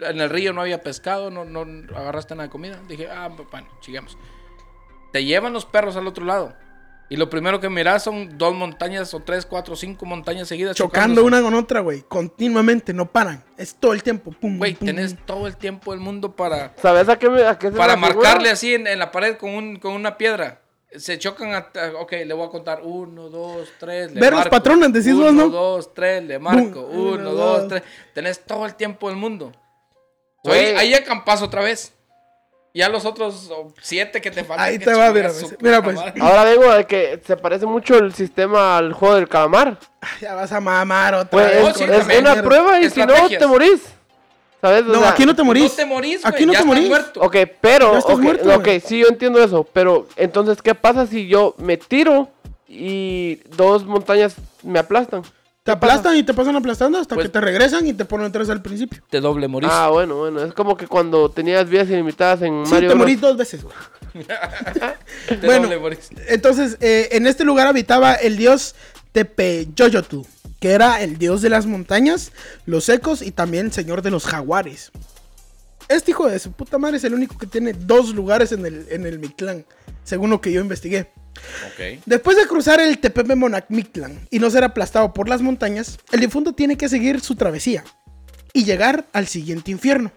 en 0.00 0.20
el 0.20 0.30
río 0.30 0.52
no 0.52 0.60
había 0.60 0.80
pescado, 0.82 1.30
no, 1.30 1.44
no 1.44 1.66
agarraste 1.96 2.34
nada 2.34 2.44
de 2.44 2.50
comida. 2.50 2.80
Dije, 2.88 3.08
ah, 3.10 3.28
bueno, 3.50 3.68
sigamos. 3.80 4.16
Te 5.14 5.24
llevan 5.24 5.52
los 5.52 5.64
perros 5.64 5.94
al 5.94 6.08
otro 6.08 6.24
lado. 6.24 6.52
Y 7.08 7.14
lo 7.14 7.30
primero 7.30 7.60
que 7.60 7.68
miras 7.68 8.02
son 8.02 8.36
dos 8.36 8.52
montañas, 8.52 9.14
o 9.14 9.20
tres, 9.20 9.46
cuatro, 9.46 9.76
cinco 9.76 10.06
montañas 10.06 10.48
seguidas. 10.48 10.74
Chocando 10.74 11.20
chocándose. 11.20 11.26
una 11.28 11.40
con 11.40 11.54
otra, 11.54 11.78
güey. 11.78 12.02
Continuamente, 12.02 12.92
no 12.92 13.06
paran. 13.12 13.44
Es 13.56 13.76
todo 13.76 13.92
el 13.92 14.02
tiempo. 14.02 14.32
Pum, 14.32 14.58
Güey, 14.58 14.74
pum. 14.74 14.86
tenés 14.88 15.14
todo 15.24 15.46
el 15.46 15.56
tiempo 15.56 15.92
del 15.92 16.00
mundo 16.00 16.34
para, 16.34 16.74
¿Sabes 16.82 17.08
a 17.08 17.16
qué, 17.16 17.30
me, 17.30 17.44
a 17.46 17.56
qué 17.56 17.70
se 17.70 17.76
para 17.76 17.94
marcarle 17.94 18.50
así 18.50 18.74
en, 18.74 18.88
en 18.88 18.98
la 18.98 19.12
pared 19.12 19.36
con, 19.36 19.50
un, 19.50 19.76
con 19.76 19.92
una 19.92 20.18
piedra. 20.18 20.62
Se 20.96 21.16
chocan, 21.16 21.54
a, 21.54 21.68
ok, 22.00 22.10
le 22.26 22.34
voy 22.34 22.48
a 22.48 22.50
contar. 22.50 22.80
Uno, 22.82 23.28
dos, 23.28 23.68
tres, 23.78 24.10
le 24.12 24.20
Ver 24.20 24.32
los 24.32 24.40
marco. 24.40 24.50
patrones, 24.50 24.92
decís 24.92 25.12
uno, 25.12 25.26
vos, 25.26 25.32
¿no? 25.34 25.48
dos, 25.48 25.94
tres, 25.94 26.24
le 26.24 26.40
marco. 26.40 26.80
Uno, 26.80 27.12
uno, 27.12 27.32
dos, 27.34 27.60
dos. 27.60 27.68
tres. 27.68 27.82
Tenés 28.14 28.44
todo 28.44 28.66
el 28.66 28.74
tiempo 28.74 29.08
del 29.08 29.16
mundo. 29.16 29.52
Ahí, 30.44 30.74
ahí 30.76 30.94
acampas 30.94 31.40
otra 31.40 31.62
vez. 31.62 31.93
Ya 32.76 32.88
los 32.88 33.04
otros 33.04 33.48
oh, 33.52 33.72
siete 33.80 34.20
que 34.20 34.32
te 34.32 34.42
faltan. 34.42 34.66
Ahí 34.66 34.80
te 34.80 34.92
va, 34.92 35.12
mira, 35.12 35.30
su 35.30 35.54
mira, 35.60 35.80
pues. 35.80 35.96
Ahora 36.20 36.42
vengo 36.42 36.72
de 36.74 36.84
que 36.86 37.20
se 37.24 37.36
parece 37.36 37.66
mucho 37.66 37.96
el 37.96 38.12
sistema 38.12 38.76
al 38.76 38.92
juego 38.92 39.14
del 39.14 39.28
calamar. 39.28 39.78
Ya 40.20 40.34
vas 40.34 40.50
a 40.50 40.60
mamar 40.60 41.14
otra 41.14 41.30
Pues 41.30 41.46
vez. 41.46 41.62
no, 41.62 41.68
es, 41.94 42.04
sí, 42.06 42.16
una 42.18 42.42
prueba 42.42 42.80
y 42.80 42.90
si 42.90 43.00
no 43.06 43.14
te 43.28 43.46
morís. 43.46 43.80
¿Sabes? 44.60 44.82
O 44.82 44.86
No, 44.86 45.00
sea, 45.00 45.10
aquí 45.10 45.24
no 45.24 45.36
te 45.36 45.44
morís. 45.44 45.70
No 45.70 45.70
te 45.76 45.84
morís. 45.84 46.26
Aquí 46.26 46.44
no 46.46 46.52
ya 46.52 46.58
te 46.58 46.62
estás 46.62 46.66
morís. 46.66 46.88
muerto. 46.88 47.20
Ok, 47.20 47.36
pero. 47.60 47.92
Ya 47.92 47.98
estás 47.98 48.14
ok, 48.16 48.20
muerto, 48.22 48.54
ok, 48.56 48.68
sí, 48.84 48.98
yo 48.98 49.06
entiendo 49.08 49.44
eso. 49.44 49.62
Pero 49.72 50.08
entonces, 50.16 50.60
¿qué 50.60 50.74
pasa 50.74 51.06
si 51.06 51.28
yo 51.28 51.54
me 51.58 51.76
tiro 51.76 52.28
y 52.66 53.36
dos 53.56 53.84
montañas 53.84 54.34
me 54.64 54.80
aplastan? 54.80 55.22
Te 55.64 55.72
aplastan 55.72 56.14
y 56.18 56.22
te 56.22 56.34
pasan 56.34 56.54
aplastando 56.56 56.98
hasta 56.98 57.14
Pues- 57.14 57.26
que 57.28 57.32
te 57.32 57.40
regresan 57.40 57.86
y 57.86 57.94
te 57.94 58.04
ponen 58.04 58.30
vez 58.30 58.50
al 58.50 58.60
principio. 58.60 59.02
Te 59.08 59.18
doble 59.18 59.48
morís. 59.48 59.70
Ah, 59.72 59.88
bueno, 59.88 60.16
bueno. 60.16 60.42
Es 60.44 60.52
como 60.52 60.76
que 60.76 60.86
cuando 60.86 61.30
tenías 61.30 61.66
vidas 61.70 61.88
ilimitadas 61.88 62.42
en 62.42 62.66
Sí, 62.66 62.72
Mario 62.74 62.90
te 62.90 62.94
morís 62.94 63.18
dos 63.18 63.34
veces, 63.38 63.62
güey. 63.62 63.74
te 65.28 65.36
bueno. 65.46 65.62
doble 65.62 65.78
morís. 65.78 66.10
Entonces, 66.28 66.76
eh, 66.82 67.08
en 67.12 67.26
este 67.26 67.44
lugar 67.44 67.66
habitaba 67.66 68.12
el 68.12 68.36
dios 68.36 68.74
Tepeyoyotl, 69.12 70.18
que 70.60 70.72
era 70.72 71.00
el 71.02 71.16
dios 71.16 71.40
de 71.40 71.48
las 71.48 71.64
montañas, 71.64 72.32
los 72.66 72.84
secos 72.84 73.22
y 73.22 73.30
también 73.30 73.72
señor 73.72 74.02
de 74.02 74.10
los 74.10 74.26
jaguares. 74.26 74.92
Este 75.88 76.10
hijo 76.10 76.28
de 76.28 76.38
su 76.40 76.52
puta 76.52 76.76
madre 76.76 76.98
es 76.98 77.04
el 77.04 77.14
único 77.14 77.38
que 77.38 77.46
tiene 77.46 77.72
dos 77.72 78.14
lugares 78.14 78.52
en 78.52 78.66
el, 78.66 78.86
en 78.90 79.06
el 79.06 79.18
Mictlán, 79.18 79.64
según 80.02 80.28
lo 80.28 80.42
que 80.42 80.52
yo 80.52 80.60
investigué. 80.60 81.10
Después 82.06 82.36
de 82.36 82.46
cruzar 82.46 82.80
el 82.80 82.98
Tepepe 82.98 83.34
Monacmictlán 83.34 84.26
y 84.30 84.38
no 84.38 84.50
ser 84.50 84.64
aplastado 84.64 85.12
por 85.12 85.28
las 85.28 85.42
montañas, 85.42 85.98
el 86.12 86.20
difunto 86.20 86.52
tiene 86.52 86.76
que 86.76 86.88
seguir 86.88 87.20
su 87.20 87.34
travesía 87.34 87.84
y 88.52 88.64
llegar 88.64 89.06
al 89.12 89.26
siguiente 89.26 89.70
infierno. 89.70 90.12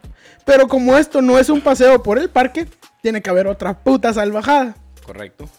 Pero 0.45 0.67
como 0.67 0.97
esto 0.97 1.21
no 1.21 1.39
es 1.39 1.49
un 1.49 1.61
paseo 1.61 2.01
por 2.03 2.19
el 2.19 2.29
parque, 2.29 2.67
tiene 3.01 3.21
que 3.21 3.29
haber 3.29 3.47
otra 3.47 3.77
puta 3.83 4.13
salvajada. 4.13 4.75
Correcto. 5.05 5.49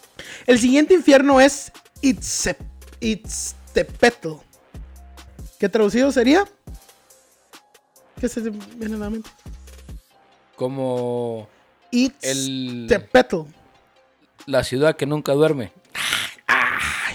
El 0.47 0.59
siguiente 0.59 0.93
infierno 0.93 1.41
es 1.41 1.71
Itztepetl. 3.01 4.29
¿Qué 5.59 5.69
traducido 5.69 6.11
sería? 6.11 6.45
¿Qué 8.19 8.29
se 8.29 8.41
viene 8.41 8.95
a 8.95 8.99
la 8.99 9.09
mente? 9.09 9.29
Como 10.55 11.47
el, 11.91 12.87
Itztepetl. 12.87 13.41
La 14.45 14.63
ciudad 14.63 14.95
que 14.95 15.05
nunca 15.05 15.33
duerme. 15.33 15.71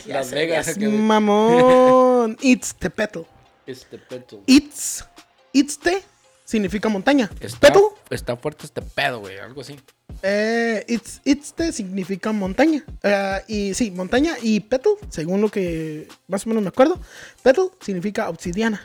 Las 0.07 0.31
Vegas. 0.31 0.75
que- 0.77 0.89
Mamón. 0.89 2.37
Itztepetl. 2.43 3.21
Este 3.67 3.99
peto. 3.99 4.43
Itz. 4.47 5.05
Itzte 5.53 6.03
significa 6.45 6.89
montaña. 6.89 7.31
Está, 7.41 7.69
Petl. 7.69 7.79
está 8.11 8.37
fuerte 8.37 8.67
este 8.67 8.83
pedo, 8.83 9.21
güey. 9.21 9.39
Algo 9.39 9.63
así. 9.63 9.81
Eh, 10.23 10.85
itz- 10.89 11.21
Itzte 11.25 11.73
significa 11.73 12.33
montaña. 12.33 12.85
Eh, 13.03 13.41
y 13.49 13.75
sí, 13.75 13.91
montaña. 13.91 14.35
Y 14.43 14.61
Petl, 14.61 14.91
según 15.09 15.41
lo 15.41 15.49
que 15.49 16.09
más 16.29 16.45
o 16.45 16.51
menos 16.51 16.63
me 16.63 16.69
acuerdo, 16.69 17.01
Petl 17.43 17.63
significa 17.81 18.29
obsidiana. 18.29 18.85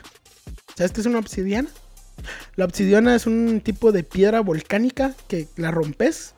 ¿Sabes 0.76 0.92
qué 0.92 1.00
es 1.00 1.06
una 1.06 1.18
obsidiana? 1.18 1.68
La 2.56 2.64
obsidiana 2.64 3.14
es 3.14 3.26
un 3.26 3.60
tipo 3.60 3.92
de 3.92 4.04
piedra 4.04 4.40
volcánica 4.40 5.14
que 5.28 5.48
la 5.56 5.70
rompes 5.70 6.34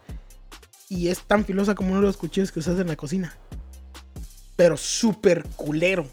y 0.92 1.09
es 1.09 1.22
tan 1.22 1.44
filosa 1.46 1.74
como 1.74 1.90
uno 1.90 2.00
de 2.00 2.07
los 2.07 2.18
cuchillos 2.18 2.52
que 2.52 2.59
usas 2.59 2.78
en 2.78 2.88
la 2.88 2.96
cocina. 2.96 3.35
Pero 4.57 4.76
súper 4.76 5.42
culero. 5.57 6.07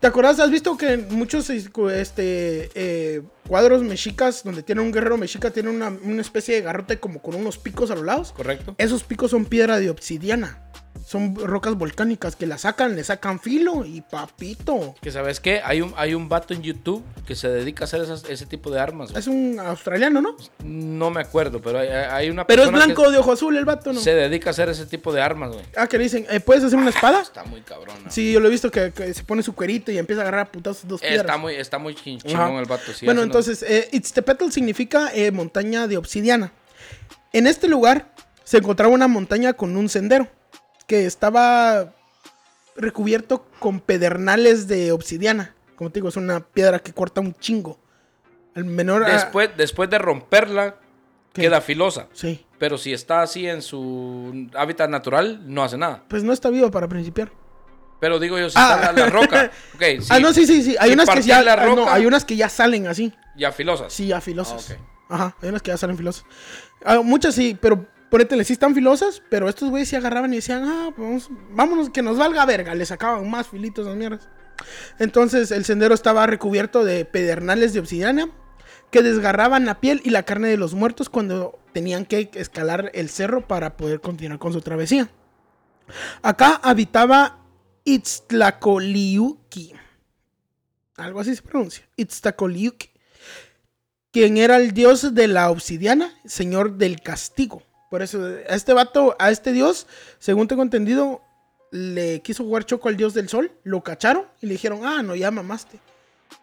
¿Te 0.00 0.06
acuerdas? 0.06 0.40
¿Has 0.40 0.50
visto 0.50 0.74
que 0.78 0.94
en 0.94 1.14
muchos 1.14 1.50
este, 1.50 2.70
eh, 2.74 3.22
cuadros 3.46 3.82
mexicas 3.82 4.42
donde 4.42 4.62
tiene 4.62 4.80
un 4.80 4.90
guerrero 4.90 5.18
mexica 5.18 5.50
tiene 5.50 5.68
una, 5.68 5.90
una 5.90 6.22
especie 6.22 6.54
de 6.54 6.62
garrote 6.62 6.98
como 6.98 7.20
con 7.20 7.34
unos 7.34 7.58
picos 7.58 7.90
a 7.90 7.94
los 7.94 8.04
lados? 8.04 8.32
¿Correcto? 8.32 8.74
Esos 8.78 9.04
picos 9.04 9.32
son 9.32 9.44
piedra 9.44 9.78
de 9.78 9.90
obsidiana. 9.90 10.62
Son 11.06 11.34
rocas 11.34 11.74
volcánicas 11.74 12.36
que 12.36 12.46
la 12.46 12.56
sacan, 12.56 12.94
le 12.94 13.02
sacan 13.02 13.40
filo 13.40 13.84
y 13.84 14.00
papito. 14.00 14.94
Que 15.00 15.10
sabes 15.10 15.40
qué? 15.40 15.60
Hay 15.64 15.80
un, 15.80 15.92
hay 15.96 16.14
un 16.14 16.28
vato 16.28 16.54
en 16.54 16.62
YouTube 16.62 17.02
que 17.26 17.34
se 17.34 17.48
dedica 17.48 17.82
a 17.82 17.86
hacer 17.86 18.02
esas- 18.02 18.24
ese 18.28 18.46
tipo 18.46 18.70
de 18.70 18.78
armas. 18.78 19.10
güey. 19.10 19.18
Es 19.20 19.26
un 19.26 19.58
australiano, 19.58 20.20
¿no? 20.20 20.36
No 20.62 21.10
me 21.10 21.20
acuerdo, 21.20 21.60
pero 21.60 21.80
hay, 21.80 21.88
hay 21.88 22.30
una 22.30 22.46
Pero 22.46 22.62
es 22.62 22.70
blanco 22.70 23.10
de 23.10 23.18
ojo 23.18 23.32
azul 23.32 23.56
el 23.56 23.64
vato, 23.64 23.92
¿no? 23.92 23.98
se 24.00 24.14
dedica 24.14 24.50
a 24.50 24.52
hacer 24.52 24.68
ese 24.68 24.86
tipo 24.86 25.12
de 25.12 25.20
armas, 25.20 25.50
güey. 25.52 25.64
Ah, 25.76 25.88
que 25.88 25.98
le 25.98 26.04
dicen, 26.04 26.26
eh, 26.30 26.38
¿puedes 26.38 26.62
hacer 26.62 26.78
una 26.78 26.90
espada? 26.90 27.20
Está 27.22 27.42
muy 27.42 27.62
cabrón. 27.62 27.96
Sí, 28.08 28.32
yo 28.32 28.38
lo 28.38 28.46
he 28.46 28.50
visto 28.50 28.70
que, 28.70 28.92
que 28.92 29.12
se 29.12 29.24
pone 29.24 29.42
su 29.42 29.52
cuerito 29.54 29.90
y 29.90 29.98
empieza 29.98 30.20
a 30.20 30.24
agarrar 30.24 30.46
a 30.46 30.52
putazos 30.52 30.86
dos 30.86 31.00
piedras. 31.00 31.20
Está 31.22 31.36
muy, 31.38 31.54
está 31.56 31.78
muy 31.78 31.94
chin- 31.96 32.20
chingón 32.20 32.54
el 32.56 32.66
vato. 32.66 32.92
sí, 32.92 33.04
bueno, 33.04 33.22
entonces, 33.22 33.64
eh, 33.64 33.88
Itztepetl 33.92 34.50
significa 34.50 35.10
eh, 35.12 35.32
montaña 35.32 35.88
de 35.88 35.96
obsidiana. 35.96 36.52
En 37.32 37.48
este 37.48 37.66
lugar 37.66 38.12
se 38.44 38.58
encontraba 38.58 38.92
una 38.94 39.08
montaña 39.08 39.54
con 39.54 39.76
un 39.76 39.88
sendero 39.88 40.28
que 40.90 41.06
estaba 41.06 41.92
recubierto 42.74 43.46
con 43.60 43.78
pedernales 43.78 44.66
de 44.66 44.90
obsidiana. 44.90 45.54
Como 45.76 45.90
te 45.90 45.94
digo, 46.00 46.08
es 46.08 46.16
una 46.16 46.40
piedra 46.40 46.80
que 46.80 46.92
corta 46.92 47.20
un 47.20 47.32
chingo. 47.34 47.78
El 48.56 48.64
menor. 48.64 49.04
ah, 49.04 49.12
Después, 49.12 49.50
después 49.56 49.88
de 49.88 49.98
romperla, 49.98 50.74
¿Qué? 51.32 51.42
queda 51.42 51.60
filosa. 51.60 52.08
sí. 52.12 52.44
Pero 52.58 52.76
si 52.76 52.92
está 52.92 53.22
así 53.22 53.46
en 53.48 53.62
su 53.62 54.48
hábitat 54.54 54.90
natural, 54.90 55.40
no 55.46 55.62
hace 55.64 55.78
nada. 55.78 56.02
Pues 56.08 56.22
no 56.24 56.32
está 56.32 56.50
vivo 56.50 56.70
para 56.72 56.86
principiar. 56.88 57.30
Pero 58.00 58.18
digo 58.18 58.36
yo, 58.38 58.50
si 58.50 58.56
Ah. 58.58 58.74
está 58.80 58.92
la, 58.92 59.04
la 59.04 59.10
roca, 59.10 59.50
sí, 59.78 59.98
Ah, 60.10 60.18
no, 60.18 60.32
sí, 60.34 60.44
sí, 60.46 60.62
sí. 60.64 60.76
Hay 60.78 60.88
Si 60.90 60.94
unas 60.94 61.04
que 61.06 61.12
partir 61.14 61.24
ya. 61.28 61.40
la 61.42 61.52
ah, 61.54 61.66
no, 61.74 61.88
hay 61.88 62.04
unas 62.04 62.24
que 62.26 62.34
ya 62.36 62.48
salen 62.50 62.86
así. 62.88 63.14
ya 63.36 63.50
filosas. 63.52 63.92
Sí, 63.92 64.08
ya 64.08 64.20
filosas. 64.20 64.76
Ah. 65.08 65.14
Ajá, 65.14 65.36
hay 65.40 65.48
unas 65.50 65.62
que 65.62 65.70
ya 65.70 65.76
salen 65.78 65.96
filosas. 65.96 66.24
Ah, 66.84 67.00
muchas 67.02 67.34
sí, 67.36 67.56
pero 67.58 67.86
ponetele, 68.10 68.44
sí 68.44 68.52
están 68.52 68.74
filosas, 68.74 69.22
pero 69.30 69.48
estos 69.48 69.70
güeyes 69.70 69.88
sí 69.88 69.96
agarraban 69.96 70.32
y 70.32 70.36
decían, 70.36 70.64
ah, 70.64 70.90
pues 70.94 71.28
vámonos, 71.52 71.90
que 71.90 72.02
nos 72.02 72.18
valga 72.18 72.44
verga. 72.44 72.74
Le 72.74 72.84
sacaban 72.84 73.28
más 73.30 73.48
filitos 73.48 73.86
a 73.86 73.94
mierdas. 73.94 74.28
Entonces 74.98 75.50
el 75.50 75.64
sendero 75.64 75.94
estaba 75.94 76.26
recubierto 76.26 76.84
de 76.84 77.04
pedernales 77.04 77.72
de 77.72 77.80
obsidiana 77.80 78.30
que 78.90 79.02
desgarraban 79.02 79.64
la 79.64 79.80
piel 79.80 80.02
y 80.04 80.10
la 80.10 80.24
carne 80.24 80.48
de 80.48 80.56
los 80.56 80.74
muertos 80.74 81.08
cuando 81.08 81.58
tenían 81.72 82.04
que 82.04 82.30
escalar 82.34 82.90
el 82.92 83.08
cerro 83.08 83.46
para 83.46 83.76
poder 83.76 84.00
continuar 84.00 84.38
con 84.38 84.52
su 84.52 84.60
travesía. 84.60 85.08
Acá 86.22 86.60
habitaba 86.62 87.38
Itztlacoliuqui. 87.84 89.74
Algo 90.96 91.20
así 91.20 91.34
se 91.34 91.42
pronuncia. 91.42 91.88
Itztlacoliuqui. 91.96 92.90
Quien 94.12 94.36
era 94.36 94.56
el 94.56 94.72
dios 94.72 95.14
de 95.14 95.28
la 95.28 95.50
obsidiana, 95.50 96.12
señor 96.24 96.76
del 96.76 97.00
castigo. 97.00 97.62
Por 97.90 98.02
eso, 98.02 98.24
a 98.48 98.54
este 98.54 98.72
vato, 98.72 99.16
a 99.18 99.30
este 99.30 99.52
dios, 99.52 99.88
según 100.20 100.46
tengo 100.46 100.62
entendido, 100.62 101.22
le 101.72 102.22
quiso 102.22 102.44
jugar 102.44 102.64
choco 102.64 102.88
al 102.88 102.96
dios 102.96 103.14
del 103.14 103.28
sol, 103.28 103.52
lo 103.64 103.82
cacharon 103.82 104.24
y 104.40 104.46
le 104.46 104.52
dijeron, 104.52 104.82
ah, 104.84 105.02
no, 105.02 105.16
ya 105.16 105.32
mamaste. 105.32 105.80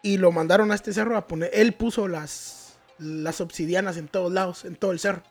Y 0.02 0.18
lo 0.18 0.30
mandaron 0.30 0.70
a 0.70 0.74
este 0.74 0.92
cerro 0.92 1.16
a 1.16 1.26
poner, 1.26 1.50
él 1.54 1.72
puso 1.72 2.06
las, 2.06 2.76
las 2.98 3.40
obsidianas 3.40 3.96
en 3.96 4.08
todos 4.08 4.30
lados, 4.30 4.66
en 4.66 4.76
todo 4.76 4.92
el 4.92 4.98
cerro. 4.98 5.22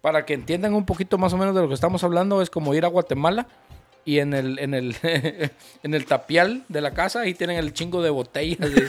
Para 0.00 0.24
que 0.24 0.34
entiendan 0.34 0.72
un 0.72 0.86
poquito 0.86 1.18
más 1.18 1.32
o 1.32 1.36
menos 1.36 1.52
de 1.52 1.62
lo 1.62 1.68
que 1.68 1.74
estamos 1.74 2.04
hablando, 2.04 2.40
es 2.40 2.48
como 2.48 2.72
ir 2.72 2.84
a 2.84 2.88
Guatemala 2.88 3.48
y 4.04 4.20
en 4.20 4.34
el, 4.34 4.60
en 4.60 4.72
el, 4.72 4.96
en 5.82 5.94
el 5.94 6.06
tapial 6.06 6.62
de 6.68 6.80
la 6.80 6.94
casa 6.94 7.22
ahí 7.22 7.34
tienen 7.34 7.56
el 7.58 7.72
chingo 7.72 8.02
de 8.02 8.10
botellas. 8.10 8.70
De, 8.70 8.86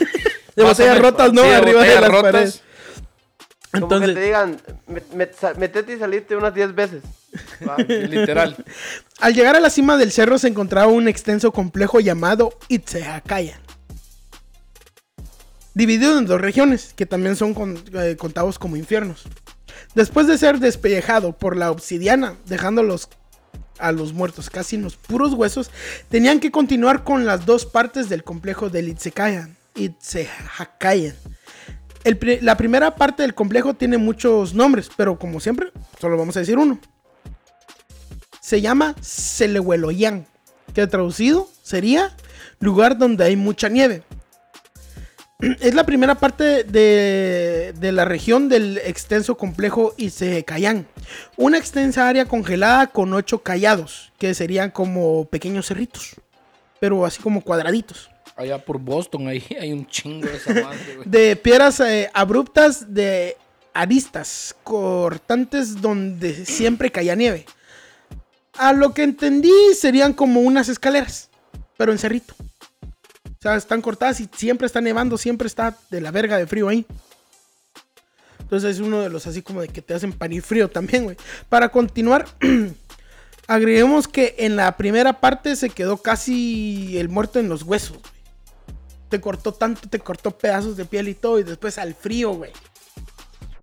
botellas 0.62 1.00
rotas, 1.00 1.32
¿no? 1.32 1.42
sí, 1.42 1.48
Arriba 1.48 1.82
de 1.82 2.00
las 2.00 2.08
rotas. 2.08 2.22
paredes. 2.22 2.62
Como 3.72 3.88
que 3.88 3.94
te 3.94 3.94
Entonces, 4.04 4.24
digan, 4.24 4.56
"Met- 4.88 5.10
met- 5.14 5.34
sa- 5.38 5.54
metete 5.54 5.94
y 5.94 5.98
saliste 5.98 6.36
unas 6.36 6.54
10 6.54 6.74
veces. 6.74 7.02
Va. 7.66 7.76
Literal. 7.78 8.56
al 9.20 9.34
llegar 9.34 9.56
a 9.56 9.60
la 9.60 9.68
cima 9.70 9.96
del 9.98 10.10
cerro 10.10 10.38
se 10.38 10.48
encontraba 10.48 10.90
un 10.90 11.06
extenso 11.08 11.52
complejo 11.52 12.00
llamado 12.00 12.50
Itzeacaya. 12.68 13.60
dividido 15.74 16.18
en 16.18 16.26
dos 16.26 16.40
regiones, 16.40 16.92
que 16.96 17.06
también 17.06 17.36
son 17.36 17.54
con- 17.54 17.82
eh, 17.94 18.16
contados 18.18 18.58
como 18.58 18.76
infiernos. 18.76 19.24
Después 19.94 20.26
de 20.26 20.36
ser 20.38 20.58
despellejado 20.58 21.32
por 21.36 21.56
la 21.56 21.70
obsidiana, 21.70 22.34
dejándolos 22.46 23.08
a 23.78 23.92
los 23.92 24.12
muertos 24.12 24.50
casi 24.50 24.74
en 24.76 24.82
los 24.82 24.96
puros 24.96 25.34
huesos, 25.34 25.70
tenían 26.08 26.40
que 26.40 26.50
continuar 26.50 27.04
con 27.04 27.26
las 27.26 27.46
dos 27.46 27.64
partes 27.64 28.08
del 28.08 28.24
complejo 28.24 28.70
del 28.70 28.88
Itzekayan. 28.88 29.56
Itzehakayan. 29.76 31.14
La 32.40 32.56
primera 32.56 32.94
parte 32.94 33.22
del 33.22 33.34
complejo 33.34 33.74
tiene 33.74 33.98
muchos 33.98 34.54
nombres, 34.54 34.90
pero 34.96 35.18
como 35.18 35.40
siempre, 35.40 35.72
solo 36.00 36.16
vamos 36.16 36.36
a 36.36 36.40
decir 36.40 36.58
uno. 36.58 36.78
Se 38.40 38.60
llama 38.60 38.94
Selehueloyan, 39.00 40.26
que 40.74 40.86
traducido 40.86 41.48
sería 41.62 42.16
lugar 42.60 42.96
donde 42.96 43.24
hay 43.24 43.36
mucha 43.36 43.68
nieve. 43.68 44.02
Es 45.60 45.74
la 45.74 45.84
primera 45.84 46.14
parte 46.16 46.64
de, 46.64 47.74
de 47.78 47.92
la 47.92 48.04
región 48.04 48.48
del 48.48 48.78
extenso 48.78 49.36
complejo 49.36 49.94
Isecayán. 49.96 50.86
Una 51.36 51.58
extensa 51.58 52.08
área 52.08 52.26
congelada 52.26 52.88
con 52.88 53.12
ocho 53.12 53.42
callados, 53.42 54.12
que 54.18 54.34
serían 54.34 54.70
como 54.70 55.26
pequeños 55.26 55.66
cerritos, 55.66 56.16
pero 56.80 57.04
así 57.04 57.22
como 57.22 57.42
cuadraditos. 57.42 58.10
Allá 58.38 58.64
por 58.64 58.78
Boston, 58.78 59.26
ahí 59.26 59.44
hay 59.60 59.72
un 59.72 59.84
chingo 59.84 60.28
de 60.28 60.36
esa 60.36 60.54
madre, 60.54 60.94
güey. 60.94 61.08
De 61.08 61.34
piedras 61.34 61.80
eh, 61.80 62.08
abruptas 62.14 62.94
de 62.94 63.36
aristas 63.74 64.54
cortantes 64.62 65.82
donde 65.82 66.46
siempre 66.46 66.92
caía 66.92 67.16
nieve. 67.16 67.46
A 68.54 68.72
lo 68.72 68.94
que 68.94 69.02
entendí 69.02 69.52
serían 69.76 70.12
como 70.12 70.40
unas 70.40 70.68
escaleras, 70.68 71.30
pero 71.76 71.90
en 71.90 71.98
cerrito. 71.98 72.34
O 72.40 73.42
sea, 73.42 73.56
están 73.56 73.82
cortadas 73.82 74.20
y 74.20 74.28
siempre 74.36 74.66
está 74.66 74.80
nevando, 74.80 75.18
siempre 75.18 75.48
está 75.48 75.76
de 75.90 76.00
la 76.00 76.12
verga 76.12 76.38
de 76.38 76.46
frío 76.46 76.68
ahí. 76.68 76.86
Entonces 78.38 78.76
es 78.76 78.80
uno 78.80 79.00
de 79.00 79.10
los 79.10 79.26
así 79.26 79.42
como 79.42 79.62
de 79.62 79.68
que 79.68 79.82
te 79.82 79.94
hacen 79.94 80.12
pan 80.12 80.32
y 80.32 80.40
frío 80.40 80.68
también, 80.68 81.04
güey. 81.04 81.16
Para 81.48 81.70
continuar, 81.70 82.26
agreguemos 83.48 84.06
que 84.06 84.36
en 84.38 84.54
la 84.54 84.76
primera 84.76 85.20
parte 85.20 85.56
se 85.56 85.70
quedó 85.70 85.96
casi 85.98 86.98
el 86.98 87.08
muerto 87.08 87.40
en 87.40 87.48
los 87.48 87.64
huesos, 87.64 87.98
güey. 87.98 88.17
Te 89.08 89.20
cortó 89.20 89.52
tanto, 89.52 89.88
te 89.88 89.98
cortó 89.98 90.36
pedazos 90.36 90.76
de 90.76 90.84
piel 90.84 91.08
y 91.08 91.14
todo, 91.14 91.38
y 91.38 91.42
después 91.44 91.78
al 91.78 91.94
frío, 91.94 92.32
güey. 92.32 92.52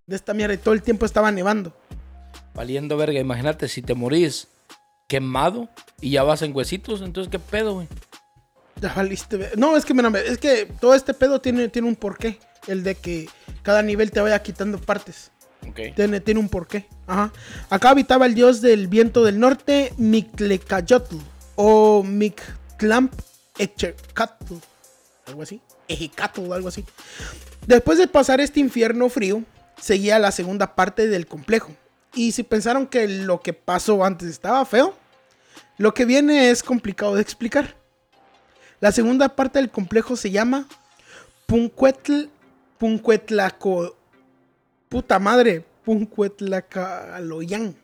De 0.07 0.15
esta 0.15 0.33
mierda, 0.33 0.53
y 0.53 0.57
todo 0.57 0.73
el 0.73 0.81
tiempo 0.81 1.05
estaba 1.05 1.31
nevando. 1.31 1.75
Valiendo 2.53 2.95
verga, 2.97 3.19
imagínate 3.19 3.67
si 3.67 3.81
te 3.81 3.93
morís 3.95 4.47
quemado 5.07 5.69
y 6.01 6.11
ya 6.11 6.23
vas 6.23 6.41
en 6.41 6.55
huesitos, 6.55 7.01
entonces 7.01 7.29
qué 7.31 7.39
pedo, 7.39 7.75
güey. 7.75 7.87
Ya 8.81 8.93
valiste. 8.93 9.51
No, 9.55 9.77
es 9.77 9.85
que, 9.85 9.93
mira, 9.93 10.11
es 10.19 10.37
que 10.37 10.65
todo 10.79 10.93
este 10.95 11.13
pedo 11.13 11.39
tiene, 11.39 11.69
tiene 11.69 11.87
un 11.87 11.95
porqué. 11.95 12.39
El 12.67 12.83
de 12.83 12.95
que 12.95 13.29
cada 13.61 13.81
nivel 13.81 14.11
te 14.11 14.19
vaya 14.19 14.41
quitando 14.41 14.79
partes. 14.79 15.31
Ok. 15.69 15.95
Tiene, 15.95 16.19
tiene 16.19 16.39
un 16.39 16.49
porqué. 16.49 16.87
Ajá. 17.07 17.31
Acá 17.69 17.91
habitaba 17.91 18.25
el 18.25 18.35
dios 18.35 18.61
del 18.61 18.87
viento 18.87 19.23
del 19.23 19.39
norte, 19.39 19.93
Mictlecayotl. 19.97 21.17
O 21.55 22.03
Mictlamp 22.03 23.13
Echecatl. 23.57 24.55
Algo 25.27 25.41
así. 25.41 25.61
Ejecatl, 25.87 26.51
algo 26.53 26.67
así. 26.67 26.85
Después 27.67 27.97
de 27.97 28.07
pasar 28.07 28.41
este 28.41 28.59
infierno 28.59 29.09
frío, 29.09 29.43
seguía 29.79 30.19
la 30.19 30.31
segunda 30.31 30.75
parte 30.75 31.07
del 31.07 31.27
complejo. 31.27 31.71
Y 32.13 32.31
si 32.31 32.43
pensaron 32.43 32.87
que 32.87 33.07
lo 33.07 33.41
que 33.41 33.53
pasó 33.53 34.05
antes 34.05 34.29
estaba 34.29 34.63
feo, 34.65 34.95
lo 35.77 35.93
que 35.93 36.05
viene 36.05 36.49
es 36.49 36.63
complicado 36.63 37.15
de 37.15 37.21
explicar. 37.21 37.75
La 38.79 38.91
segunda 38.91 39.35
parte 39.35 39.59
del 39.59 39.69
complejo 39.71 40.15
se 40.15 40.31
llama 40.31 40.67
Puncuetl, 41.45 42.25
Puncuetlaco, 42.77 43.95
puta 44.89 45.19
madre, 45.19 45.65
Puncuetlacaloyan. 45.83 47.75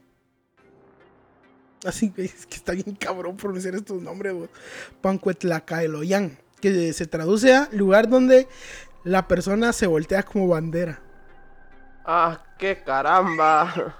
Así 1.84 2.12
que 2.12 2.25
es 2.25 2.45
que 2.45 2.56
está 2.56 2.73
bien 2.73 2.95
cabrón 2.95 3.36
pronunciar 3.38 3.75
estos 3.75 4.01
nombres. 4.01 4.34
Puncuetlacaloyan, 5.01 6.38
que 6.62 6.93
se 6.93 7.08
traduce 7.08 7.54
a 7.54 7.67
lugar 7.71 8.08
donde 8.08 8.47
la 9.04 9.28
persona 9.28 9.74
se 9.74 9.88
voltea 9.88 10.24
como 10.24 10.47
bandera. 10.47 11.02
Ah, 12.06 12.41
qué 12.58 12.82
caramba. 12.84 13.95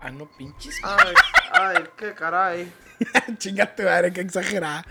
Ah, 0.00 0.10
no 0.10 0.30
pinches. 0.30 0.76
Ay, 0.82 1.14
ay, 1.52 1.84
qué 1.96 2.14
caray. 2.14 2.72
Chingate, 3.38 3.84
madre, 3.84 4.12
qué 4.12 4.20
exagerada. 4.20 4.84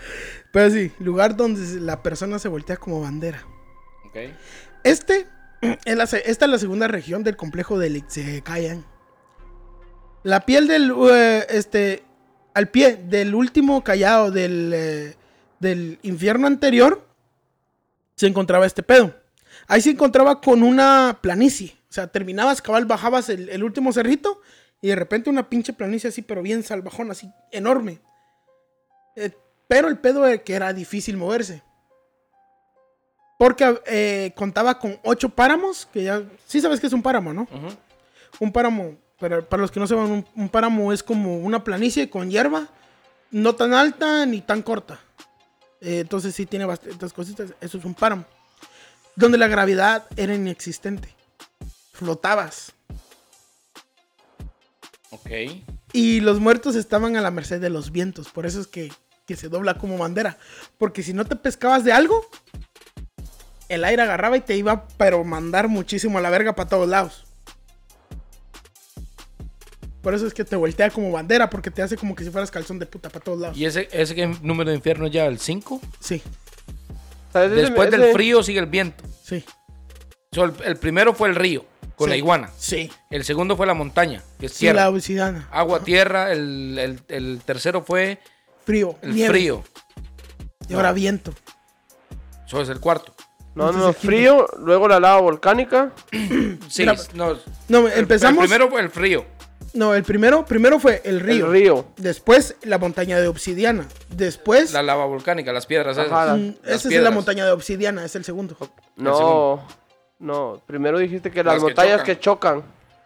Pero 0.52 0.70
sí, 0.70 0.92
lugar 0.98 1.36
donde 1.36 1.80
la 1.80 2.02
persona 2.02 2.38
se 2.38 2.48
voltea 2.48 2.76
como 2.76 3.00
bandera. 3.00 3.42
Ok. 4.06 4.16
Este 4.84 5.26
es 5.84 5.96
la 5.96 6.04
esta 6.04 6.44
es 6.44 6.50
la 6.50 6.58
segunda 6.58 6.88
región 6.88 7.24
del 7.24 7.36
complejo 7.36 7.78
del 7.78 7.96
Itzekayan. 7.96 8.84
La 10.22 10.44
piel 10.44 10.68
del 10.68 10.92
eh, 11.10 11.46
este 11.48 12.04
al 12.54 12.68
pie 12.68 12.96
del 12.96 13.34
último 13.34 13.84
callado 13.84 14.30
del, 14.30 14.72
eh, 14.74 15.16
del 15.60 15.98
infierno 16.02 16.46
anterior 16.46 17.06
se 18.14 18.26
encontraba 18.26 18.66
este 18.66 18.82
pedo. 18.82 19.14
Ahí 19.66 19.80
se 19.80 19.90
encontraba 19.90 20.40
con 20.40 20.62
una 20.62 21.18
planicie. 21.20 21.76
O 21.90 21.92
sea, 21.92 22.06
terminabas, 22.06 22.60
cabal, 22.62 22.84
bajabas 22.84 23.28
el, 23.28 23.48
el 23.48 23.64
último 23.64 23.92
cerrito 23.92 24.40
y 24.80 24.88
de 24.88 24.96
repente 24.96 25.30
una 25.30 25.48
pinche 25.48 25.72
planicie 25.72 26.08
así, 26.08 26.22
pero 26.22 26.42
bien 26.42 26.62
salvajón, 26.62 27.10
así 27.10 27.30
enorme. 27.50 28.00
Eh, 29.16 29.32
pero 29.66 29.88
el 29.88 29.98
pedo 29.98 30.26
era 30.26 30.38
que 30.38 30.54
era 30.54 30.72
difícil 30.72 31.16
moverse. 31.16 31.62
Porque 33.38 33.80
eh, 33.86 34.32
contaba 34.34 34.78
con 34.78 34.98
ocho 35.04 35.28
páramos, 35.28 35.86
que 35.92 36.04
ya... 36.04 36.22
Sí 36.46 36.60
sabes 36.60 36.80
que 36.80 36.88
es 36.88 36.92
un 36.92 37.02
páramo, 37.02 37.32
¿no? 37.32 37.46
Un 38.40 38.52
páramo, 38.52 38.96
para, 39.18 39.42
para 39.42 39.60
los 39.60 39.70
que 39.70 39.78
no 39.78 39.86
sepan, 39.86 40.10
un, 40.10 40.26
un 40.34 40.48
páramo 40.48 40.92
es 40.92 41.02
como 41.02 41.38
una 41.38 41.62
planicie 41.62 42.10
con 42.10 42.30
hierba, 42.30 42.68
no 43.30 43.54
tan 43.54 43.74
alta 43.74 44.26
ni 44.26 44.40
tan 44.40 44.62
corta. 44.62 45.00
Eh, 45.80 46.00
entonces 46.00 46.34
sí 46.34 46.46
tiene 46.46 46.64
bastantes 46.64 47.12
cositas. 47.12 47.54
Eso 47.60 47.78
es 47.78 47.84
un 47.84 47.94
páramo. 47.94 48.24
Donde 49.16 49.38
la 49.38 49.48
gravedad 49.48 50.04
era 50.16 50.34
inexistente. 50.34 51.14
Flotabas. 51.92 52.72
Ok. 55.10 55.30
Y 55.92 56.20
los 56.20 56.40
muertos 56.40 56.76
estaban 56.76 57.16
a 57.16 57.20
la 57.20 57.30
merced 57.30 57.60
de 57.60 57.70
los 57.70 57.90
vientos. 57.92 58.28
Por 58.28 58.46
eso 58.46 58.60
es 58.60 58.66
que, 58.66 58.92
que 59.26 59.36
se 59.36 59.48
dobla 59.48 59.78
como 59.78 59.98
bandera. 59.98 60.38
Porque 60.78 61.02
si 61.02 61.12
no 61.12 61.24
te 61.24 61.36
pescabas 61.36 61.84
de 61.84 61.92
algo, 61.92 62.26
el 63.68 63.84
aire 63.84 64.02
agarraba 64.02 64.36
y 64.36 64.40
te 64.40 64.56
iba, 64.56 64.86
pero 64.96 65.24
mandar 65.24 65.68
muchísimo 65.68 66.18
a 66.18 66.20
la 66.20 66.30
verga 66.30 66.54
para 66.54 66.68
todos 66.68 66.88
lados. 66.88 67.27
Por 70.08 70.14
eso 70.14 70.26
es 70.26 70.32
que 70.32 70.42
te 70.42 70.56
voltea 70.56 70.88
como 70.88 71.12
bandera, 71.12 71.50
porque 71.50 71.70
te 71.70 71.82
hace 71.82 71.94
como 71.98 72.14
que 72.16 72.24
si 72.24 72.30
fueras 72.30 72.50
calzón 72.50 72.78
de 72.78 72.86
puta 72.86 73.10
para 73.10 73.22
todos 73.22 73.38
lados. 73.40 73.58
¿Y 73.58 73.66
ese, 73.66 73.90
ese 73.92 74.26
número 74.40 74.70
de 74.70 74.76
infierno 74.76 75.06
ya? 75.06 75.26
¿El 75.26 75.38
5? 75.38 75.82
Sí, 76.00 76.22
¿Sabes? 77.30 77.52
Ese- 77.52 77.60
Después 77.60 77.90
del 77.90 78.04
ese- 78.04 78.12
frío 78.14 78.42
sigue 78.42 78.58
el 78.58 78.64
viento. 78.64 79.04
sí, 79.22 79.44
So, 80.32 80.44
el, 80.44 80.54
el 80.64 80.76
primero 80.78 81.12
fue 81.12 81.28
el 81.28 81.34
río, 81.34 81.66
con 81.94 82.06
Sí. 82.06 82.10
la 82.12 82.16
iguana. 82.16 82.50
sí. 82.56 82.90
El 83.10 83.22
segundo 83.22 83.54
fue 83.54 83.66
la 83.66 83.74
montaña, 83.74 84.22
que 84.40 84.46
es 84.46 84.52
Sí, 84.52 84.60
tierra. 84.60 84.80
la 84.84 84.88
obsidiana. 84.88 85.46
Agua, 85.52 85.80
tierra. 85.84 86.32
El, 86.32 86.78
el- 86.78 87.00
el 87.08 87.42
tercero 87.44 87.82
fue 87.84 88.18
Frío, 88.64 88.96
el 89.02 89.14
nieve. 89.14 89.28
frío. 89.28 89.64
Y 90.70 90.72
ahora 90.72 90.92
viento. 90.92 91.34
Eso 92.46 92.62
es 92.62 92.70
el 92.70 92.80
cuarto. 92.80 93.14
No, 93.54 93.72
no, 93.72 93.78
no, 93.78 93.92
frío, 93.92 94.46
luego 94.58 94.88
la 94.88 95.00
lava 95.00 95.20
volcánica. 95.20 95.92
Sí, 96.10 96.58
Mira, 96.78 96.94
no, 97.12 97.36
No, 97.68 97.88
empezamos. 97.88 98.42
El 98.44 98.48
primero 98.48 98.70
fue 98.70 98.80
el 98.80 98.88
frío. 98.88 99.36
No, 99.78 99.94
el 99.94 100.02
primero, 100.02 100.44
primero 100.44 100.80
fue 100.80 101.00
el 101.04 101.20
río. 101.20 101.46
El 101.46 101.52
río. 101.52 101.84
Después 101.96 102.56
la 102.64 102.78
montaña 102.78 103.20
de 103.20 103.28
obsidiana. 103.28 103.86
Después. 104.10 104.72
La 104.72 104.82
lava 104.82 105.04
volcánica, 105.06 105.52
las 105.52 105.66
piedras 105.66 105.96
Ajá, 105.96 106.06
esas. 106.06 106.26
la- 106.28 106.34
Mm, 106.36 106.54
las 106.64 106.84
Esa 106.84 106.94
es 106.96 107.02
la 107.02 107.10
montaña 107.12 107.44
de 107.46 107.52
obsidiana, 107.52 108.04
es 108.04 108.16
el 108.16 108.24
segundo. 108.24 108.56
No, 108.96 109.16
segundo. 109.16 109.62
no. 110.18 110.62
Primero 110.66 110.98
dijiste 110.98 111.30
que 111.30 111.44
las, 111.44 111.54
Las 111.54 111.62
que 111.62 111.66
montañas 111.66 111.92
chocan. 112.00 112.06
que 112.06 112.20
chocan. 112.20 112.62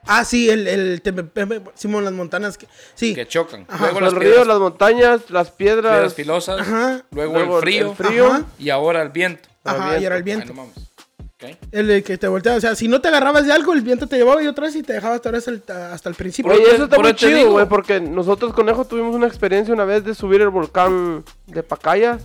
Ah, 0.07 0.25
sí, 0.25 0.51
el, 0.51 0.67
el, 0.67 1.01
pe- 1.03 1.63
Simón, 1.75 2.05
las 2.05 2.13
montañas 2.13 2.57
que. 2.59 2.67
Sí. 2.95 3.15
Que 3.15 3.29
chocan. 3.29 3.67
Ajá. 3.69 3.85
Luego 3.85 4.01
Los 4.01 4.15
ríos, 4.15 4.47
las 4.47 4.59
montañas, 4.59 5.31
las 5.31 5.51
piedras. 5.51 5.93
piedras 5.93 6.15
filosas. 6.15 6.61
Ajá. 6.61 7.05
Luego, 7.13 7.35
luego 7.35 7.57
el 7.59 7.63
frío. 7.63 7.91
el 7.91 7.97
frío. 7.97 8.27
Ajá. 8.29 8.45
Y 8.59 8.71
ahora 8.71 9.03
el 9.03 9.11
viento. 9.11 9.49
Ajá, 9.63 9.99
y 10.01 10.05
era 10.05 10.17
el 10.17 10.23
Ay, 10.23 10.25
viento. 10.25 10.55
no 10.55 10.67
El 11.71 11.87
de 11.87 12.03
que 12.03 12.19
te 12.19 12.29
volteaba. 12.29 12.59
O 12.59 12.61
sea, 12.61 12.75
si 12.75 12.89
no 12.89 13.01
te 13.01 13.09
agarrabas 13.09 13.47
de 13.47 13.53
algo, 13.53 13.73
el 13.73 13.83
viento 13.83 14.07
te 14.07 14.17
llevaba 14.17 14.43
y 14.43 14.47
otra 14.47 14.67
vez 14.67 14.77
y 14.77 14.83
te 14.83 14.93
dejaba 14.93 15.15
hasta, 15.15 15.29
ahora 15.29 15.39
hasta 15.39 15.51
el, 15.51 15.63
hasta 15.93 16.09
el 16.09 16.15
principio. 16.15 16.53
Oye, 16.53 16.63
Por 16.63 16.75
eso 16.75 16.85
está 16.85 16.97
por 16.97 17.05
muy 17.05 17.15
chido, 17.15 17.51
güey, 17.51 17.67
porque 17.67 18.01
nosotros, 18.01 18.53
Conejo, 18.53 18.85
tuvimos 18.85 19.15
una 19.15 19.27
experiencia 19.27 19.75
una 19.75 19.85
vez 19.85 20.05
de 20.05 20.15
subir 20.15 20.41
el 20.41 20.49
volcán 20.49 21.25
de 21.47 21.63
Pacaya, 21.63 22.19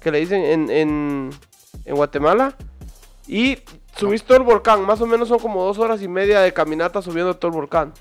que 0.00 0.10
le 0.10 0.20
dicen 0.20 0.42
en, 0.42 0.70
en, 0.70 1.30
en 1.84 1.94
Guatemala, 1.94 2.54
y 3.26 3.58
subís 3.96 4.22
todo 4.22 4.38
el 4.38 4.44
volcán, 4.44 4.82
más 4.82 5.00
o 5.00 5.06
menos 5.06 5.28
son 5.28 5.38
como 5.38 5.64
dos 5.64 5.78
horas 5.78 6.02
y 6.02 6.08
media 6.08 6.40
de 6.40 6.52
caminata 6.52 7.02
subiendo 7.02 7.34
todo 7.36 7.50
el 7.50 7.56
volcán. 7.56 7.92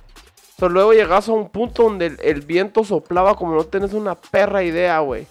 Pero 0.58 0.70
luego 0.70 0.94
llegas 0.94 1.30
a 1.30 1.34
un 1.34 1.50
punto 1.50 1.84
donde 1.84 2.08
el, 2.08 2.18
el 2.22 2.42
viento 2.42 2.84
soplaba 2.84 3.36
como 3.36 3.56
no 3.56 3.64
tenés 3.64 3.94
una 3.94 4.16
perra 4.16 4.64
idea, 4.64 5.00
güey. 5.00 5.28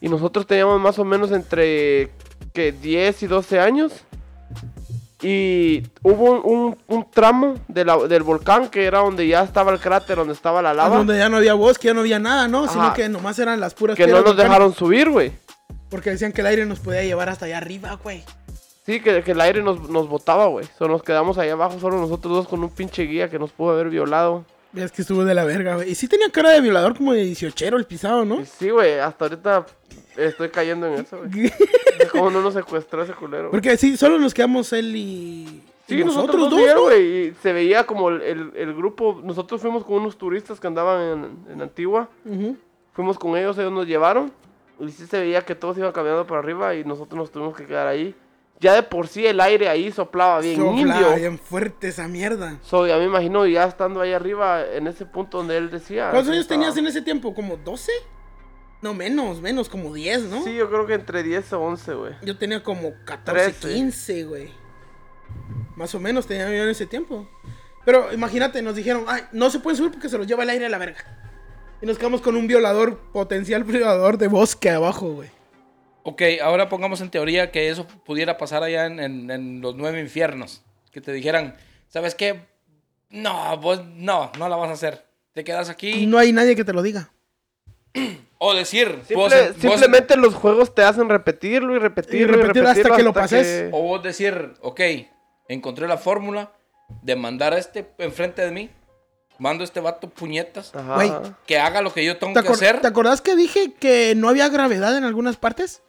Y 0.00 0.08
nosotros 0.08 0.46
teníamos 0.46 0.80
más 0.80 0.98
o 0.98 1.04
menos 1.04 1.32
entre, 1.32 2.10
que 2.52 2.72
10 2.72 3.22
y 3.22 3.26
12 3.26 3.60
años. 3.60 3.92
Y 5.20 5.82
hubo 6.02 6.40
un, 6.42 7.10
tramo 7.10 7.56
de 7.66 7.84
la- 7.84 7.96
del 8.06 8.22
volcán 8.22 8.68
que 8.68 8.84
era 8.84 9.00
donde 9.00 9.26
ya 9.26 9.42
estaba 9.42 9.72
el 9.72 9.80
cráter, 9.80 10.16
donde 10.16 10.32
estaba 10.32 10.62
la 10.62 10.70
Ah, 10.70 10.74
lava. 10.74 10.96
Donde 10.96 11.18
ya 11.18 11.28
no 11.28 11.38
había 11.38 11.54
bosque, 11.54 11.88
ya 11.88 11.94
no 11.94 12.00
había 12.00 12.18
nada, 12.20 12.46
¿no? 12.46 12.68
Sino 12.68 12.92
que 12.94 13.08
nomás 13.08 13.38
eran 13.38 13.58
las 13.58 13.74
puras 13.74 13.96
Que 13.96 14.06
no 14.06 14.20
nos 14.20 14.36
dejaron 14.36 14.72
subir, 14.74 15.10
güey. 15.10 15.32
Porque 15.90 16.10
decían 16.10 16.32
que 16.32 16.42
el 16.42 16.46
aire 16.46 16.66
nos 16.66 16.78
podía 16.80 17.02
llevar 17.02 17.28
hasta 17.30 17.46
allá 17.46 17.56
arriba, 17.58 17.98
güey. 18.02 18.22
Sí, 18.86 19.00
que, 19.00 19.22
que 19.22 19.32
el 19.32 19.40
aire 19.40 19.62
nos, 19.62 19.88
nos 19.90 20.08
botaba, 20.08 20.46
güey. 20.46 20.66
Solo 20.78 20.92
nos 20.94 21.02
quedamos 21.02 21.36
ahí 21.38 21.48
abajo, 21.50 21.78
solo 21.80 21.98
nosotros 21.98 22.32
dos 22.34 22.48
con 22.48 22.62
un 22.62 22.70
pinche 22.70 23.02
guía 23.02 23.28
que 23.28 23.38
nos 23.38 23.50
pudo 23.50 23.72
haber 23.72 23.88
violado. 23.90 24.44
Es 24.74 24.92
que 24.92 25.02
estuvo 25.02 25.24
de 25.24 25.34
la 25.34 25.44
verga, 25.44 25.76
güey. 25.76 25.90
Y 25.90 25.94
sí 25.94 26.08
tenía 26.08 26.30
cara 26.30 26.50
de 26.50 26.60
violador 26.60 26.96
como 26.96 27.12
de 27.12 27.24
18 27.24 27.76
el 27.76 27.84
pisado, 27.86 28.24
¿no? 28.24 28.44
Sí, 28.44 28.68
güey, 28.70 28.98
hasta 28.98 29.24
ahorita 29.24 29.66
estoy 30.16 30.50
cayendo 30.50 30.86
en 30.86 30.94
eso, 30.94 31.18
güey. 31.18 31.50
¿Cómo 32.12 32.30
no 32.30 32.42
nos 32.42 32.54
secuestró 32.54 33.02
ese 33.02 33.14
culero? 33.14 33.50
Porque 33.50 33.76
sí, 33.76 33.96
solo 33.96 34.18
nos 34.18 34.34
quedamos 34.34 34.72
él 34.72 34.94
y. 34.94 35.00
y 35.00 35.62
Sí, 35.88 36.04
nosotros, 36.04 36.50
dos, 36.50 36.80
güey. 36.82 37.32
Se 37.42 37.52
veía 37.52 37.84
como 37.86 38.10
el, 38.10 38.20
el- 38.22 38.52
el 38.54 38.74
grupo. 38.74 39.20
Nosotros 39.24 39.60
fuimos 39.60 39.84
con 39.84 39.96
unos 39.96 40.18
turistas 40.18 40.60
que 40.60 40.66
andaban 40.66 41.00
en, 41.46 41.52
en 41.54 41.62
Antigua. 41.62 42.08
Fuimos 42.92 43.18
con 43.18 43.36
ellos, 43.38 43.56
ellos 43.58 43.72
nos 43.72 43.86
llevaron. 43.86 44.30
Y 44.80 44.90
sí 44.90 45.06
se 45.06 45.18
veía 45.18 45.40
que 45.46 45.54
todos 45.54 45.78
iban 45.78 45.92
caminando 45.92 46.26
para 46.26 46.40
arriba 46.40 46.74
y 46.74 46.84
nosotros 46.84 47.18
nos 47.18 47.32
tuvimos 47.32 47.56
que 47.56 47.66
quedar 47.66 47.86
ahí. 47.86 48.14
Ya 48.60 48.74
de 48.74 48.82
por 48.82 49.06
sí 49.06 49.24
el 49.26 49.40
aire 49.40 49.68
ahí 49.68 49.92
soplaba 49.92 50.40
bien 50.40 50.56
Sopla 50.56 50.80
indio. 50.80 51.14
bien 51.14 51.38
fuerte 51.38 51.88
esa 51.88 52.08
mierda. 52.08 52.58
So, 52.62 52.86
ya 52.86 52.96
me 52.98 53.04
imagino 53.04 53.46
ya 53.46 53.64
estando 53.64 54.00
ahí 54.00 54.12
arriba 54.12 54.64
en 54.64 54.86
ese 54.88 55.06
punto 55.06 55.38
donde 55.38 55.56
él 55.56 55.70
decía. 55.70 56.10
¿Cuántos 56.10 56.32
años 56.32 56.42
estaba- 56.42 56.60
tenías 56.60 56.76
en 56.76 56.86
ese 56.86 57.02
tiempo? 57.02 57.34
¿Como 57.34 57.56
12? 57.56 57.92
No, 58.82 58.94
menos, 58.94 59.40
menos, 59.40 59.68
como 59.68 59.92
10, 59.94 60.24
¿no? 60.24 60.42
Sí, 60.44 60.54
yo 60.54 60.68
creo 60.68 60.86
que 60.86 60.94
entre 60.94 61.22
10 61.22 61.52
o 61.52 61.60
11, 61.60 61.94
güey. 61.94 62.12
Yo 62.22 62.36
tenía 62.36 62.62
como 62.62 62.92
14, 63.04 63.50
13. 63.52 63.74
15, 63.74 64.24
güey. 64.24 64.50
Más 65.76 65.94
o 65.94 66.00
menos 66.00 66.26
tenía 66.26 66.46
yo 66.48 66.62
en 66.64 66.68
ese 66.68 66.86
tiempo. 66.86 67.28
Pero 67.84 68.12
imagínate, 68.12 68.60
nos 68.62 68.74
dijeron, 68.74 69.04
ay, 69.08 69.22
no 69.32 69.50
se 69.50 69.60
puede 69.60 69.76
subir 69.76 69.92
porque 69.92 70.08
se 70.08 70.18
los 70.18 70.26
lleva 70.26 70.42
el 70.42 70.50
aire 70.50 70.66
a 70.66 70.68
la 70.68 70.78
verga. 70.78 71.04
Y 71.80 71.86
nos 71.86 71.96
quedamos 71.96 72.20
con 72.20 72.36
un 72.36 72.46
violador, 72.48 72.98
potencial 73.12 73.62
violador 73.64 74.18
de 74.18 74.26
bosque 74.28 74.70
abajo, 74.70 75.10
güey. 75.12 75.30
Ok, 76.10 76.22
ahora 76.42 76.68
pongamos 76.70 77.00
en 77.02 77.10
teoría 77.10 77.50
que 77.50 77.68
eso 77.68 77.86
pudiera 77.86 78.38
pasar 78.38 78.62
allá 78.62 78.86
en, 78.86 78.98
en- 78.98 79.30
en 79.30 79.60
los 79.60 79.74
nueve 79.76 80.00
infiernos. 80.00 80.62
Que 80.90 81.00
te 81.02 81.12
dijeran, 81.12 81.54
¿sabes 81.88 82.14
qué? 82.14 82.40
No, 83.10 83.56
vos 83.58 83.82
no, 83.84 84.32
no 84.38 84.48
la 84.48 84.56
vas 84.56 84.70
a 84.70 84.72
hacer. 84.72 85.04
Te 85.34 85.44
quedas 85.44 85.68
Y 85.68 85.72
aquí. 85.72 86.06
no 86.06 86.16
hay 86.18 86.32
nadie 86.32 86.56
que 86.56 86.64
te 86.64 86.72
lo 86.72 86.82
diga. 86.82 87.10
O 88.40 88.54
decir, 88.54 89.00
Simple- 89.04 89.16
vos, 89.16 89.32
vos- 89.34 89.56
simplemente 89.60 90.16
los 90.16 90.32
juegos 90.32 90.72
te 90.72 90.82
hacen 90.82 91.08
repetirlo 91.08 91.74
y 91.74 91.78
repetirlo 91.80 92.34
y, 92.38 92.40
repetirlo 92.40 92.68
hasta 92.68 92.82
repetirlo 92.84 92.96
que 92.96 93.02
lo 93.02 93.12
pases. 93.12 93.68
o 93.72 93.82
vos 93.82 94.00
decir, 94.00 94.54
ok, 94.60 94.80
encontré 95.48 95.88
la 95.88 95.98
fórmula 95.98 96.52
de 97.02 97.16
mandar 97.16 97.52
a 97.52 97.58
este 97.58 97.90
enfrente 97.98 98.42
de 98.42 98.52
mí. 98.52 98.70
Mando 99.40 99.62
a 99.62 99.66
este 99.66 99.80
vato 99.80 100.08
puñetas. 100.08 100.72
Ajá. 100.74 100.94
Güey. 100.94 101.12
Que 101.46 101.58
haga 101.58 101.82
lo 101.82 101.92
que 101.92 102.04
yo 102.04 102.16
tengo 102.16 102.32
¿Te, 102.32 102.42
que 102.46 102.52
hacer. 102.52 102.80
¿Te 102.80 102.86
acordás 102.86 103.20
que 103.20 103.34
dije 103.34 103.72
que 103.72 104.14
no 104.16 104.28
había 104.28 104.48
gravedad 104.48 104.96
en 104.96 105.02
algunas 105.04 105.36
partes? 105.36 105.82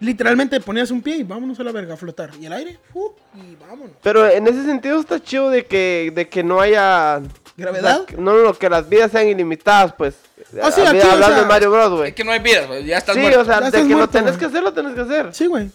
Literalmente 0.00 0.60
ponías 0.60 0.90
un 0.90 1.00
pie 1.02 1.16
y 1.16 1.22
vámonos 1.22 1.58
a 1.58 1.64
la 1.64 1.72
verga 1.72 1.94
a 1.94 1.96
flotar. 1.96 2.30
Y 2.40 2.46
el 2.46 2.52
aire, 2.52 2.78
¡fu! 2.92 3.14
y 3.34 3.56
vámonos. 3.56 3.96
Pero 4.02 4.28
en 4.28 4.46
ese 4.46 4.64
sentido 4.64 5.00
está 5.00 5.22
chido 5.22 5.48
de 5.50 5.64
que, 5.66 6.12
de 6.14 6.28
que 6.28 6.42
no 6.42 6.60
haya... 6.60 7.20
¿Gravedad? 7.56 8.02
o 8.02 8.06
sea, 8.06 8.18
no, 8.18 8.36
no, 8.42 8.52
que 8.52 8.68
las 8.68 8.86
vidas 8.86 9.10
sean 9.10 9.28
ilimitadas, 9.28 9.94
pues. 9.94 10.14
Ah, 10.62 10.70
sí, 10.70 10.82
aquí, 10.82 10.98
o 10.98 11.02
hablando 11.10 11.28
sea, 11.28 11.40
de 11.40 11.46
Mario 11.46 11.70
Bros, 11.70 11.90
güey. 11.92 12.08
Es 12.10 12.14
que 12.14 12.22
no 12.24 12.32
hay 12.32 12.40
vida, 12.40 12.66
güey, 12.66 12.84
ya 12.84 12.98
estás 12.98 13.14
Sí, 13.14 13.20
muerto. 13.22 13.40
o 13.40 13.44
sea, 13.46 13.60
Ya 13.60 13.70
de 13.70 13.88
que 13.88 13.94
lo 13.94 14.08
tenés 14.08 14.36
que 14.36 14.44
hacer, 14.44 14.62
lo 14.62 14.74
tenés 14.74 14.94
que 14.94 15.00
hacer. 15.00 15.34
Sí, 15.34 15.46
güey. 15.46 15.70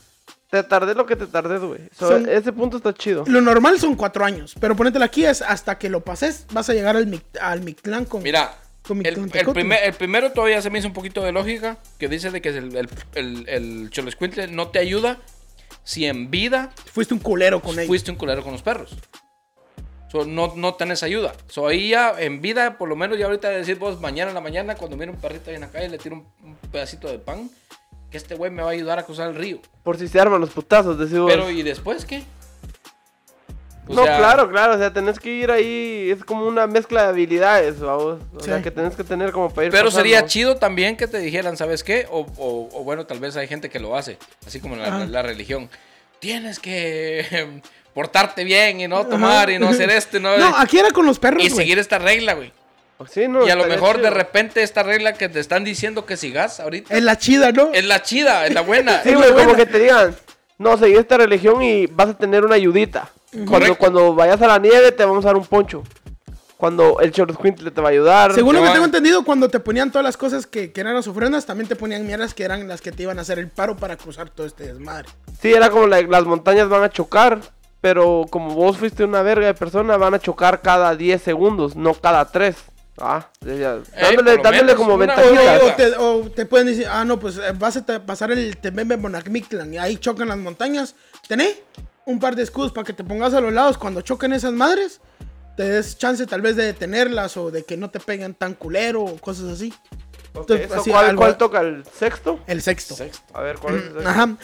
Te 0.52 0.62
tardé 0.64 0.94
lo 0.94 1.06
que 1.08 1.16
te 1.16 1.26
tardes, 1.26 1.60
güey. 1.62 1.80
So, 1.98 2.10
Son- 2.10 2.30
Ese 2.30 2.52
punto 2.54 2.78
está 2.78 2.94
chido. 2.94 3.24
Lo 3.26 3.42
normal 3.42 3.80
son 3.80 3.96
cuatro 3.96 4.24
años. 4.26 4.54
Pero 4.60 4.76
ponétela 4.76 5.06
aquí 5.06 5.26
es 5.26 5.42
hasta 5.42 5.80
que 5.80 5.90
lo 5.90 6.02
pases, 6.02 6.46
vas 6.52 6.70
a 6.70 6.74
llegar 6.74 6.96
al, 6.96 7.08
Mic- 7.08 7.40
al 7.42 7.62
Mictlán 7.62 8.06
con. 8.06 8.22
Mira, 8.22 8.54
El, 8.90 9.46
primer- 9.54 9.84
el 9.84 9.94
primero 9.94 10.32
todavía 10.32 10.62
se 10.62 10.70
me 10.70 10.80
hizo 10.80 10.88
un 10.88 10.94
poquito 10.94 11.22
de 11.24 11.32
lógica, 11.32 11.78
que 11.98 12.08
dice 12.08 12.32
de 12.32 12.42
que 12.42 12.50
el, 12.50 12.76
el, 12.76 12.90
el, 13.16 13.50
el 13.50 13.90
Cholescuintle 13.92 14.48
no 14.48 14.70
te 14.70 14.80
ayuda 14.80 15.20
si 15.84 16.06
en 16.06 16.30
vida 16.32 16.72
Fuiste 16.92 17.14
un 17.14 17.20
culero 17.20 17.62
con 17.62 17.76
ellos. 17.76 17.88
fuiste 17.88 18.12
un 18.12 18.18
culero 18.18 18.44
con 18.44 18.52
los 18.54 18.62
perros. 18.62 18.96
So, 20.12 20.26
no, 20.26 20.54
no 20.58 20.74
tenés 20.74 21.04
ayuda. 21.04 21.34
So, 21.48 21.68
ahí 21.68 21.90
ya 21.90 22.14
en 22.20 22.42
vida, 22.42 22.78
por 22.78 22.90
lo 22.90 22.98
menos 22.98 23.18
ya 23.18 23.26
ahorita 23.28 23.50
decir 23.50 23.78
vos 23.78 24.02
mañana 24.02 24.32
en 24.32 24.36
la 24.36 24.42
mañana, 24.42 24.76
cuando 24.76 24.98
mire 24.98 25.10
un 25.10 25.18
perrito 25.18 25.50
ahí 25.52 25.56
en 25.56 25.62
la 25.62 25.70
calle, 25.70 25.88
le 25.88 25.98
tiro 25.98 26.16
un, 26.16 26.28
un 26.44 26.56
pedacito 26.70 27.08
de 27.08 27.18
pan, 27.18 27.50
que 28.10 28.18
este 28.18 28.36
güey 28.36 28.52
me 28.52 28.62
va 28.62 28.70
a 28.70 28.72
ayudar 28.74 29.00
a 29.00 29.04
cruzar 29.04 29.30
el 29.30 29.36
río. 29.36 29.60
Por 29.84 29.98
si 29.98 30.10
se 30.10 30.20
arman 30.20 30.42
los 30.42 30.50
putazos, 30.50 31.00
decimos. 31.00 31.32
Pero 31.32 31.50
¿y 31.50 31.64
después 31.64 32.04
qué? 32.04 32.24
O 33.92 33.96
no, 33.96 34.04
sea, 34.06 34.18
claro, 34.18 34.50
claro, 34.50 34.74
o 34.76 34.78
sea, 34.78 34.92
tenés 34.94 35.20
que 35.20 35.30
ir 35.30 35.52
ahí, 35.52 36.10
es 36.12 36.24
como 36.24 36.46
una 36.48 36.68
mezcla 36.68 37.04
de 37.04 37.10
habilidades, 37.10 37.80
vamos. 37.80 38.20
O 38.36 38.40
Sí. 38.40 38.46
sea, 38.46 38.62
que 38.62 38.72
tenés 38.72 38.96
que 38.96 39.04
tener 39.04 39.32
como 39.32 39.50
para 39.54 39.66
ir 39.68 39.72
Pero 39.72 39.86
pasando. 39.86 40.04
sería 40.04 40.26
chido 40.26 40.56
también 40.58 40.98
que 40.98 41.08
te 41.08 41.20
dijeran, 41.20 41.58
¿sabes 41.58 41.84
qué? 41.84 42.08
O, 42.10 42.22
o- 42.38 42.70
o 42.74 42.84
bueno, 42.84 43.06
tal 43.06 43.20
vez 43.20 43.36
hay 43.38 43.48
gente 43.48 43.70
que 43.70 43.80
lo 43.80 43.96
hace, 43.96 44.18
así 44.48 44.60
como 44.60 44.76
en 44.76 44.82
la, 44.82 45.06
la 45.06 45.22
religión. 45.22 45.70
Tienes 46.20 46.60
que 46.60 47.62
portarte 47.94 48.44
bien 48.44 48.80
y 48.82 48.88
no 48.88 49.06
tomar 49.06 49.50
y 49.50 49.60
no 49.60 49.70
hacer 49.70 49.90
esto 49.92 50.18
y 50.18 50.20
no, 50.22 50.38
No, 50.38 50.56
aquí 50.58 50.78
era 50.80 50.92
con 50.92 51.06
los 51.06 51.20
perros. 51.20 51.44
y 51.44 51.50
seguir 51.50 51.78
esta 51.80 51.98
regla, 52.00 52.34
güey. 52.34 52.52
Sí, 53.10 53.28
no, 53.28 53.48
y 53.48 53.50
a 53.50 53.56
lo 53.56 53.66
mejor 53.66 54.00
de 54.00 54.12
repente 54.12 54.62
esta 54.62 54.84
regla 54.84 55.14
que 55.14 55.28
te 55.28 55.40
están 55.40 55.64
diciendo 55.64 56.06
que 56.06 56.18
sigas 56.18 56.60
ahorita 56.60 56.96
Es 56.96 57.02
la 57.02 57.18
chida, 57.18 57.52
¿no? 57.52 57.72
es 57.74 57.84
la 57.86 58.04
chida, 58.04 58.46
es 58.46 58.54
la 58.54 58.62
buena. 58.62 59.02
Sí, 59.04 59.16
güey, 59.16 59.34
como 59.34 59.56
que 59.56 59.66
te 59.66 59.80
digan, 59.80 60.16
no, 60.60 60.78
seguí 60.78 60.94
esta 60.98 61.18
religión 61.18 61.64
y 61.64 61.88
vas 61.88 62.10
a 62.10 62.14
tener 62.18 62.46
una 62.46 62.54
ayudita. 62.54 63.10
Cuando, 63.32 63.52
Correcto. 63.52 63.78
cuando 63.78 64.14
vayas 64.14 64.42
a 64.42 64.48
la 64.48 64.60
nieve 64.60 64.92
te 64.92 65.06
vamos 65.06 65.24
a 65.26 65.30
dar 65.30 65.38
un 65.38 65.46
poncho. 65.46 65.84
Cuando 66.58 67.00
el 67.00 67.12
Chorosquintle 67.12 67.72
te 67.72 67.82
va 67.82 67.88
a 67.88 67.92
ayudar. 67.92 68.34
Según 68.34 68.54
lo 68.56 68.62
que 68.62 68.70
tengo 68.70 68.86
entendido, 68.86 69.24
cuando 69.26 69.50
te 69.50 69.60
ponían 69.60 69.90
todas 69.90 70.04
las 70.04 70.16
cosas 70.16 70.46
que, 70.46 70.72
que 70.72 70.82
eran 70.82 70.94
las 70.94 71.08
ofrendas, 71.08 71.46
también 71.46 71.68
te 71.68 71.76
ponían 71.76 72.06
mierdas 72.06 72.36
que 72.36 72.44
eran 72.44 72.68
las 72.68 72.82
que 72.82 72.92
te 72.92 73.02
iban 73.04 73.18
a 73.18 73.22
hacer 73.24 73.40
el 73.40 73.48
paro 73.48 73.76
para 73.78 73.98
cruzar 73.98 74.30
todo 74.30 74.46
este 74.46 74.66
desmadre. 74.68 75.10
Sí, 75.42 75.52
era 75.54 75.72
como 75.72 75.88
la- 75.88 76.02
las 76.04 76.24
montañas 76.26 76.70
van 76.70 76.84
a 76.84 76.90
chocar, 76.90 77.40
pero 77.80 78.26
como 78.30 78.54
vos 78.54 78.78
fuiste 78.78 79.04
una 79.04 79.24
verga 79.24 79.48
de 79.48 79.54
persona, 79.56 79.98
van 79.98 80.14
a 80.14 80.20
chocar 80.20 80.62
cada 80.62 80.96
10 80.96 81.20
segundos, 81.24 81.76
no 81.76 81.96
cada 81.96 82.26
3. 82.32 82.56
Ah, 83.00 83.26
ya- 83.40 83.56
ya. 83.56 83.78
dándole, 84.00 84.38
dándole 84.38 84.76
como 84.76 84.94
una- 84.96 85.16
O, 85.16 85.18
ventajitas. 85.18 85.62
o 85.64 85.76
te, 85.76 85.96
o 85.98 86.32
te 86.32 86.46
pueden 86.46 86.68
decir, 86.68 86.86
ah, 86.88 87.04
no, 87.06 87.20
pues 87.20 87.38
eh, 87.38 87.54
vas 87.58 87.78
a 87.78 87.84
pasar 88.06 88.32
el 88.34 88.58
Temembe 88.58 88.98
Bonacmictlan 88.98 89.74
y 89.74 89.78
ahí 89.80 89.98
chocan 89.98 90.28
las 90.28 90.38
montañas. 90.38 90.94
Tenés 91.28 91.58
un 92.06 92.20
par 92.20 92.36
de 92.36 92.44
escudos 92.44 92.72
para 92.72 92.86
que 92.86 92.94
te 92.94 93.04
pongas 93.04 93.34
a 93.34 93.42
los 93.42 93.54
lados 93.54 93.78
cuando 93.78 94.02
choquen 94.02 94.34
esas 94.34 94.54
madres. 94.54 95.00
Te 95.58 95.64
des 95.64 95.98
chance 95.98 96.26
tal 96.26 96.42
vez 96.42 96.56
de 96.56 96.66
detenerlas 96.66 97.36
o 97.38 97.52
de 97.52 97.64
que 97.64 97.78
no 97.78 97.90
te 97.90 98.00
peguen 98.00 98.34
tan 98.34 98.54
culero 98.54 99.04
o 99.04 99.18
cosas 99.18 99.52
así. 99.52 99.74
Ok, 100.34 100.42
Entonces, 100.50 100.66
¿eso 100.72 100.80
así, 100.82 100.90
¿cuál, 100.92 101.06
algo- 101.10 101.20
cuál 101.22 101.38
toca? 101.38 101.60
¿El 101.62 101.84
sexto? 101.98 102.40
El 102.48 102.62
sexto. 102.62 102.96
Sexto. 102.96 103.38
A 103.38 103.42
ver, 103.42 103.58
¿cuál 103.58 103.76
es 103.76 103.82
el 103.84 103.92
sexto? 103.94 104.10
Ajá. 104.10 104.38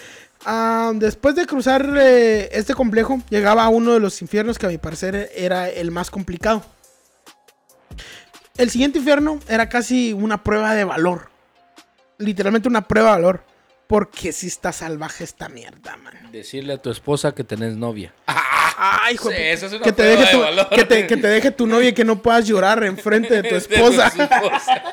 Ah, 0.45 0.91
después 0.95 1.35
de 1.35 1.45
cruzar 1.47 1.89
eh, 1.97 2.49
este 2.51 2.73
complejo, 2.75 3.21
llegaba 3.29 3.63
a 3.63 3.69
uno 3.69 3.93
de 3.93 3.99
los 3.99 4.21
infiernos 4.21 4.59
que 4.59 4.65
a 4.65 4.69
mi 4.69 4.77
parecer 4.77 5.31
era 5.35 5.69
el 5.69 5.89
más 5.91 6.11
complicado. 6.11 6.61
El 8.57 8.69
siguiente 8.69 8.99
infierno 8.99 9.39
era 9.47 9.69
casi 9.69 10.13
una 10.13 10.43
prueba 10.43 10.73
de 10.73 10.83
valor. 10.83 11.29
Literalmente 12.17 12.67
una 12.67 12.87
prueba 12.87 13.09
de 13.11 13.15
valor. 13.15 13.43
Porque 13.87 14.31
si 14.33 14.47
está 14.47 14.71
salvaje 14.73 15.23
esta 15.23 15.47
mierda, 15.49 15.95
man. 15.97 16.13
Decirle 16.31 16.73
a 16.73 16.77
tu 16.81 16.89
esposa 16.89 17.33
que 17.33 17.43
tenés 17.43 17.75
novia. 17.77 18.13
Ay, 18.25 19.15
hijo 19.15 19.29
Sí, 19.29 19.35
esa 19.37 19.65
es 19.67 19.73
una 19.73 19.81
que 19.83 19.91
te, 19.93 20.03
deje 20.03 20.25
de 20.25 20.31
tu, 20.31 20.39
valor. 20.41 20.69
que, 20.69 20.83
te, 20.85 21.07
que 21.07 21.17
te 21.17 21.27
deje 21.27 21.51
tu 21.51 21.65
novia 21.67 21.89
y 21.89 21.93
que 21.93 22.03
no 22.05 22.21
puedas 22.21 22.45
llorar 22.45 22.83
enfrente 22.83 23.41
de 23.41 23.49
tu 23.49 23.55
esposa. 23.55 24.09
De 24.09 24.27
tu 24.27 24.33
esposa. 24.33 24.83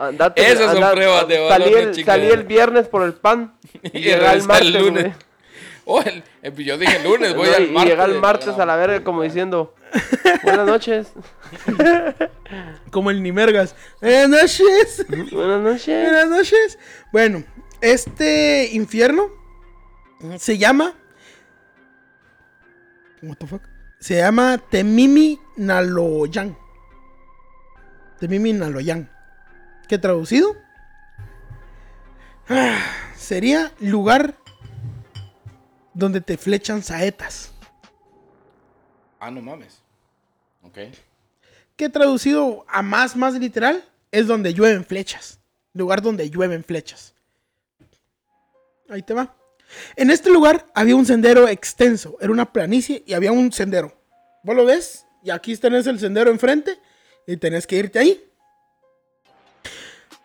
Andate, 0.00 0.50
Esas 0.50 0.72
son 0.78 0.90
pruebas 0.92 1.28
de 1.28 1.38
valor, 1.38 1.50
salí, 1.58 1.70
¿no, 1.72 1.78
el, 1.78 2.04
salí 2.04 2.26
el 2.28 2.44
viernes 2.44 2.88
por 2.88 3.02
el 3.04 3.14
pan. 3.14 3.54
Y, 3.82 3.88
Y 3.98 4.00
llegué 4.00 4.14
el 4.14 4.20
regresa 4.20 4.46
martes, 4.46 4.66
el 4.68 4.72
lunes. 4.82 5.02
güey. 5.04 5.14
Oh, 5.84 6.00
el- 6.02 6.22
yo 6.64 6.78
dije 6.78 7.02
lunes, 7.02 7.34
voy 7.34 7.48
No, 7.48 7.54
al 7.56 7.62
y, 7.62 7.66
y 7.66 7.70
martes. 7.72 7.90
llegué 7.96 8.04
el 8.14 8.20
martes 8.20 8.58
a 8.58 8.64
la 8.66 8.76
verga 8.76 9.02
como 9.02 9.22
diciendo, 9.22 9.74
buenas 10.44 10.66
noches, 10.66 11.12
Como 12.90 13.10
el 13.10 13.22
Nimergas. 13.22 13.74
Buenas 14.00 14.28
noches. 14.28 15.06
buenas 15.32 15.60
noches. 15.60 16.10
Buenas 16.10 16.28
noches. 16.28 16.78
Bueno, 17.10 17.44
este 17.80 18.68
infierno 18.72 19.28
se 20.38 20.58
llama. 20.58 20.94
What 23.22 23.36
the 23.38 23.46
fuck? 23.46 23.62
Se 24.00 24.16
llama 24.16 24.58
Temimi 24.58 25.38
Naloyan. 25.56 26.56
Temimi 28.20 28.52
Naloyan. 28.52 29.08
¿Qué 29.88 29.96
traducido? 29.98 30.56
Ah, 32.48 32.78
sería 33.16 33.72
lugar 33.80 34.34
donde 35.94 36.20
te 36.20 36.36
flechan 36.36 36.82
saetas. 36.82 37.50
Ah, 39.18 39.30
no 39.30 39.40
mames. 39.40 39.78
Ok. 40.62 40.78
Que 41.76 41.88
traducido 41.88 42.64
a 42.68 42.82
más, 42.82 43.16
más 43.16 43.34
literal, 43.34 43.84
es 44.10 44.26
donde 44.26 44.54
llueven 44.54 44.84
flechas. 44.84 45.38
Lugar 45.74 46.02
donde 46.02 46.28
llueven 46.28 46.64
flechas. 46.64 47.14
Ahí 48.88 49.02
te 49.02 49.14
va. 49.14 49.34
En 49.96 50.10
este 50.10 50.30
lugar 50.30 50.66
había 50.74 50.96
un 50.96 51.06
sendero 51.06 51.48
extenso. 51.48 52.16
Era 52.20 52.32
una 52.32 52.52
planicie 52.52 53.02
y 53.06 53.14
había 53.14 53.32
un 53.32 53.52
sendero. 53.52 53.96
¿Vos 54.42 54.54
lo 54.54 54.64
ves? 54.64 55.06
Y 55.22 55.30
aquí 55.30 55.56
tenés 55.56 55.86
el 55.86 55.98
sendero 55.98 56.30
enfrente 56.30 56.78
y 57.26 57.36
tenés 57.36 57.66
que 57.66 57.76
irte 57.76 57.98
ahí. 57.98 58.22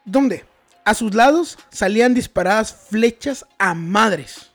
¿Dónde? 0.04 0.44
A 0.84 0.94
sus 0.94 1.14
lados 1.14 1.58
salían 1.70 2.14
disparadas 2.14 2.74
flechas 2.90 3.46
a 3.58 3.74
madres 3.74 4.47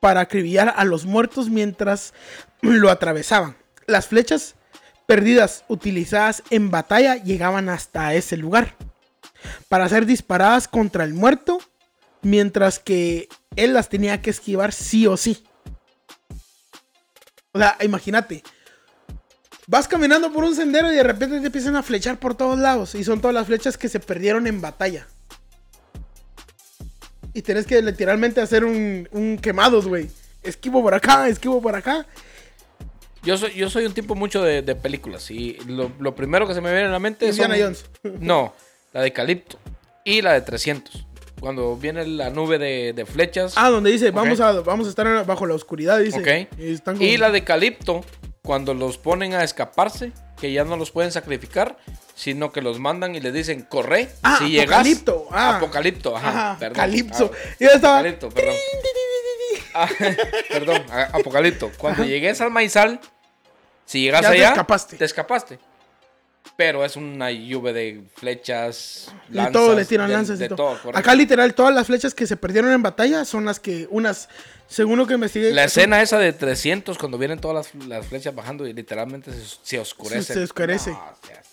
para 0.00 0.20
acribillar 0.20 0.74
a 0.76 0.84
los 0.84 1.06
muertos 1.06 1.48
mientras 1.50 2.14
lo 2.60 2.90
atravesaban. 2.90 3.56
Las 3.86 4.08
flechas 4.08 4.54
perdidas 5.06 5.64
utilizadas 5.68 6.42
en 6.50 6.70
batalla 6.70 7.16
llegaban 7.16 7.68
hasta 7.68 8.14
ese 8.14 8.36
lugar 8.36 8.74
para 9.68 9.88
ser 9.88 10.06
disparadas 10.06 10.68
contra 10.68 11.04
el 11.04 11.14
muerto, 11.14 11.58
mientras 12.22 12.78
que 12.78 13.28
él 13.54 13.72
las 13.74 13.88
tenía 13.88 14.20
que 14.20 14.30
esquivar 14.30 14.72
sí 14.72 15.06
o 15.06 15.16
sí. 15.16 15.44
O 17.52 17.58
sea, 17.58 17.76
imagínate, 17.82 18.42
vas 19.66 19.88
caminando 19.88 20.32
por 20.32 20.44
un 20.44 20.54
sendero 20.54 20.92
y 20.92 20.96
de 20.96 21.02
repente 21.02 21.40
te 21.40 21.46
empiezan 21.46 21.76
a 21.76 21.82
flechar 21.82 22.18
por 22.18 22.34
todos 22.34 22.58
lados 22.58 22.94
y 22.94 23.04
son 23.04 23.20
todas 23.20 23.34
las 23.34 23.46
flechas 23.46 23.78
que 23.78 23.88
se 23.88 24.00
perdieron 24.00 24.46
en 24.46 24.60
batalla. 24.60 25.06
Y 27.36 27.42
tenés 27.42 27.66
que 27.66 27.82
literalmente 27.82 28.40
hacer 28.40 28.64
un, 28.64 29.06
un 29.12 29.36
quemados, 29.36 29.86
güey. 29.86 30.08
Esquivo 30.42 30.82
por 30.82 30.94
acá, 30.94 31.28
esquivo 31.28 31.60
por 31.60 31.76
acá. 31.76 32.06
Yo 33.22 33.36
soy, 33.36 33.52
yo 33.52 33.68
soy 33.68 33.84
un 33.84 33.92
tipo 33.92 34.14
mucho 34.14 34.42
de, 34.42 34.62
de 34.62 34.74
películas 34.74 35.30
y 35.30 35.58
lo, 35.66 35.92
lo 36.00 36.14
primero 36.14 36.48
que 36.48 36.54
se 36.54 36.62
me 36.62 36.72
viene 36.72 36.86
a 36.86 36.90
la 36.92 36.98
mente 36.98 37.28
es. 37.28 37.36
Indiana 37.36 37.56
Jones. 37.62 37.84
No, 38.20 38.54
la 38.94 39.02
de 39.02 39.12
Calipto 39.12 39.58
y 40.02 40.22
la 40.22 40.32
de 40.32 40.40
300. 40.40 41.04
Cuando 41.38 41.76
viene 41.76 42.06
la 42.06 42.30
nube 42.30 42.56
de, 42.56 42.94
de 42.94 43.04
flechas. 43.04 43.52
Ah, 43.56 43.68
donde 43.68 43.92
dice, 43.92 44.12
vamos, 44.12 44.40
a, 44.40 44.52
vamos 44.62 44.86
a 44.86 44.88
estar 44.88 45.26
bajo 45.26 45.44
la 45.44 45.52
oscuridad, 45.52 45.98
dice. 45.98 46.18
Ok. 46.18 46.58
Y, 46.58 46.72
están 46.72 47.02
Y 47.02 47.18
la 47.18 47.30
de 47.30 47.44
Calipto, 47.44 48.02
cuando 48.40 48.72
los 48.72 48.96
ponen 48.96 49.34
a 49.34 49.44
escaparse, 49.44 50.12
que 50.40 50.54
ya 50.54 50.64
no 50.64 50.78
los 50.78 50.90
pueden 50.90 51.12
sacrificar, 51.12 51.76
sino 52.16 52.50
que 52.50 52.62
los 52.62 52.80
mandan 52.80 53.14
y 53.14 53.20
les 53.20 53.32
dicen, 53.32 53.62
corre. 53.62 54.08
Ah, 54.24 54.36
si 54.40 54.48
llegas. 54.50 54.78
Apocalipto, 54.80 55.28
ah. 55.30 55.56
Apocalipto, 55.58 56.16
ajá. 56.16 56.28
Ajá, 56.28 56.56
perdón. 56.58 56.74
Calipso. 56.76 57.30
Ah, 57.32 57.54
Y 57.60 57.64
yo 57.64 57.70
estaba... 57.70 57.98
Apocalipto, 57.98 58.28
perdón. 58.30 58.54
Ah, 59.74 59.88
perdón, 60.48 60.86
Apocalipto. 61.12 61.70
Cuando 61.76 62.02
llegues 62.04 62.40
al 62.40 62.50
maizal, 62.50 62.98
si 63.84 64.00
llegas 64.00 64.22
Ya 64.22 64.30
te 64.30 64.36
allá, 64.36 64.48
escapaste. 64.48 64.96
te 64.96 65.04
escapaste. 65.04 65.58
Pero 66.56 66.84
es 66.84 66.96
una 66.96 67.30
lluvia 67.30 67.72
de 67.72 68.04
flechas, 68.14 69.12
Y 69.30 69.34
lanzas, 69.34 69.52
todo 69.52 69.74
le 69.74 69.84
tiran 69.84 70.08
de- 70.08 70.14
lanzas 70.14 70.38
de 70.38 70.48
todo. 70.48 70.78
Acá 70.94 71.14
literal 71.14 71.54
todas 71.54 71.74
las 71.74 71.86
flechas 71.86 72.14
que 72.14 72.26
se 72.26 72.36
perdieron 72.36 72.72
en 72.72 72.82
batalla 72.82 73.24
son 73.24 73.44
las 73.44 73.60
que 73.60 73.86
unas, 73.90 74.28
según 74.68 74.98
lo 74.98 75.06
que 75.06 75.14
investigué, 75.14 75.52
La 75.52 75.64
escena 75.64 76.00
esa 76.00 76.18
de 76.18 76.32
300, 76.32 76.96
cuando 76.98 77.18
vienen 77.18 77.38
todas 77.40 77.72
las, 77.74 77.86
las 77.86 78.06
flechas 78.06 78.34
bajando 78.34 78.66
y 78.66 78.72
literalmente 78.72 79.32
se, 79.32 79.56
se 79.62 79.78
oscurece. 79.78 80.22
Se- 80.22 80.34
se 80.34 80.42
oscurece. 80.44 80.90
No, 80.92 81.02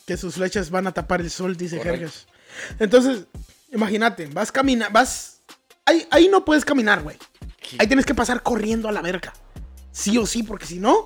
que 0.06 0.18
sus 0.18 0.36
flechas 0.36 0.70
van 0.70 0.88
a 0.88 0.94
tapar 0.94 1.22
el 1.22 1.30
sol, 1.32 1.56
dice. 1.58 1.80
Jergas. 1.82 2.28
Entonces, 2.80 3.26
imagínate, 3.72 4.28
vas 4.28 4.52
camina, 4.52 4.90
vas 4.90 5.40
ahí, 5.86 6.06
ahí 6.12 6.28
no 6.30 6.46
puedes 6.46 6.64
caminar, 6.66 7.02
güey. 7.02 7.18
Ahí 7.80 7.88
tienes 7.88 8.06
que 8.06 8.14
pasar 8.14 8.44
corriendo 8.44 8.88
a 8.88 8.92
la 8.92 9.02
verga. 9.02 9.34
Sí 9.92 10.18
o 10.18 10.26
sí, 10.26 10.44
porque 10.44 10.66
si 10.66 10.80
no 10.80 11.06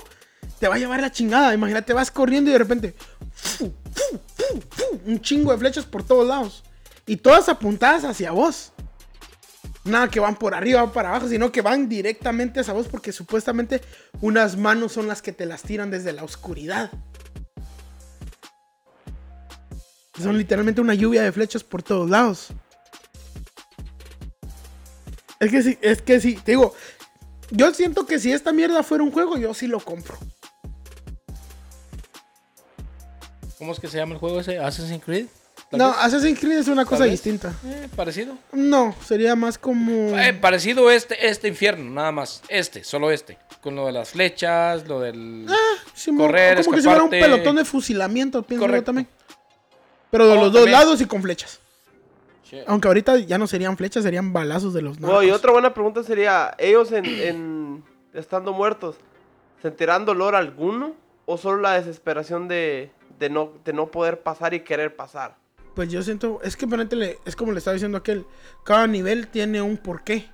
te 0.59 0.67
va 0.67 0.75
a 0.75 0.77
llevar 0.77 0.99
la 1.01 1.11
chingada. 1.11 1.53
Imagínate, 1.53 1.93
vas 1.93 2.09
corriendo 2.11 2.49
y 2.49 2.53
de 2.53 2.59
repente 2.59 2.95
un 5.05 5.21
chingo 5.21 5.51
de 5.51 5.57
flechas 5.57 5.85
por 5.85 6.03
todos 6.03 6.27
lados 6.27 6.63
y 7.05 7.17
todas 7.17 7.49
apuntadas 7.49 8.03
hacia 8.03 8.31
vos. 8.31 8.71
Nada 9.83 10.09
que 10.09 10.19
van 10.19 10.35
por 10.35 10.53
arriba 10.53 10.83
o 10.83 10.91
para 10.91 11.09
abajo, 11.09 11.29
sino 11.29 11.51
que 11.51 11.61
van 11.61 11.87
directamente 11.87 12.59
hacia 12.59 12.73
vos 12.73 12.87
porque 12.87 13.13
supuestamente 13.13 13.81
unas 14.19 14.57
manos 14.57 14.91
son 14.91 15.07
las 15.07 15.21
que 15.21 15.31
te 15.31 15.45
las 15.45 15.63
tiran 15.63 15.89
desde 15.89 16.11
la 16.11 16.23
oscuridad. 16.23 16.91
Son 20.21 20.37
literalmente 20.37 20.81
una 20.81 20.93
lluvia 20.93 21.21
de 21.21 21.31
flechas 21.31 21.63
por 21.63 21.83
todos 21.83 22.09
lados. 22.09 22.49
Es 25.39 25.51
que 25.51 25.61
sí, 25.61 25.77
es 25.81 26.01
que 26.01 26.19
sí, 26.19 26.35
te 26.35 26.53
digo, 26.53 26.73
yo 27.51 27.73
siento 27.73 28.05
que 28.05 28.19
si 28.19 28.31
esta 28.31 28.51
mierda 28.51 28.83
fuera 28.83 29.03
un 29.03 29.11
juego, 29.11 29.37
yo 29.37 29.53
sí 29.53 29.67
lo 29.67 29.79
compro. 29.79 30.17
¿Cómo 33.57 33.71
es 33.71 33.79
que 33.79 33.87
se 33.87 33.97
llama 33.97 34.13
el 34.13 34.19
juego 34.19 34.39
ese? 34.39 34.59
¿Assassin's 34.59 35.03
Creed? 35.03 35.25
¿Tal 35.71 35.79
No, 35.79 35.87
vez? 35.89 35.97
Assassin's 35.99 36.39
Creed 36.39 36.59
es 36.59 36.67
una 36.67 36.85
cosa 36.85 37.03
vez. 37.03 37.11
distinta. 37.11 37.53
Eh, 37.65 37.87
parecido. 37.95 38.37
No, 38.51 38.95
sería 39.03 39.35
más 39.35 39.57
como... 39.57 40.17
Eh, 40.19 40.33
parecido 40.33 40.91
este, 40.91 41.27
este 41.27 41.47
infierno, 41.47 41.89
nada 41.89 42.11
más. 42.11 42.43
Este, 42.49 42.83
solo 42.83 43.09
este. 43.11 43.37
Con 43.61 43.75
lo 43.75 43.87
de 43.87 43.91
las 43.93 44.09
flechas, 44.09 44.87
lo 44.87 44.99
del... 44.99 45.47
Sí, 45.95 46.11
mo- 46.11 46.25
correr, 46.25 46.63
como 46.63 46.75
que 46.75 46.81
si 46.81 46.87
fuera 46.87 47.03
un 47.03 47.09
pelotón 47.09 47.55
de 47.55 47.65
fusilamiento, 47.65 48.43
pienso 48.43 48.67
yo 48.67 48.83
también. 48.83 49.07
Pero 50.11 50.27
de 50.27 50.33
Oh, 50.33 50.35
los 50.35 50.51
dos 50.53 50.61
también. 50.61 50.71
lados 50.79 51.01
y 51.01 51.05
con 51.05 51.21
flechas. 51.23 51.59
Aunque 52.67 52.87
ahorita 52.87 53.17
ya 53.17 53.37
no 53.37 53.45
serían 53.47 53.75
flechas, 53.75 54.03
serían 54.03 54.31
balazos 54.31 54.73
de 54.73 54.81
los 54.81 54.99
No, 55.01 55.21
y 55.21 55.25
narcos. 55.25 55.39
otra 55.39 55.51
buena 55.51 55.73
pregunta 55.73 56.01
sería, 56.03 56.53
¿ellos 56.59 56.91
en, 56.93 57.05
en- 57.05 57.83
estando 58.13 58.53
muertos 58.53 58.95
sentirán 59.61 60.05
dolor 60.05 60.35
alguno 60.35 60.93
o 61.25 61.37
solo 61.37 61.59
la 61.61 61.73
desesperación 61.73 62.47
de, 62.47 62.89
de 63.17 63.29
no, 63.29 63.53
de 63.63 63.73
no 63.73 63.87
poder 63.87 64.21
pasar 64.21 64.53
y 64.53 64.61
querer 64.61 64.95
pasar? 64.95 65.35
Pues 65.75 65.89
yo 65.91 66.01
siento, 66.01 66.39
es 66.43 66.57
que 66.57 66.65
ponete, 66.67 67.19
es 67.25 67.35
como 67.35 67.51
le 67.51 67.59
estaba 67.59 67.73
diciendo 67.73 67.97
aquel, 67.97 68.25
cada 68.63 68.87
nivel 68.87 69.27
tiene 69.27 69.61
un 69.61 69.77
porqué. 69.77 70.29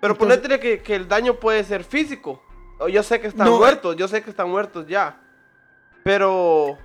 Pero 0.00 0.14
Entonces- 0.14 0.38
ponete 0.38 0.60
que, 0.60 0.82
que 0.82 0.94
el 0.94 1.08
daño 1.08 1.34
puede 1.34 1.64
ser 1.64 1.84
físico. 1.84 2.42
O 2.78 2.88
Yo 2.88 3.02
sé 3.02 3.20
que 3.20 3.28
están 3.28 3.46
No, 3.46 3.58
muertos, 3.58 3.96
yo 3.96 4.08
sé 4.08 4.22
que 4.22 4.30
están 4.30 4.50
muertos 4.50 4.86
ya. 4.86 5.20
Pero... 6.02 6.76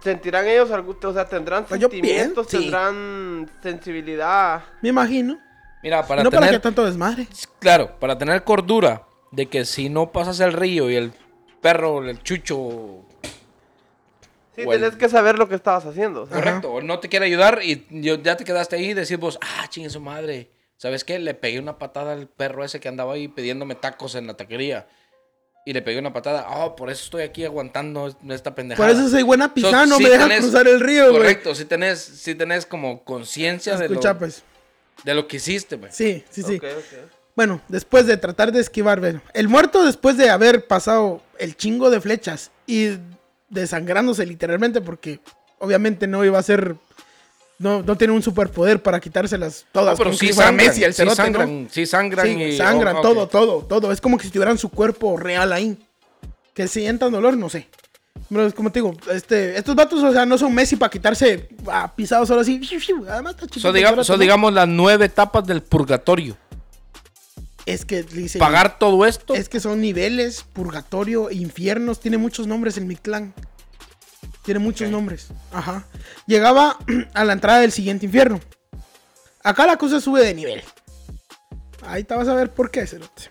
¿Sentirán 0.00 0.46
ellos 0.46 0.70
algo? 0.70 0.96
O 1.02 1.12
sea, 1.12 1.28
tendrán 1.28 1.64
Pues 1.64 1.80
sentimientos, 1.80 2.46
pienso, 2.46 2.64
sí. 2.64 2.70
tendrán 2.70 3.50
sensibilidad. 3.62 4.62
Me 4.80 4.90
imagino. 4.90 5.38
Mira, 5.82 6.06
para 6.06 6.22
no 6.22 6.30
para 6.30 6.48
que 6.50 6.58
tanto 6.60 6.84
desmadre. 6.84 7.26
Claro, 7.58 7.98
para 7.98 8.16
tener 8.16 8.44
cordura 8.44 9.02
de 9.32 9.46
que 9.46 9.64
si 9.64 9.88
no 9.88 10.12
pasas 10.12 10.38
el 10.40 10.52
río 10.52 10.88
y 10.88 10.94
el 10.96 11.12
perro, 11.60 12.04
el 12.08 12.22
chucho... 12.22 13.04
Sí, 14.56 14.64
O 14.66 14.72
el- 14.72 14.80
tenés 14.80 14.96
que 14.96 15.08
saber 15.08 15.38
lo 15.38 15.48
que 15.48 15.54
estabas 15.54 15.86
haciendo. 15.86 16.26
Correcto, 16.28 16.72
o 16.72 16.82
no 16.82 16.98
te 16.98 17.08
quiere 17.08 17.26
ayudar 17.26 17.60
y 17.62 17.86
ya 18.22 18.36
te 18.36 18.44
quedaste 18.44 18.76
ahí 18.76 18.90
y 18.90 18.94
decís 18.94 19.16
vos, 19.18 19.38
ah, 19.40 19.66
chingue 19.68 19.90
su 19.90 20.00
madre. 20.00 20.50
¿Sabes 20.76 21.04
qué? 21.04 21.18
Le 21.18 21.34
pegué 21.34 21.58
una 21.58 21.78
patada 21.78 22.12
al 22.12 22.28
perro 22.28 22.64
ese 22.64 22.80
que 22.80 22.88
andaba 22.88 23.14
ahí 23.14 23.28
pidiéndome 23.28 23.74
tacos 23.74 24.14
en 24.14 24.26
la 24.26 24.34
taquería. 24.34 24.86
Y 25.64 25.72
le 25.74 25.82
pegué 25.82 25.98
una 25.98 26.12
patada. 26.12 26.46
Oh, 26.50 26.74
por 26.76 26.88
eso 26.88 27.04
estoy 27.04 27.22
aquí 27.22 27.44
aguantando 27.44 28.14
esta 28.30 28.54
pendejada. 28.54 28.88
Por 28.88 28.96
eso 28.96 29.08
soy 29.08 29.22
buena 29.22 29.52
no 29.86 29.96
sí 29.98 30.04
me 30.04 30.08
deja 30.10 30.26
tenés- 30.26 30.38
cruzar 30.40 30.66
el 30.66 30.80
río, 30.80 31.10
güey. 31.10 31.18
Correcto, 31.18 31.54
si 31.54 31.64
tenés, 31.64 31.98
si 32.00 32.34
tenés 32.34 32.64
como 32.64 33.04
conciencia 33.04 33.76
de, 33.76 33.88
lo, 33.88 34.18
pues. 34.18 34.42
de 35.04 35.14
lo 35.14 35.28
que 35.28 35.36
hiciste, 35.36 35.76
pues. 35.76 35.94
Sí, 35.94 36.24
sí, 36.30 36.42
sí. 36.42 36.56
Ok, 36.56 36.64
ok. 36.64 37.10
Bueno, 37.38 37.60
después 37.68 38.04
de 38.04 38.16
tratar 38.16 38.50
de 38.50 38.58
esquivar, 38.58 38.98
bueno, 38.98 39.22
el 39.32 39.46
muerto 39.46 39.84
después 39.84 40.16
de 40.16 40.28
haber 40.28 40.66
pasado 40.66 41.22
el 41.38 41.56
chingo 41.56 41.88
de 41.88 42.00
flechas 42.00 42.50
y 42.66 42.98
desangrándose 43.48 44.26
literalmente 44.26 44.80
porque 44.80 45.20
obviamente 45.60 46.08
no 46.08 46.24
iba 46.24 46.36
a 46.36 46.42
ser, 46.42 46.74
no, 47.60 47.84
no 47.84 47.96
tiene 47.96 48.12
un 48.12 48.24
superpoder 48.24 48.82
para 48.82 48.98
quitárselas 48.98 49.66
todas. 49.70 49.96
No, 49.96 50.04
pero 50.04 50.16
sí 50.16 50.32
sangran, 50.32 50.56
Messi, 50.56 50.82
el 50.82 50.92
sí 50.92 50.96
cerote, 50.96 51.68
sí 51.70 51.86
sangran 51.86 52.26
Sí, 52.26 52.42
y... 52.42 52.56
sangran, 52.56 52.96
oh, 52.96 53.02
todo, 53.02 53.28
todo, 53.28 53.64
todo. 53.66 53.92
Es 53.92 54.00
como 54.00 54.18
que 54.18 54.24
si 54.24 54.30
tuvieran 54.30 54.58
su 54.58 54.68
cuerpo 54.68 55.16
real 55.16 55.52
ahí. 55.52 55.78
Que 56.54 56.66
sientan 56.66 57.12
dolor, 57.12 57.36
no 57.36 57.48
sé. 57.48 57.68
Pero 58.28 58.46
es 58.48 58.52
como 58.52 58.72
te 58.72 58.80
digo, 58.80 58.96
este, 59.12 59.56
estos 59.56 59.76
vatos, 59.76 60.02
o 60.02 60.12
sea, 60.12 60.26
no 60.26 60.38
son 60.38 60.52
Messi 60.52 60.74
para 60.74 60.90
quitarse 60.90 61.48
a 61.70 61.94
pisados 61.94 62.26
solo 62.26 62.40
así. 62.40 62.60
Además, 63.08 63.34
está 63.34 63.46
chiquito, 63.46 63.72
digamos, 63.72 64.08
¿no? 64.08 64.18
digamos, 64.18 64.52
las 64.52 64.66
nueve 64.66 65.04
etapas 65.04 65.46
del 65.46 65.62
purgatorio. 65.62 66.36
Es 67.68 67.84
que 67.84 68.02
dice. 68.02 68.38
Pagar 68.38 68.78
todo 68.78 69.04
esto. 69.04 69.34
Es 69.34 69.50
que 69.50 69.60
son 69.60 69.82
niveles, 69.82 70.42
purgatorio, 70.42 71.30
infiernos. 71.30 72.00
Tiene 72.00 72.16
muchos 72.16 72.46
nombres 72.46 72.78
el 72.78 72.86
Mictlán. 72.86 73.34
Tiene 74.42 74.58
muchos 74.58 74.90
nombres. 74.90 75.28
Ajá. 75.52 75.86
Llegaba 76.26 76.78
a 77.14 77.24
la 77.24 77.34
entrada 77.34 77.60
del 77.60 77.70
siguiente 77.70 78.06
infierno. 78.06 78.40
Acá 79.44 79.66
la 79.66 79.76
cosa 79.76 80.00
sube 80.00 80.24
de 80.24 80.32
nivel. 80.34 80.62
Ahí 81.82 82.04
te 82.04 82.14
vas 82.14 82.26
a 82.28 82.34
ver 82.34 82.50
por 82.50 82.70
qué, 82.70 82.86
cerote. 82.86 83.30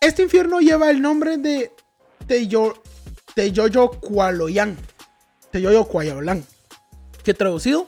Este 0.00 0.22
infierno 0.22 0.60
lleva 0.60 0.90
el 0.90 1.02
nombre 1.02 1.36
de 1.36 1.72
Teyo, 2.26 2.82
Teyoyo 3.34 3.90
Kualoyan. 3.90 4.78
Teyoyo 5.50 5.84
Kualoyan. 5.84 6.46
Que 7.22 7.34
traducido 7.34 7.86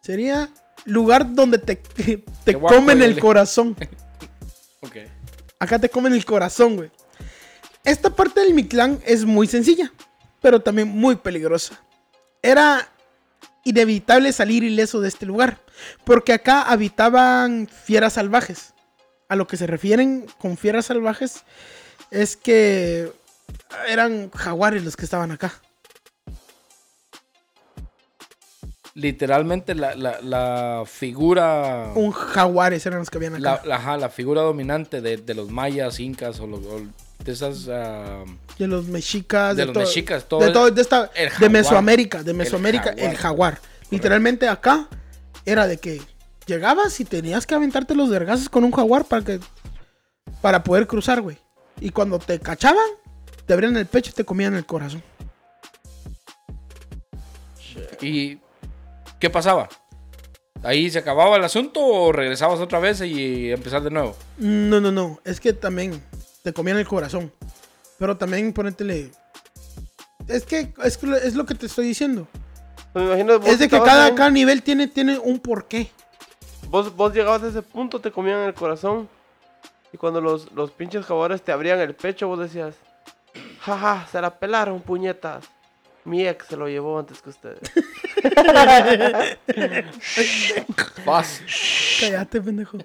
sería 0.00 0.48
lugar 0.88 1.34
donde 1.34 1.58
te, 1.58 1.76
te 2.44 2.54
comen 2.54 3.02
el 3.02 3.18
corazón. 3.18 3.76
Ok. 4.80 4.96
Acá 5.58 5.80
te 5.80 5.88
comen 5.88 6.12
el 6.12 6.24
corazón, 6.24 6.76
güey. 6.76 6.92
Esta 7.84 8.10
parte 8.10 8.38
del 8.38 8.54
Mictlán 8.54 9.00
es 9.04 9.24
muy 9.24 9.48
sencilla, 9.48 9.92
pero 10.40 10.60
también 10.60 10.86
muy 10.86 11.16
peligrosa. 11.16 11.82
Era 12.42 12.88
inevitable 13.64 14.32
salir 14.32 14.62
ileso 14.62 15.00
de 15.00 15.08
este 15.08 15.26
lugar, 15.26 15.58
porque 16.04 16.32
acá 16.32 16.62
habitaban 16.62 17.66
fieras 17.66 18.12
salvajes. 18.12 18.72
A 19.28 19.34
lo 19.34 19.48
que 19.48 19.56
se 19.56 19.66
refieren 19.66 20.26
con 20.38 20.56
fieras 20.56 20.86
salvajes 20.86 21.42
es 22.10 22.36
que 22.36 23.12
eran 23.88 24.30
jaguares 24.30 24.84
los 24.84 24.96
que 24.96 25.04
estaban 25.04 25.32
acá. 25.32 25.60
Literalmente 29.00 29.76
la, 29.76 29.94
la, 29.94 30.20
la 30.22 30.82
figura. 30.84 31.92
Un 31.94 32.10
jaguares 32.10 32.84
eran 32.84 32.98
los 32.98 33.10
que 33.10 33.18
habían 33.18 33.40
La, 33.40 33.52
acá. 33.54 33.66
la- 33.66 33.76
ajá, 33.76 33.96
la 33.96 34.08
figura 34.08 34.42
dominante 34.42 35.00
de, 35.00 35.18
de 35.18 35.34
los 35.34 35.50
mayas, 35.50 36.00
incas 36.00 36.40
o, 36.40 36.48
lo- 36.48 36.56
o 36.56 36.80
de 37.24 37.32
esas. 37.32 37.68
ah, 37.70 38.24
de 38.58 38.66
los 38.66 38.86
mexicas, 38.88 39.54
de 39.56 39.62
de, 39.62 39.66
los 39.66 39.72
todo- 39.74 39.84
mexicas, 39.84 40.24
todo 40.28 40.40
de, 40.44 40.50
todo- 40.50 40.70
de 40.72 40.82
esta, 40.82 41.06
de 41.06 41.30
jaguar. 41.30 41.50
Mesoamérica, 41.52 42.22
de 42.24 42.32
El 42.32 42.36
Mesoamérica, 42.38 42.90
el 42.90 43.16
jaguar. 43.16 43.54
jaguar. 43.54 43.58
Literalmente 43.90 44.48
acá 44.48 44.88
era 45.46 45.68
de 45.68 45.76
que 45.78 46.02
llegabas 46.46 46.98
y 46.98 47.04
tenías 47.04 47.46
que 47.46 47.54
aventarte 47.54 47.94
los 47.94 48.08
vergazos 48.10 48.48
con 48.48 48.64
un 48.64 48.72
jaguar 48.72 49.04
para 49.04 49.24
que 49.24 49.38
para 50.42 50.64
poder 50.64 50.88
cruzar, 50.88 51.20
güey. 51.20 51.38
Y 51.80 51.90
cuando 51.90 52.18
te 52.18 52.40
cachaban, 52.40 52.82
te 53.46 53.52
abrían 53.54 53.76
el 53.76 53.86
pecho 53.86 54.10
y 54.10 54.14
te 54.14 54.24
comían 54.24 54.54
el 54.56 54.66
corazón. 54.66 55.02
¿Y 58.00 58.38
qué 59.18 59.30
pasaba? 59.30 59.68
¿Ahí 60.62 60.90
se 60.90 60.98
acababa 60.98 61.36
el 61.36 61.44
asunto 61.44 61.80
o 61.84 62.12
regresabas 62.12 62.58
otra 62.60 62.78
vez 62.80 63.00
y 63.02 63.52
empezar 63.52 63.82
de 63.82 63.90
nuevo? 63.90 64.16
No, 64.38 64.80
no, 64.80 64.90
no. 64.90 65.20
Es 65.24 65.40
que 65.40 65.52
también 65.52 66.02
te 66.42 66.52
comían 66.52 66.78
el 66.78 66.86
corazón. 66.86 67.32
Pero 67.98 68.16
también 68.16 68.52
ponétele. 68.52 69.12
Es 70.26 70.44
que 70.44 70.72
es, 70.84 71.34
lo 71.34 71.46
que 71.46 71.54
te 71.54 71.66
estoy 71.66 71.86
diciendo. 71.86 72.26
Pues 72.92 73.04
me 73.04 73.10
imagino, 73.10 73.38
vos 73.38 73.48
Es 73.48 73.58
de 73.60 73.68
que 73.68 73.80
cada, 73.80 74.08
en- 74.08 74.14
cada 74.14 74.30
nivel 74.30 74.62
tiene, 74.62 74.88
tiene 74.88 75.18
un 75.18 75.38
porqué. 75.38 75.90
Vos, 76.68 76.94
vos 76.94 77.14
llegabas 77.14 77.42
a 77.44 77.48
ese 77.48 77.62
punto, 77.62 78.00
te 78.00 78.10
comían 78.10 78.40
el 78.40 78.54
corazón. 78.54 79.08
Y 79.92 79.96
cuando 79.96 80.20
los, 80.20 80.52
los 80.52 80.70
pinches 80.70 81.06
jaguares 81.06 81.40
te 81.42 81.52
abrían 81.52 81.80
el 81.80 81.94
pecho, 81.94 82.28
vos 82.28 82.38
decías, 82.38 82.74
jaja, 83.60 84.06
se 84.10 84.20
la 84.20 84.38
pelaron, 84.38 84.80
puñetas. 84.82 85.44
Mi 86.04 86.26
ex 86.26 86.46
se 86.46 86.56
lo 86.56 86.68
llevó 86.68 86.98
antes 86.98 87.22
que 87.22 87.30
ustedes. 87.30 87.60
Vas. 91.04 91.40
Cállate, 92.00 92.40
pendejo. 92.40 92.78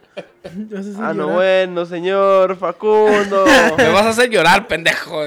Vas 0.44 0.86
a 0.86 0.90
hacer 0.90 1.04
ah, 1.04 1.14
no, 1.14 1.24
llorar. 1.24 1.36
bueno, 1.36 1.86
señor 1.86 2.58
Facundo. 2.58 3.46
Me 3.78 3.90
vas 3.90 4.06
a 4.06 4.10
hacer 4.10 4.30
llorar, 4.30 4.68
pendejo. 4.68 5.22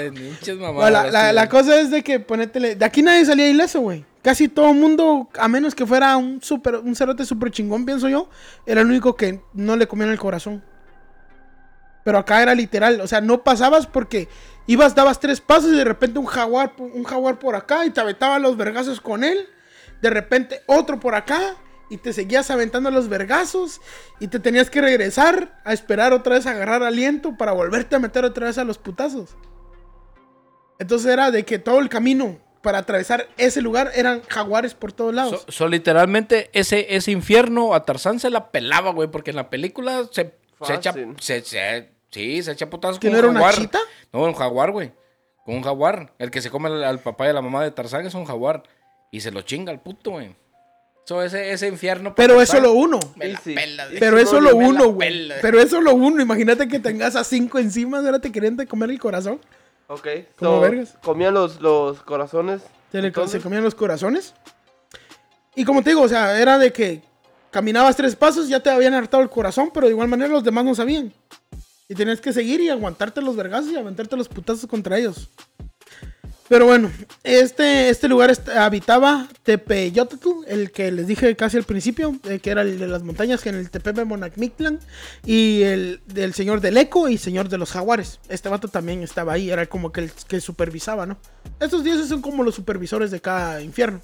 Mamadas, 0.61 0.93
la, 0.93 1.11
la- 1.11 1.29
sí. 1.31 1.35
la 1.35 1.49
cosa 1.49 1.81
es 1.81 1.91
de 1.91 2.03
que 2.03 2.21
ponétele. 2.21 2.75
De 2.77 2.85
aquí 2.85 3.03
nadie 3.03 3.25
salía 3.25 3.49
ileso, 3.49 3.81
güey. 3.81 4.05
Casi 4.23 4.49
todo 4.49 4.71
el 4.71 4.77
mundo, 4.77 5.29
a 5.39 5.47
menos 5.47 5.75
que 5.75 5.87
fuera 5.87 6.17
un 6.17 6.43
super, 6.43 6.77
un 6.77 6.97
cerote 6.97 7.25
super 7.25 7.51
chingón, 7.53 7.87
pienso 7.87 8.09
yo, 8.09 8.29
era 8.67 8.81
el 8.81 8.89
único 8.89 9.15
que 9.15 9.41
no 9.55 9.77
le 9.77 9.87
comían 9.87 10.11
el 10.11 10.19
corazón. 10.19 10.65
Pero 12.03 12.19
acá 12.19 12.43
era 12.43 12.55
literal, 12.55 13.01
o 13.01 13.07
sea, 13.07 13.21
no 13.21 13.43
pasabas 13.45 13.87
porque 13.87 14.29
ibas, 14.67 14.95
dabas 14.95 15.21
tres 15.21 15.41
pasos 15.41 15.73
y 15.73 15.77
de 15.77 15.85
repente 15.85 16.19
un 16.19 16.27
jaguar, 16.27 16.73
un 16.79 17.05
jaguar 17.05 17.39
por 17.39 17.55
acá 17.55 17.85
y 17.85 17.91
te 17.91 18.01
aventaban 18.01 18.43
los 18.43 18.57
vergazos 18.57 19.01
con 19.01 19.23
él. 19.23 19.49
De 20.03 20.11
repente 20.11 20.61
otro 20.67 21.01
por 21.01 21.15
acá 21.15 21.57
y 21.89 21.99
te 21.99 22.13
seguías 22.13 22.51
aventando 22.51 22.91
los 22.91 23.09
vergazos 23.09 23.81
y 24.21 24.29
te 24.29 24.39
tenías 24.41 24.71
que 24.71 24.81
regresar 24.81 25.61
a 25.65 25.73
esperar 25.73 26.13
otra 26.13 26.35
vez 26.35 26.47
a 26.47 26.51
agarrar 26.51 26.83
aliento 26.83 27.37
para 27.37 27.53
volverte 27.53 27.97
a 27.97 27.99
meter 27.99 28.25
otra 28.25 28.47
vez 28.47 28.59
a 28.59 28.65
los 28.65 28.79
putazos. 28.79 29.37
Entonces 30.79 31.11
era 31.13 31.31
de 31.31 31.45
que 31.45 31.59
todo 31.59 31.79
el 31.79 31.89
camino 31.89 32.39
para 32.61 32.79
atravesar 32.79 33.29
ese 33.39 33.63
lugar 33.63 33.93
eran 33.95 34.23
jaguares 34.29 34.75
por 34.75 34.93
todos 34.93 35.15
lados. 35.15 35.43
So, 35.47 35.53
so, 35.53 35.69
literalmente 35.69 36.51
ese, 36.53 36.97
ese 36.97 37.13
infierno 37.13 37.75
a 37.75 37.85
Tarzán 37.85 38.19
se 38.19 38.29
la 38.31 38.51
pelaba, 38.51 38.91
güey, 38.91 39.09
porque 39.11 39.31
en 39.31 39.37
la 39.37 39.49
película 39.49 40.05
se, 40.11 40.35
se 40.63 40.75
echa, 40.75 40.93
Fácil. 40.93 41.15
se, 41.21 41.41
se- 41.43 41.91
sí, 42.11 42.43
se 42.43 42.53
echa 42.53 42.69
putazos 42.69 42.99
¿Que 42.99 43.09
con 43.09 43.13
no 43.13 43.19
un 43.19 43.25
era 43.25 43.31
una 43.31 43.41
jaguar. 43.41 43.55
chita? 43.63 43.79
No, 44.13 44.25
un 44.25 44.35
jaguar, 44.35 44.73
güey. 44.73 44.93
Con 45.45 45.55
un 45.55 45.63
jaguar. 45.63 46.13
El 46.19 46.33
que 46.33 46.43
se 46.43 46.51
come 46.51 46.69
al, 46.69 46.83
al 46.83 46.99
papá 46.99 47.27
y 47.27 47.29
a 47.31 47.33
la 47.33 47.41
mamá 47.43 47.63
de 47.63 47.71
Tarzán 47.71 48.05
es 48.05 48.15
un 48.15 48.25
jaguar. 48.25 48.65
Y 49.17 49.21
se 49.21 49.31
lo 49.31 49.41
chinga 49.41 49.73
el 49.73 49.81
puto, 49.81 50.11
güey. 50.11 50.37
So, 51.07 51.23
ese, 51.23 51.53
ese 51.53 51.69
infierno. 51.69 52.15
Pero 52.15 52.41
es 52.43 52.51
Tarzán, 52.51 52.67
solo 52.67 52.79
uno. 52.79 53.01
Me 53.17 53.29
la 53.29 53.39
Sí, 53.39 53.51
sí. 53.51 53.55
pela, 53.55 53.87
güey. 53.87 53.99
Pero 53.99 54.19
es 54.19 54.25
no, 54.25 54.31
solo 54.33 54.57
me 54.57 54.63
la 54.65 54.69
uno, 54.69 54.89
güey. 54.93 55.29
Pero 55.41 55.61
es 55.61 55.71
solo 55.71 55.95
uno. 55.95 56.21
Imagínate 56.21 56.69
que 56.69 56.79
tengas 56.81 57.17
a 57.17 57.25
cinco 57.25 57.59
encima. 57.59 57.99
Ahora 58.01 58.19
te 58.21 58.31
querían 58.31 58.57
de 58.57 58.67
comer 58.67 58.91
el 58.91 58.99
corazón. 58.99 59.41
ok, 59.87 60.07
¿Cómo 60.37 60.61
vergas? 60.61 60.99
comían 61.03 61.33
los, 61.33 61.61
los 61.63 62.03
corazones. 62.03 62.61
Se, 62.93 63.01
le, 63.01 63.13
se 63.29 63.41
comían 63.41 63.63
los 63.63 63.75
corazones. 63.75 64.35
Y 65.55 65.65
como 65.65 65.83
te 65.83 65.91
digo, 65.91 66.03
o 66.03 66.09
sea, 66.09 66.39
era 66.39 66.59
de 66.59 66.73
que 66.73 67.03
caminabas 67.51 67.97
tres 67.97 68.15
pasos, 68.17 68.49
ya 68.49 68.61
te 68.61 68.69
habían 68.69 68.93
hartado 68.93 69.23
el 69.23 69.31
corazón, 69.31 69.71
pero 69.73 69.87
de 69.87 69.93
igual 69.93 70.09
manera 70.09 70.29
los 70.31 70.45
demás 70.45 70.65
no 70.67 70.75
sabían. 70.75 71.13
Y 71.89 71.95
tenías 71.95 72.21
que 72.21 72.33
seguir 72.33 72.61
y 72.61 72.69
aguantarte 72.69 73.23
los 73.23 73.37
vergazos 73.37 73.71
y 73.71 73.77
aventarte 73.77 74.17
los 74.17 74.29
putazos 74.29 74.67
contra 74.69 74.99
ellos. 74.99 75.31
Pero 76.49 76.67
bueno, 76.67 76.93
este, 77.25 77.89
este 77.89 78.07
lugar 78.07 78.33
habitaba 78.57 79.27
Tepeyotl, 79.43 80.45
el 80.47 80.71
que 80.71 80.93
les 80.93 81.09
dije 81.09 81.35
casi 81.35 81.57
al 81.57 81.65
principio, 81.65 82.17
eh, 82.29 82.39
que 82.39 82.51
era 82.51 82.63
el 82.63 82.79
de 82.79 82.87
las 82.87 83.03
montañas, 83.03 83.43
que 83.43 83.49
en 83.49 83.57
el 83.57 83.69
Tepepe 83.69 84.05
Monacmictlan, 84.05 84.79
y 85.25 85.63
el 85.63 86.01
del 86.07 86.35
señor 86.35 86.61
del 86.61 86.77
Eco 86.77 87.09
y 87.09 87.19
señor 87.19 87.49
de 87.49 87.59
los 87.59 87.73
jaguares. 87.73 88.21
Este 88.29 88.49
vato 88.49 88.69
también 88.69 89.03
estaba 89.03 89.33
ahí, 89.33 89.51
era 89.51 89.67
como 89.67 89.91
que 89.91 90.03
el 90.03 90.13
que 90.29 90.41
supervisaba, 90.41 91.05
¿no? 91.05 91.19
Estos 91.59 91.83
dioses 91.83 92.09
son 92.09 92.23
como 92.23 92.45
los 92.45 92.55
supervisores 92.55 93.11
de 93.11 93.21
cada 93.21 93.61
infierno. 93.61 94.01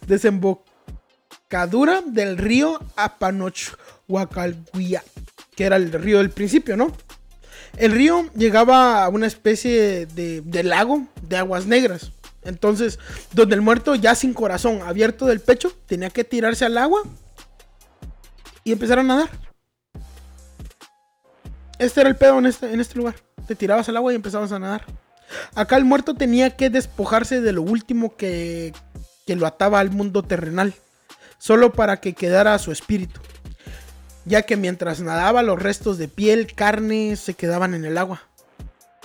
desembocadura 0.07 2.01
del 2.05 2.37
río 2.37 2.79
Apanochhuacalhuia, 2.95 5.03
que 5.55 5.65
era 5.65 5.75
el 5.77 5.91
río 5.91 6.17
del 6.19 6.29
principio, 6.31 6.77
¿no? 6.77 6.91
El 7.77 7.91
río 7.91 8.29
llegaba 8.35 9.03
a 9.03 9.09
una 9.09 9.25
especie 9.27 10.05
de, 10.05 10.41
de 10.41 10.63
lago 10.63 11.07
de 11.21 11.37
aguas 11.37 11.65
negras. 11.65 12.11
Entonces, 12.43 12.99
donde 13.31 13.55
el 13.55 13.61
muerto 13.61 13.95
ya 13.95 14.15
sin 14.15 14.33
corazón, 14.33 14.81
abierto 14.81 15.25
del 15.25 15.39
pecho, 15.39 15.71
tenía 15.87 16.09
que 16.09 16.25
tirarse 16.25 16.65
al 16.65 16.77
agua 16.77 17.01
y 18.63 18.71
empezar 18.73 18.99
a 18.99 19.03
nadar. 19.03 19.29
Este 21.83 22.01
era 22.01 22.09
el 22.09 22.15
pedo 22.15 22.39
en 22.39 22.45
este, 22.45 22.71
en 22.73 22.79
este 22.79 22.95
lugar. 22.97 23.15
Te 23.47 23.55
tirabas 23.55 23.89
al 23.89 23.97
agua 23.97 24.11
y 24.13 24.15
empezabas 24.15 24.51
a 24.51 24.59
nadar. 24.59 24.85
Acá 25.55 25.77
el 25.77 25.85
muerto 25.85 26.13
tenía 26.15 26.51
que 26.55 26.69
despojarse 26.69 27.41
de 27.41 27.51
lo 27.53 27.61
último 27.61 28.15
que, 28.15 28.73
que 29.25 29.35
lo 29.35 29.45
ataba 29.47 29.79
al 29.79 29.89
mundo 29.91 30.23
terrenal. 30.23 30.73
Solo 31.39 31.73
para 31.73 31.97
que 31.97 32.13
quedara 32.13 32.57
su 32.59 32.71
espíritu. 32.71 33.19
Ya 34.25 34.43
que 34.43 34.55
mientras 34.55 35.01
nadaba 35.01 35.43
los 35.43 35.61
restos 35.61 35.97
de 35.97 36.07
piel, 36.07 36.53
carne, 36.55 37.15
se 37.17 37.33
quedaban 37.33 37.73
en 37.73 37.83
el 37.83 37.97
agua. 37.97 38.21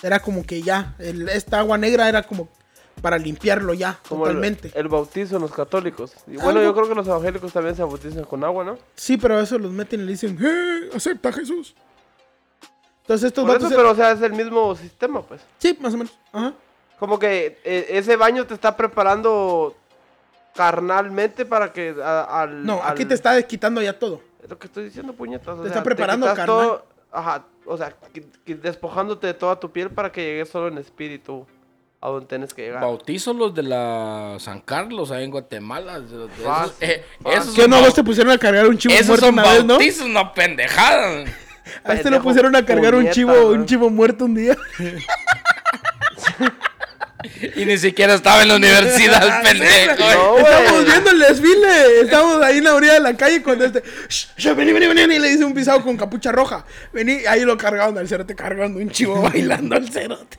Era 0.02 0.20
como 0.20 0.44
que 0.46 0.62
ya, 0.62 0.94
el- 1.00 1.28
esta 1.28 1.58
agua 1.58 1.76
negra 1.76 2.08
era 2.08 2.22
como 2.22 2.48
para 3.02 3.18
limpiarlo 3.18 3.74
ya, 3.74 3.98
Como 4.08 4.26
el- 4.26 4.34
totalmente. 4.34 4.70
El, 4.74 4.86
bautizo 4.88 5.36
en 5.36 5.42
los 5.42 5.50
católicos. 5.52 6.12
Y 6.28 6.34
bueno, 6.36 6.50
Algo- 6.60 6.62
yo 6.62 6.74
creo 6.74 6.88
que 6.88 6.94
los 6.94 7.06
evangélicos 7.08 7.52
también 7.52 7.74
se 7.74 7.82
bautizan 7.82 8.24
con 8.24 8.44
agua, 8.44 8.62
¿no? 8.64 8.78
Sí, 8.94 9.16
pero 9.16 9.40
eso 9.40 9.58
los 9.58 9.72
meten 9.72 10.00
y 10.02 10.04
le 10.04 10.12
dicen, 10.12 10.38
¡Eh! 10.40 10.90
¡Acepta 10.94 11.32
Jesús! 11.32 11.74
Entonces 13.08 13.28
estos 13.28 13.44
Por 13.44 13.54
vatos... 13.54 13.68
eso, 13.70 13.76
pero 13.76 13.90
o 13.90 13.94
sea, 13.94 14.12
es 14.12 14.20
el 14.20 14.32
mismo 14.34 14.74
sistema, 14.76 15.22
pues. 15.22 15.40
Sí, 15.56 15.76
más 15.80 15.94
o 15.94 15.96
menos. 15.96 16.12
Ajá. 16.30 16.52
Como 16.98 17.18
que 17.18 17.58
eh, 17.64 17.86
ese 17.90 18.16
baño 18.16 18.44
te 18.46 18.52
está 18.52 18.76
preparando 18.76 19.74
carnalmente 20.54 21.46
para 21.46 21.72
que 21.72 21.94
a- 22.02 22.42
al... 22.42 22.64
No, 22.66 22.82
aquí 22.82 23.02
al- 23.02 23.08
te 23.08 23.14
está 23.14 23.40
quitando 23.42 23.80
ya 23.80 23.98
todo. 23.98 24.20
Es 24.42 24.50
lo 24.50 24.58
que 24.58 24.66
estoy 24.66 24.84
diciendo, 24.84 25.12
puñetas. 25.12 25.48
o 25.58 25.62
Te 25.62 25.68
sea, 25.68 25.78
está 25.78 25.82
preparando 25.82 26.26
quitas 26.26 26.36
carnal. 26.36 26.56
todo- 26.66 26.86
ajá, 27.12 27.44
o 27.64 27.76
sea, 27.76 27.94
qui- 28.12 28.26
qui- 28.46 28.60
despojándote 28.60 29.26
de 29.28 29.34
toda 29.34 29.58
tu 29.58 29.70
piel 29.70 29.90
para 29.90 30.10
que 30.12 30.22
llegues 30.24 30.48
solo 30.48 30.68
en 30.68 30.78
espíritu 30.78 31.46
a 32.00 32.08
donde 32.08 32.26
tienes 32.26 32.52
que 32.54 32.62
llegar. 32.62 32.82
Bautizos 32.82 33.34
los 33.34 33.54
de 33.54 33.62
la 33.62 34.36
San 34.38 34.60
Carlos, 34.60 35.10
ahí 35.10 35.24
en 35.24 35.30
Guatemala. 35.30 35.98
Esos, 35.98 36.30
Fácil, 36.32 36.74
eh, 36.80 37.04
fácil. 37.22 37.40
esos 37.40 37.54
¿Qué 37.54 37.62
son 37.62 37.70
no 37.70 37.76
bau- 37.78 37.84
vos 37.86 37.94
te 37.94 38.04
pusieron 38.04 38.32
a 38.32 38.38
cargar 38.38 38.66
un 38.66 38.76
chivo 38.78 38.94
esos 38.94 39.06
muerto 39.08 39.26
son 39.26 39.34
una 39.34 39.42
vez, 39.44 39.64
no? 39.64 39.74
bautizos, 39.74 40.08
no 40.08 40.34
pendejadas. 40.34 41.28
A 41.84 41.94
este 41.94 42.10
lo 42.10 42.22
pusieron 42.22 42.54
a 42.56 42.64
cargar 42.64 42.94
un 42.94 43.10
chivo, 43.10 43.32
¿no? 43.34 43.46
un 43.48 43.66
chivo 43.66 43.90
muerto 43.90 44.24
un 44.24 44.34
día. 44.34 44.56
Y 47.56 47.64
ni 47.64 47.76
siquiera 47.78 48.14
estaba 48.14 48.42
en 48.42 48.48
la 48.48 48.56
universidad, 48.56 49.42
pendejo. 49.42 49.96
No, 50.14 50.30
güey. 50.32 50.44
Estábamos 50.44 50.84
viendo 50.84 51.10
el 51.10 51.18
desfile. 51.18 52.00
Estábamos 52.02 52.42
ahí 52.44 52.58
en 52.58 52.64
la 52.64 52.74
orilla 52.74 52.94
de 52.94 53.00
la 53.00 53.16
calle 53.16 53.42
cuando 53.42 53.64
este. 53.64 53.82
"Shh, 54.08 54.26
shh, 54.36 54.54
vení, 54.54 54.72
vení, 54.72 54.86
vení. 54.86 55.14
Y 55.14 55.18
le 55.18 55.28
dice 55.28 55.44
un 55.44 55.52
pisado 55.52 55.82
con 55.82 55.96
capucha 55.96 56.30
roja. 56.30 56.64
Vení, 56.92 57.26
ahí 57.28 57.40
lo 57.44 57.56
cargaban 57.58 57.98
al 57.98 58.06
cerote 58.08 58.34
cargando 58.36 58.78
un 58.78 58.90
chivo 58.90 59.20
bailando 59.30 59.74
al 59.76 59.88
cerote. 59.90 60.38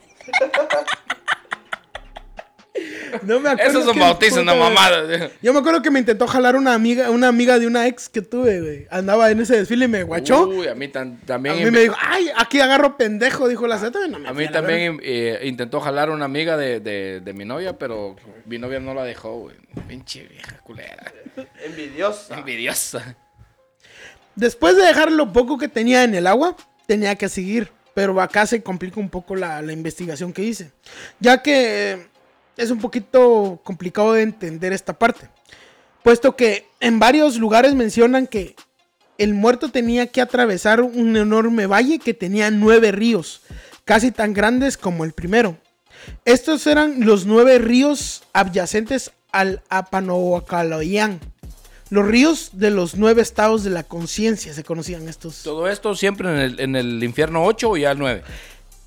No 3.24 3.40
me 3.40 3.50
acuerdo. 3.50 3.70
Esos 3.72 3.86
son 3.86 3.94
qué 3.94 4.00
bautizos, 4.00 4.44
no 4.46 4.54
puta- 4.54 4.64
mamadas. 4.70 5.32
Yo 5.42 5.54
me 5.54 5.60
acuerdo 5.60 5.82
que 5.82 5.92
me 5.92 6.00
intentó 6.00 6.28
jalar 6.28 6.56
una 6.56 6.74
amiga, 6.74 7.10
una 7.10 7.28
amiga 7.28 7.60
de 7.60 7.68
una 7.68 7.88
ex 7.88 8.10
que 8.10 8.22
tuve, 8.22 8.62
güey. 8.62 8.88
Andaba 8.92 9.30
en 9.32 9.40
ese 9.42 9.58
desfile 9.58 9.86
y 9.86 9.88
me 9.88 10.04
guachó. 10.04 10.48
Uy, 10.48 10.68
a 10.68 10.76
mí 10.76 10.88
tan- 10.88 11.20
a 11.24 11.26
también. 11.26 11.64
mí 11.64 11.72
me 11.72 11.80
dijo, 11.80 11.96
ay, 12.00 12.30
aquí 12.38 12.60
agarro 12.60 12.98
pendejo, 12.98 13.48
dijo 13.48 13.68
la 13.68 13.78
Z. 13.78 14.00
No 14.08 14.28
A 14.28 14.34
mí 14.34 14.48
también 14.50 15.00
eh, 15.04 15.40
intentó 15.44 15.80
jalar 15.80 16.10
una 16.10 16.26
amiga 16.26 16.58
de, 16.58 16.80
de, 16.80 17.22
de 17.22 17.34
mi 17.34 17.46
novia, 17.46 17.78
pero 17.78 18.16
mi 18.46 18.58
novia 18.58 18.80
no 18.80 18.94
la 18.94 19.04
dejó, 19.04 19.40
güey. 19.40 19.56
Pinche 19.88 20.24
vieja 20.28 20.58
culera. 20.60 21.12
Envidiosa. 21.66 22.38
Envidiosa. 22.38 23.16
Después 24.36 24.76
de 24.78 24.84
dejar 24.84 25.12
lo 25.12 25.34
poco 25.34 25.58
que 25.58 25.68
tenía 25.68 26.04
en 26.04 26.16
el 26.16 26.28
agua, 26.28 26.56
tenía 26.86 27.16
que 27.16 27.30
seguir. 27.30 27.72
Pero 27.96 28.22
acá 28.22 28.46
se 28.46 28.62
complica 28.64 29.00
un 29.00 29.10
poco 29.10 29.36
la, 29.36 29.62
la 29.62 29.74
investigación 29.74 30.32
que 30.32 30.44
hice. 30.44 30.72
Ya 31.20 31.42
que 31.42 31.92
eh, 31.94 32.08
es 32.60 32.72
un 32.72 32.80
poquito 32.80 33.60
complicado 33.64 34.14
de 34.14 34.22
entender 34.22 34.74
esta 34.74 34.94
parte. 34.94 35.30
Puesto 36.04 36.36
que 36.36 36.68
en 36.82 37.00
varios 37.00 37.38
lugares 37.38 37.74
mencionan 37.74 38.28
que 38.28 38.56
el 39.18 39.34
muerto 39.34 39.70
tenía 39.70 40.08
que 40.08 40.22
atravesar 40.22 40.82
un 40.82 41.16
enorme 41.16 41.68
valle 41.68 42.00
que 42.00 42.14
tenía 42.14 42.52
nueve 42.52 42.92
ríos, 42.92 43.42
casi 43.86 44.12
tan 44.12 44.34
grandes 44.34 44.78
como 44.78 45.06
el 45.06 45.14
primero. 45.14 45.58
Estos 46.26 46.68
eran 46.68 47.06
los 47.06 47.26
nueve 47.26 47.60
ríos 47.60 48.24
adyacentes 48.34 49.12
al 49.32 49.62
Apanoacaloyán. 49.70 51.20
Los 51.90 52.08
ríos 52.08 52.52
de 52.54 52.72
los 52.72 52.96
nueve 52.96 53.22
estados 53.22 53.64
de 53.64 53.70
la 53.72 53.84
conciencia 53.84 54.54
se 54.54 54.64
conocían 54.64 55.08
estos. 55.08 55.44
Todo 55.44 55.68
esto 55.68 55.96
siempre 55.96 56.30
en 56.30 56.40
el, 56.40 56.60
en 56.60 56.76
el 56.76 57.04
infierno 57.04 57.46
8 57.46 57.70
o 57.70 57.78
ya 57.78 57.92
el 57.92 58.00
9. 58.00 58.24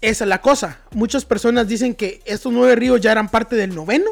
Esa 0.03 0.25
es 0.25 0.29
la 0.29 0.41
cosa. 0.43 0.79
Muchas 0.91 1.25
personas 1.25 1.67
dicen 1.69 1.95
que 1.95 2.21
estos 2.27 2.53
nueve 2.53 2.77
ríos 2.77 3.01
ya 3.01 3.13
eran 3.13 3.31
parte 3.31 3.57
del 3.57 3.75
noveno 3.75 4.11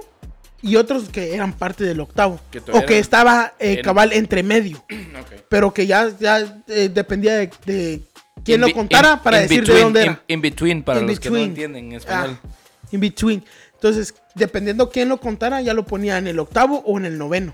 y 0.63 0.77
otros 0.77 1.09
que 1.11 1.35
eran 1.35 1.53
parte 1.53 1.85
del 1.85 2.01
octavo. 2.01 2.41
Que 2.51 2.61
o 2.73 2.87
que 2.87 2.99
estaba 2.99 3.53
eh, 3.59 3.75
en- 3.79 3.83
cabal 3.83 4.13
entre 4.15 4.43
medio. 4.43 4.83
Pero 5.51 5.75
que 5.75 5.87
ya, 5.87 6.09
ya 6.19 6.63
eh, 6.69 6.89
dependía 6.95 7.35
de, 7.35 7.51
de 7.67 8.03
quién 8.45 8.61
lo 8.63 8.73
contara 8.73 9.15
in- 9.15 9.19
para 9.19 9.43
in 9.43 9.49
decir 9.49 9.67
de 9.67 9.81
dónde 9.81 10.03
era. 10.03 10.13
In, 10.29 10.35
in 10.37 10.41
between, 10.41 10.83
para 10.83 11.01
los 11.01 11.19
que 11.21 11.29
no 11.29 11.37
entienden 11.39 11.87
en 11.87 11.93
español. 11.95 12.39
Ah, 12.43 12.49
in 12.93 13.01
between. 13.01 13.45
Entonces, 13.75 14.15
dependiendo 14.35 14.91
quién 14.91 15.09
lo 15.09 15.19
contara, 15.19 15.61
ya 15.61 15.75
lo 15.75 15.85
ponía 15.85 16.19
en 16.19 16.27
el 16.29 16.39
octavo 16.39 16.83
o 16.87 16.99
en 16.99 17.07
el 17.07 17.19
noveno. 17.19 17.53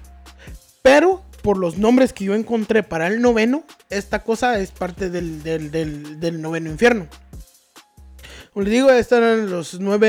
Pero 0.83 1.25
por 1.43 1.57
los 1.57 1.79
nombres 1.79 2.13
que 2.13 2.25
yo 2.25 2.35
encontré 2.35 2.83
para 2.83 3.07
el 3.07 3.21
noveno, 3.23 3.63
esta 3.89 4.23
cosa 4.25 4.59
es 4.59 4.73
parte 4.73 5.09
del, 5.09 5.43
del- 5.43 5.71
del- 5.71 6.21
del 6.21 6.43
noveno 6.43 6.69
infierno. 6.71 7.07
Como 8.57 8.65
les 8.65 8.73
digo, 8.73 8.91
estos 8.91 9.19
eran 9.19 9.51
los 9.51 9.79
nueve, 9.81 10.09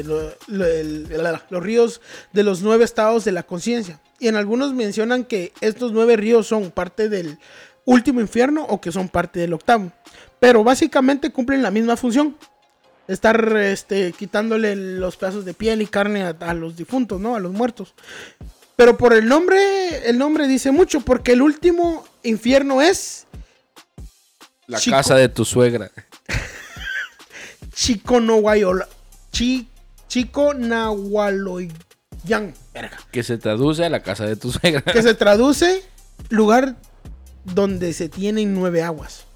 eh, 0.00 0.02
lo- 0.04 0.34
lo- 0.48 0.66
el- 0.66 1.06
la- 1.22 1.46
los 1.48 1.62
ríos 1.62 2.00
de 2.32 2.42
los 2.42 2.60
nueve 2.60 2.84
estados 2.84 3.24
de 3.24 3.30
la 3.30 3.44
conciencia. 3.44 4.00
Y 4.18 4.26
en 4.26 4.34
algunos 4.34 4.74
mencionan 4.74 5.22
que 5.24 5.52
estos 5.60 5.92
nueve 5.92 6.16
ríos 6.16 6.48
son 6.48 6.72
parte 6.72 7.08
del 7.08 7.38
último 7.84 8.20
infierno 8.20 8.64
o 8.68 8.80
que 8.80 8.90
son 8.90 9.08
parte 9.08 9.38
del 9.38 9.52
octavo. 9.52 9.92
Pero 10.40 10.64
básicamente 10.64 11.30
cumplen 11.30 11.62
la 11.62 11.70
misma 11.70 11.96
función 11.96 12.36
estar 13.06 13.56
este, 13.58 14.10
quitándole 14.10 14.74
los 14.74 15.16
pedazos 15.16 15.44
de 15.44 15.54
piel 15.54 15.80
y 15.80 15.86
carne 15.86 16.24
a, 16.24 16.30
a 16.40 16.54
los 16.54 16.76
difuntos, 16.76 17.20
¿no? 17.20 17.36
A 17.36 17.38
los 17.38 17.52
muertos. 17.52 17.94
Pero 18.74 18.98
por 18.98 19.12
el 19.12 19.28
nombre, 19.28 20.04
el 20.10 20.18
nombre 20.18 20.48
dice 20.48 20.72
mucho, 20.72 21.00
porque 21.02 21.30
el 21.30 21.42
último 21.42 22.04
infierno 22.24 22.82
es 22.82 23.28
La 24.66 24.80
Chico. 24.80 24.96
casa 24.96 25.14
de 25.14 25.28
tu 25.28 25.44
suegra. 25.44 25.92
Chiconahuayola. 27.78 28.88
Chi, 29.30 29.68
Chiconahualoyan. 30.08 31.72
Verga. 32.74 32.98
Que 33.12 33.22
se 33.22 33.38
traduce 33.38 33.84
a 33.84 33.88
la 33.88 34.00
casa 34.02 34.26
de 34.26 34.34
tu 34.34 34.50
suegra. 34.50 34.82
Que 34.82 35.00
se 35.02 35.14
traduce 35.24 35.84
lugar 36.28 36.74
donde 37.44 37.92
se 37.92 38.08
tienen 38.08 38.52
nueve 38.54 38.82
aguas. 38.82 39.26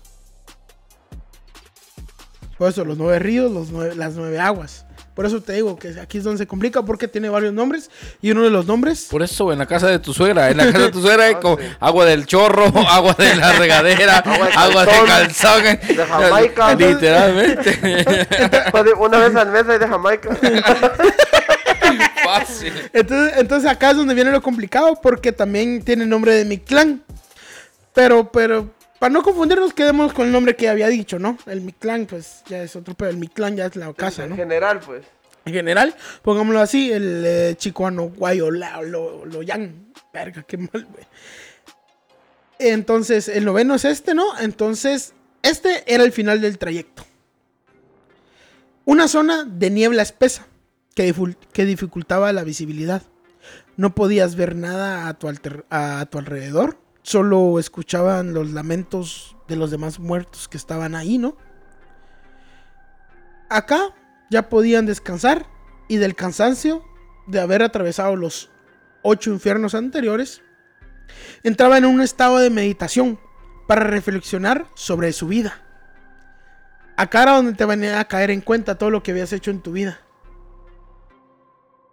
Por 2.59 2.68
eso, 2.70 2.84
los 2.84 2.99
nueve 2.99 3.20
ríos, 3.20 3.53
los 3.53 3.70
nueve- 3.70 3.95
las 3.95 4.14
nueve 4.14 4.40
aguas. 4.40 4.86
Por 5.14 5.26
eso 5.26 5.42
te 5.42 5.52
digo 5.52 5.78
que 5.78 5.94
aquí 6.00 6.18
es 6.18 6.24
donde 6.24 6.38
se 6.38 6.46
complica 6.46 6.82
porque 6.82 7.06
tiene 7.06 7.28
varios 7.28 7.52
nombres. 7.52 7.90
Y 8.22 8.30
uno 8.30 8.44
de 8.44 8.50
los 8.50 8.66
nombres 8.66 9.08
Por 9.10 9.22
eso, 9.22 9.52
en 9.52 9.58
la 9.58 9.66
casa 9.66 9.88
de 9.88 9.98
tu 9.98 10.14
suegra. 10.14 10.50
En 10.50 10.56
la 10.56 10.66
casa 10.66 10.78
de 10.78 10.90
tu 10.90 11.02
suegra 11.02 11.24
hay 11.24 11.32
Ah, 11.36 11.40
como 11.40 11.58
agua 11.80 12.04
del 12.04 12.26
chorro, 12.26 12.64
agua 12.88 13.14
de 13.18 13.34
la 13.36 13.52
regadera, 13.52 14.18
Agua 14.56 14.84
de 14.84 14.92
calzón, 15.06 15.62
de 15.62 16.06
Jamaica. 16.06 16.74
Literalmente. 16.78 17.78
Pues 18.70 18.84
Una 18.98 19.18
vez 19.18 19.34
al 19.34 19.50
mes 19.50 19.68
hay 19.68 19.78
de 19.78 19.88
Jamaica. 19.88 20.30
Fácil. 22.24 22.72
Entonces, 22.92 23.38
entonces 23.38 23.70
acá 23.70 23.90
es 23.90 23.96
donde 23.96 24.14
viene 24.14 24.30
lo 24.30 24.40
complicado 24.42 24.98
porque 25.02 25.32
también 25.32 25.82
tiene 25.82 26.04
el 26.04 26.08
nombre 26.08 26.34
de 26.34 26.44
mi 26.44 26.58
clan. 26.58 27.02
Pero, 27.94 28.30
pero, 28.30 28.70
para 29.03 29.12
no 29.14 29.24
confundirnos, 29.24 29.74
quedemos 29.74 30.12
con 30.12 30.26
el 30.26 30.32
nombre 30.32 30.55
que 30.55 30.68
había 30.68 30.86
dicho, 30.86 31.18
¿no? 31.18 31.36
El 31.46 31.61
mi 31.62 31.72
clan, 31.72 32.07
pues 32.07 32.44
ya 32.46 32.62
es 32.62 32.76
otro, 32.76 32.94
pero 32.94 33.11
el 33.11 33.16
mi 33.16 33.26
clan 33.26 33.57
ya 33.57 33.66
es 33.66 33.74
la 33.74 33.92
casa, 33.94 34.22
En 34.22 34.30
¿no? 34.30 34.36
general, 34.36 34.78
pues. 34.78 35.05
En 35.44 35.53
general, 35.53 35.92
pongámoslo 36.22 36.61
así, 36.61 36.92
el 36.92 37.24
eh, 37.26 37.55
chicuano 37.59 38.11
guayo, 38.11 38.53
lo, 38.53 39.26
lo 39.26 39.42
yan. 39.42 39.92
Verga, 40.14 40.44
qué 40.44 40.57
mal, 40.57 40.86
güey. 40.88 41.05
Entonces, 42.61 43.26
el 43.26 43.44
noveno 43.44 43.74
es 43.74 43.84
este, 43.84 44.14
¿no? 44.14 44.38
Entonces, 44.38 45.14
este 45.42 45.82
era 45.92 46.05
el 46.05 46.12
final 46.12 46.40
del 46.40 46.59
trayecto. 46.59 47.03
Una 48.84 49.09
zona 49.09 49.42
de 49.42 49.70
niebla 49.70 50.03
espesa 50.03 50.46
que, 50.94 51.12
dificultaba 51.64 52.32
la 52.32 52.44
visibilidad. 52.44 53.03
No 53.76 53.96
podías 53.96 54.36
ver 54.36 54.55
nada 54.55 55.09
a 55.09 55.14
tu, 55.14 55.26
alter- 55.26 55.64
a 55.70 56.07
tu 56.09 56.18
alrededor. 56.18 56.78
Solo 57.03 57.59
escuchaban 57.59 58.32
los 58.32 58.50
lamentos 58.53 59.36
de 59.48 59.57
los 59.57 59.70
demás 59.70 59.98
muertos 59.98 60.48
que 60.48 60.57
estaban 60.57 60.94
ahí, 60.94 61.18
¿no? 61.18 61.36
Acá 63.48 63.94
ya 64.30 64.48
podían 64.48 64.86
descansar 64.86 65.46
y 65.88 65.96
del 65.96 66.14
cansancio 66.14 66.84
de 67.26 67.40
haber 67.40 67.62
atravesado 67.62 68.16
los 68.16 68.50
ocho 69.03 69.30
infiernos 69.30 69.74
anteriores, 69.74 70.42
entraban 71.42 71.84
en 71.84 71.90
un 71.90 72.00
estado 72.00 72.38
de 72.38 72.50
meditación 72.50 73.20
para 73.66 73.82
reflexionar 73.82 74.66
sobre 74.74 75.12
su 75.12 75.26
vida. 75.28 75.61
Acá 76.96 77.24
era 77.24 77.36
donde 77.36 77.55
te 77.55 77.64
venía 77.64 77.98
a 78.00 78.09
caer 78.09 78.30
en 78.30 78.40
cuenta 78.40 78.78
todo 78.78 78.90
lo 78.90 79.03
que 79.03 79.11
habías 79.11 79.32
hecho 79.32 79.50
en 79.50 79.61
tu 79.61 79.72
vida. 79.72 80.00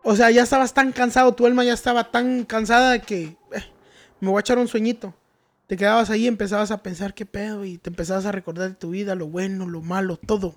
O 0.03 0.15
sea, 0.15 0.31
ya 0.31 0.43
estabas 0.43 0.73
tan 0.73 0.91
cansado, 0.91 1.33
tu 1.33 1.45
alma 1.45 1.63
ya 1.63 1.73
estaba 1.73 2.11
tan 2.11 2.45
cansada 2.45 2.91
de 2.91 3.01
que 3.01 3.37
me 4.19 4.29
voy 4.29 4.39
a 4.39 4.41
echar 4.41 4.57
un 4.57 4.67
sueñito. 4.67 5.13
Te 5.67 5.77
quedabas 5.77 6.09
ahí 6.09 6.23
y 6.23 6.27
empezabas 6.27 6.71
a 6.71 6.81
pensar 6.81 7.13
qué 7.13 7.25
pedo 7.25 7.63
y 7.63 7.77
te 7.77 7.89
empezabas 7.89 8.25
a 8.25 8.31
recordar 8.31 8.69
de 8.69 8.75
tu 8.75 8.89
vida, 8.89 9.13
lo 9.15 9.27
bueno, 9.27 9.67
lo 9.67 9.81
malo, 9.81 10.17
todo. 10.17 10.55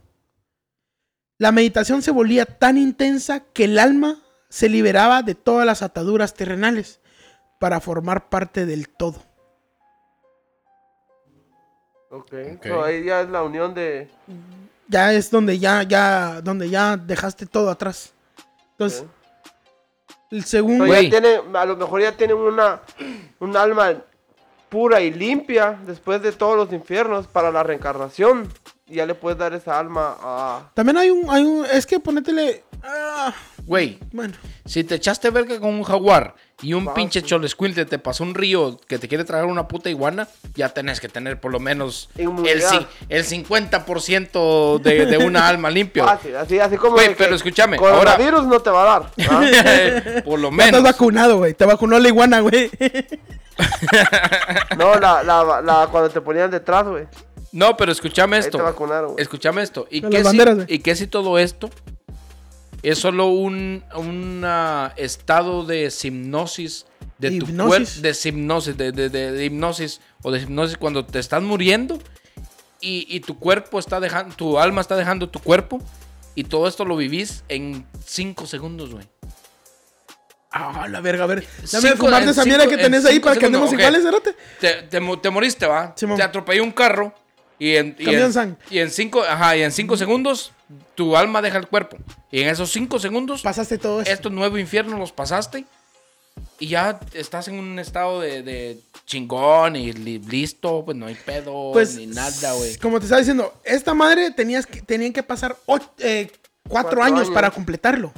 La 1.38 1.52
meditación 1.52 2.02
se 2.02 2.10
volvía 2.10 2.46
tan 2.46 2.78
intensa 2.78 3.40
que 3.40 3.64
el 3.64 3.78
alma 3.78 4.22
se 4.48 4.68
liberaba 4.68 5.22
de 5.22 5.34
todas 5.34 5.66
las 5.66 5.82
ataduras 5.82 6.34
terrenales 6.34 7.00
para 7.58 7.80
formar 7.80 8.28
parte 8.28 8.64
del 8.64 8.88
todo. 8.88 9.22
Ok. 12.10 12.34
Ok. 12.56 12.66
So, 12.66 12.82
ahí 12.84 13.04
ya 13.04 13.22
es 13.22 13.28
la 13.28 13.42
unión 13.42 13.74
de. 13.74 14.08
Ya 14.88 15.12
es 15.12 15.30
donde 15.30 15.58
ya, 15.58 15.82
ya, 15.82 16.40
donde 16.42 16.68
ya 16.68 16.96
dejaste 16.96 17.46
todo 17.46 17.70
atrás. 17.70 18.12
Entonces. 18.72 19.04
El 20.33 20.45
segundo, 20.45 20.87
ya 20.87 21.01
tiene, 21.01 21.41
a 21.53 21.64
lo 21.66 21.76
mejor 21.76 22.01
ya 22.01 22.12
tienen 22.12 22.39
una, 22.39 22.80
un 23.39 23.57
alma 23.57 23.95
pura 24.70 25.03
y 25.03 25.12
limpia 25.12 25.78
después 25.87 26.22
de 26.22 26.33
todos 26.33 26.57
los 26.57 26.72
infiernos 26.72 27.26
para 27.26 27.51
la 27.51 27.62
reencarnación. 27.62 28.49
Y 28.87 28.97
ya 28.97 29.07
le 29.07 29.14
puedes 29.14 29.39
dar 29.39 29.53
esa 29.53 29.78
alma 29.78 30.16
a. 30.20 30.70
también 30.74 30.97
hay 30.97 31.11
un, 31.11 31.28
hay 31.30 31.45
un, 31.45 31.66
es 31.66 31.87
que 31.87 32.01
ponétele, 32.01 32.64
ah, 32.83 33.35
Güey, 33.64 33.98
Bueno, 34.12 34.34
si 34.66 34.82
te 34.84 34.96
echaste 34.96 35.30
verga 35.30 35.58
con 35.60 35.70
un 35.70 35.82
jaguar 35.84 36.34
y 36.62 36.74
un 36.74 36.92
pinche 36.94 37.20
sí. 37.20 37.26
cholescuintle 37.26 37.84
te 37.86 37.98
pasó 37.98 38.24
un 38.24 38.34
río 38.34 38.78
que 38.88 38.98
te 38.98 39.08
quiere 39.08 39.24
tragar 39.24 39.46
una 39.46 39.68
puta 39.68 39.88
iguana, 39.88 40.28
ya 40.54 40.68
tenés 40.70 41.00
que 41.00 41.08
tener 41.08 41.40
por 41.40 41.52
lo 41.52 41.60
menos 41.60 42.10
el, 42.16 42.28
el 43.08 43.24
50% 43.24 44.80
de, 44.80 45.06
de 45.06 45.18
una 45.18 45.48
alma 45.48 45.70
limpia. 45.70 46.04
Fácil, 46.04 46.36
así, 46.36 46.58
así 46.58 46.76
como. 46.76 46.94
Güey, 46.94 47.14
pero 47.16 47.34
escúchame, 47.36 47.76
ahora- 47.78 47.98
Coronavirus 48.16 48.46
no 48.46 48.60
te 48.60 48.70
va 48.70 48.82
a 48.82 49.00
dar. 49.00 49.10
¿ah? 49.30 50.22
por 50.24 50.38
lo 50.40 50.50
ya 50.50 50.56
estás 50.64 50.72
menos. 50.72 50.82
vacunado, 50.82 51.38
güey. 51.38 51.54
Te 51.54 51.64
vacunó 51.64 51.98
la 51.98 52.08
iguana, 52.08 52.40
güey. 52.40 52.70
no, 54.76 54.98
la, 54.98 55.22
la, 55.22 55.60
la, 55.62 55.88
cuando 55.90 56.10
te 56.10 56.20
ponían 56.20 56.50
detrás, 56.50 56.86
güey. 56.86 57.06
No, 57.52 57.76
pero 57.76 57.92
escúchame 57.92 58.36
Ahí 58.36 58.40
esto. 58.40 58.58
te 58.58 58.64
vacunaron, 58.64 59.12
güey. 59.12 59.22
Escúchame 59.22 59.62
esto. 59.62 59.86
¿Y 59.90 60.00
qué, 60.02 60.24
si. 60.24 60.38
¿Y 60.68 60.78
qué 60.78 60.96
si 60.96 61.06
todo 61.06 61.38
esto 61.38 61.68
es 62.83 62.99
solo 62.99 63.26
un 63.28 63.85
un, 63.97 64.43
ah, 64.45 64.93
estado 64.97 65.64
de 65.64 65.93
hipnosis 66.03 66.87
de 67.18 67.30
tu 67.39 67.47
Hipnosis. 67.47 67.68
cuerpo? 67.68 67.91
De 68.01 68.28
hipnosis, 68.28 68.76
de, 68.76 68.93
de- 68.93 69.09
de- 69.09 69.33
de 69.33 69.45
hipnosis 69.45 70.01
o 70.22 70.30
de 70.33 70.41
hipnosis 70.41 70.76
cuando 70.76 71.05
te 71.07 71.18
estás 71.18 71.43
muriendo 71.43 71.99
y, 72.80 73.07
y 73.09 73.20
tu 73.20 73.39
cuerpo 73.39 73.78
está 73.78 74.01
dejando, 74.01 74.35
tu 74.35 74.59
alma 74.59 74.80
está 74.80 74.97
dejando 74.97 75.28
tu 75.28 75.39
cuerpo 75.39 75.78
y 76.35 76.45
todo 76.45 76.66
esto 76.66 76.85
lo 76.85 76.97
vivís 76.97 77.45
en 77.49 77.87
5 78.05 78.47
segundos, 78.47 78.91
güey. 78.93 79.07
Ah, 80.51 80.87
la 80.89 81.01
verga, 81.01 81.24
a 81.24 81.26
ver. 81.28 81.47
Dame 81.70 81.91
de 81.91 81.97
fumar 81.97 82.18
de 82.18 82.24
en 82.24 82.28
esa 82.30 82.45
mierda 82.45 82.66
que 82.66 82.74
en 82.74 82.80
tenés 82.80 83.05
ahí 83.07 83.20
para 83.20 83.37
que 83.39 83.47
andemos 83.47 83.68
ok. 83.72 83.78
iguales. 83.78 84.03
Te, 84.61 84.74
te 84.83 85.01
te 85.01 85.30
moriste, 85.30 85.66
¿va? 85.66 85.95
Simón. 85.97 86.16
te 86.18 86.22
atropelló 86.22 86.62
un 86.62 86.72
carro 86.72 87.14
y 87.59 87.76
en, 87.76 87.96
y 87.98 88.05
Camión 88.05 88.22
en, 88.24 88.32
san. 88.32 88.59
y 88.70 88.78
en 88.78 88.90
cinco, 88.90 89.22
ajá, 89.22 89.57
y 89.57 89.62
en 89.62 89.72
cinco 89.72 89.96
segundos 89.96 90.53
tu 90.94 91.16
alma 91.16 91.40
deja 91.42 91.59
el 91.59 91.68
cuerpo. 91.68 91.96
Y 92.30 92.40
en 92.42 92.48
esos 92.48 92.70
cinco 92.70 92.98
segundos, 92.98 93.42
Pasaste 93.42 93.78
todo 93.78 94.00
eso. 94.03 94.11
estos 94.11 94.32
nueve 94.32 94.61
infiernos 94.61 94.98
los 94.98 95.12
pasaste 95.12 95.64
y 96.59 96.68
ya 96.68 96.98
estás 97.12 97.48
en 97.48 97.55
un 97.59 97.78
estado 97.78 98.20
de, 98.20 98.42
de 98.42 98.78
chingón 99.07 99.76
y 99.76 99.92
li- 99.92 100.18
listo, 100.18 100.82
pues 100.84 100.96
no 100.96 101.07
hay 101.07 101.14
pedo 101.14 101.70
Pues, 101.72 101.94
ni 101.96 102.07
nada, 102.07 102.53
güey. 102.55 102.76
Como 102.78 102.98
te 102.98 103.05
estaba 103.05 103.20
diciendo, 103.20 103.53
esta 103.64 103.92
madre 103.94 104.30
tenías 104.30 104.66
que, 104.66 104.80
tenían 104.80 105.12
que 105.12 105.22
pasar 105.22 105.57
ocho- 105.66 105.90
eh, 105.98 106.30
cuatro, 106.68 106.70
Cuatro 106.70 107.03
años, 107.03 107.20
años. 107.22 107.30
para 107.34 107.50
completarlo. 107.50 108.12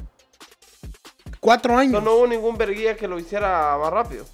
Cuatro 1.41 1.77
años. 1.77 1.93
No, 1.93 2.01
no 2.01 2.15
hubo 2.15 2.27
ningún 2.27 2.57
verguía 2.57 2.97
que 2.97 3.09
lo 3.09 3.19
hiciera 3.19 3.77
más 3.79 3.93
rápido. 3.93 4.25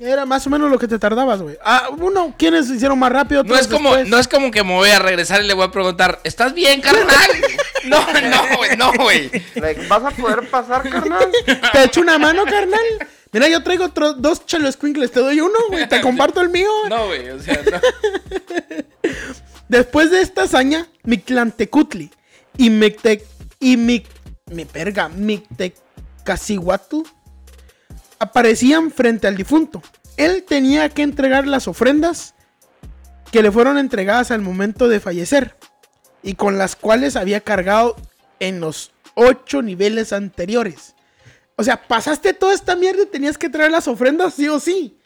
Era 0.00 0.24
más 0.24 0.46
o 0.46 0.50
menos 0.50 0.70
lo 0.70 0.78
que 0.78 0.86
te 0.86 0.96
tardabas, 0.98 1.42
güey. 1.42 1.58
Ah, 1.64 1.88
uno, 1.98 2.32
¿quiénes 2.38 2.70
hicieron 2.70 2.96
más 3.00 3.10
rápido? 3.10 3.42
No 3.42 3.56
es, 3.56 3.66
como, 3.66 3.90
después. 3.90 4.08
no 4.08 4.18
es 4.18 4.28
como 4.28 4.52
que 4.52 4.62
me 4.62 4.74
voy 4.74 4.90
a 4.90 5.00
regresar 5.00 5.42
y 5.42 5.46
le 5.46 5.54
voy 5.54 5.64
a 5.64 5.72
preguntar, 5.72 6.20
¿estás 6.22 6.54
bien, 6.54 6.80
carnal? 6.80 7.30
no, 7.84 8.00
no, 8.00 8.56
güey, 8.56 8.76
no, 8.76 8.92
güey. 8.92 9.28
¿Vas 9.88 10.04
a 10.04 10.10
poder 10.12 10.48
pasar, 10.48 10.88
carnal? 10.88 11.28
¿Te 11.72 11.82
echo 11.82 12.00
una 12.00 12.16
mano, 12.16 12.44
carnal? 12.44 12.80
Mira, 13.32 13.48
yo 13.48 13.60
traigo 13.64 13.86
otro- 13.86 14.12
dos 14.12 14.46
chelo 14.46 14.70
squinkles. 14.70 15.10
Te 15.10 15.18
doy 15.18 15.40
uno, 15.40 15.58
güey. 15.68 15.88
Te 15.88 16.00
comparto 16.00 16.40
el 16.42 16.48
mío. 16.48 16.70
No, 16.88 17.06
güey, 17.06 17.30
o 17.30 17.42
sea, 17.42 17.60
no. 17.70 17.80
Después 19.68 20.12
de 20.12 20.20
esta 20.20 20.42
hazaña, 20.42 20.86
Mictlantecutli 21.02 22.10
y 22.56 22.70
Mictec... 22.70 23.24
Y 23.58 23.76
Mic... 23.76 24.06
Me 24.50 24.64
perga. 24.64 25.08
Mictecasihuatl 25.08 26.98
aparecían 28.18 28.90
frente 28.90 29.26
al 29.26 29.36
difunto. 29.36 29.82
Él 30.16 30.44
tenía 30.46 30.88
que 30.88 31.02
entregar 31.02 31.46
las 31.46 31.68
ofrendas 31.68 32.34
que 33.30 33.42
le 33.42 33.52
fueron 33.52 33.78
entregadas 33.78 34.30
al 34.30 34.40
momento 34.40 34.88
de 34.88 35.00
fallecer 35.00 35.56
y 36.22 36.34
con 36.34 36.58
las 36.58 36.76
cuales 36.76 37.16
había 37.16 37.40
cargado 37.40 37.96
en 38.40 38.60
los 38.60 38.92
ocho 39.14 39.62
niveles 39.62 40.12
anteriores. 40.12 40.94
O 41.56 41.64
sea, 41.64 41.88
pasaste 41.88 42.34
toda 42.34 42.54
esta 42.54 42.76
mierda 42.76 43.02
y 43.02 43.06
tenías 43.06 43.36
que 43.36 43.48
traer 43.48 43.70
las 43.70 43.88
ofrendas 43.88 44.34
sí 44.34 44.48
o 44.48 44.60
sí. 44.60 44.96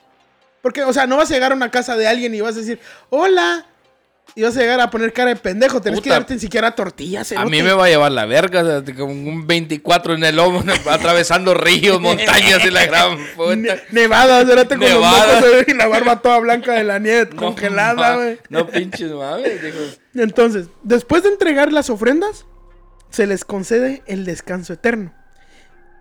Porque, 0.61 0.85
o 0.85 0.93
sea, 0.93 1.07
no 1.07 1.17
vas 1.17 1.31
a 1.31 1.35
llegar 1.35 1.53
a 1.53 1.57
una 1.57 1.71
casa 1.71 1.97
de 1.97 2.07
alguien 2.07 2.35
y 2.35 2.41
vas 2.41 2.57
a 2.57 2.61
decir, 2.61 2.79
hola. 3.11 3.67
Y 4.35 4.43
vas 4.43 4.57
a 4.57 4.61
llegar 4.61 4.81
a 4.81 4.89
poner 4.89 5.13
cara 5.13 5.29
de 5.31 5.37
pendejo. 5.37 5.83
Tenés 5.83 6.01
que 6.01 6.09
darte 6.09 6.35
ni 6.35 6.41
siquiera 6.41 6.75
tortillas. 6.75 7.33
A 7.33 7.45
mí 7.45 7.63
me 7.63 7.75
va 7.75 7.85
a 7.85 7.89
llevar 7.89 8.13
la 8.13 8.25
verga, 8.25 8.63
o 8.63 8.83
sea, 8.83 8.95
con 8.95 9.11
un 9.11 9.47
24 9.47 10.15
en 10.15 10.25
el 10.25 10.37
lomo, 10.37 10.65
atravesando 10.91 11.53
ríos, 11.53 12.01
montañas 12.01 12.65
y 12.65 12.71
la 12.71 12.87
gran 12.87 13.19
puta. 13.37 13.77
Nevadas, 13.91 14.45
espérate 14.45 14.79
con 14.79 14.89
los 14.89 15.01
mocos 15.01 15.69
y 15.69 15.75
la 15.75 15.87
barba 15.87 16.23
toda 16.23 16.39
blanca 16.39 16.73
de 16.73 16.85
la 16.85 16.99
nieve 16.99 17.29
No, 17.33 17.37
congelada, 17.37 18.17
güey. 18.17 18.39
No 18.49 18.67
pinches 18.67 19.11
mames. 19.11 19.99
Entonces, 20.15 20.69
después 20.83 21.23
de 21.25 21.29
entregar 21.29 21.71
las 21.71 21.91
ofrendas, 21.91 22.47
se 23.11 23.27
les 23.27 23.45
concede 23.45 24.03
el 24.07 24.25
descanso 24.25 24.73
eterno. 24.73 25.13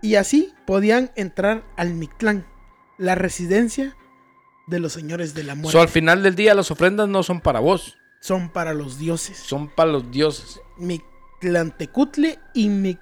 Y 0.00 0.14
así 0.14 0.52
podían 0.66 1.12
entrar 1.16 1.62
al 1.76 1.92
Mictlán, 1.94 2.46
la 2.98 3.14
residencia 3.14 3.94
de 4.66 4.80
los 4.80 4.94
señores 4.94 5.34
de 5.34 5.44
la 5.44 5.54
muerte. 5.54 5.72
So, 5.72 5.82
al 5.82 5.88
final 5.88 6.22
del 6.22 6.34
día 6.34 6.54
las 6.54 6.70
ofrendas 6.70 7.08
no 7.08 7.22
son 7.22 7.40
para 7.40 7.60
vos, 7.60 7.98
Son 8.22 8.50
para 8.50 8.72
los 8.72 8.98
dioses. 9.00 9.36
son 9.36 9.68
para 9.68 9.90
los 9.90 10.08
dioses. 10.12 10.60
Mictlantecutle 10.78 12.38
y 12.54 12.68
Mic... 12.68 13.00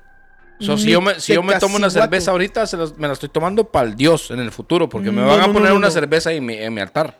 So, 0.60 0.78
si, 0.78 0.90
yo 0.90 1.00
me, 1.02 1.20
si 1.20 1.34
yo 1.34 1.42
me 1.42 1.58
tomo 1.58 1.76
una 1.76 1.90
cerveza 1.90 2.30
ahorita, 2.30 2.66
se 2.66 2.78
las- 2.78 2.96
me 2.96 3.06
la 3.06 3.12
estoy 3.12 3.28
tomando 3.28 3.64
para 3.64 3.86
el 3.88 3.96
dios 3.96 4.30
en 4.30 4.40
el 4.40 4.50
futuro, 4.50 4.88
porque 4.88 5.10
me 5.10 5.20
No, 5.20 5.26
van 5.28 5.40
a 5.40 5.46
no, 5.46 5.52
poner 5.52 5.70
no, 5.70 5.76
una 5.76 5.88
no. 5.88 5.92
cerveza 5.92 6.32
en 6.32 6.44
mi, 6.46 6.54
en 6.54 6.72
mi 6.72 6.80
altar 6.80 7.18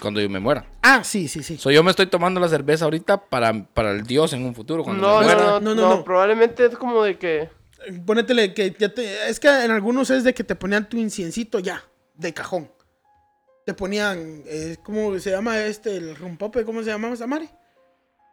cuando 0.00 0.20
yo 0.20 0.28
me 0.30 0.38
muera. 0.38 0.64
Ah, 0.82 1.02
sí, 1.02 1.26
sí, 1.26 1.42
sí. 1.42 1.58
So, 1.58 1.72
yo 1.72 1.82
me 1.82 1.90
estoy 1.90 2.06
tomando 2.06 2.38
la 2.38 2.48
cerveza 2.48 2.84
ahorita 2.84 3.24
para, 3.28 3.64
para 3.64 3.90
el 3.92 4.04
dios 4.04 4.32
en 4.32 4.44
un 4.44 4.54
futuro 4.54 4.84
cuando 4.84 5.02
No, 5.02 5.08
me 5.20 5.20
no, 5.20 5.24
muera. 5.26 5.44
no, 5.44 5.60
No, 5.60 5.74
no, 5.74 5.82
no, 5.82 5.96
no. 5.96 6.04
Probablemente 6.04 6.66
es 6.66 6.76
como 6.76 7.02
de 7.02 7.18
que. 7.18 7.48
Ponétele 8.06 8.54
que 8.54 8.76
ya 8.78 8.88
te... 8.94 9.28
Es 9.28 9.40
que 9.40 9.48
en 9.48 9.72
algunos 9.72 10.10
es 10.10 10.22
de 10.22 10.34
que 10.34 10.44
te 10.44 10.54
ponían 10.54 10.88
tu 10.88 10.96
inciencito 10.98 11.58
ya, 11.58 11.82
de 12.14 12.32
cajón. 12.32 12.70
Te 13.70 13.74
ponían... 13.74 14.42
eh, 14.46 14.78
¿Cómo 14.82 15.16
se 15.20 15.30
llama 15.30 15.60
este? 15.60 15.94
El 15.96 16.16
rompope. 16.16 16.64
¿Cómo 16.64 16.82
se 16.82 16.90
llamaba 16.90 17.14
esa 17.14 17.28
madre? 17.28 17.48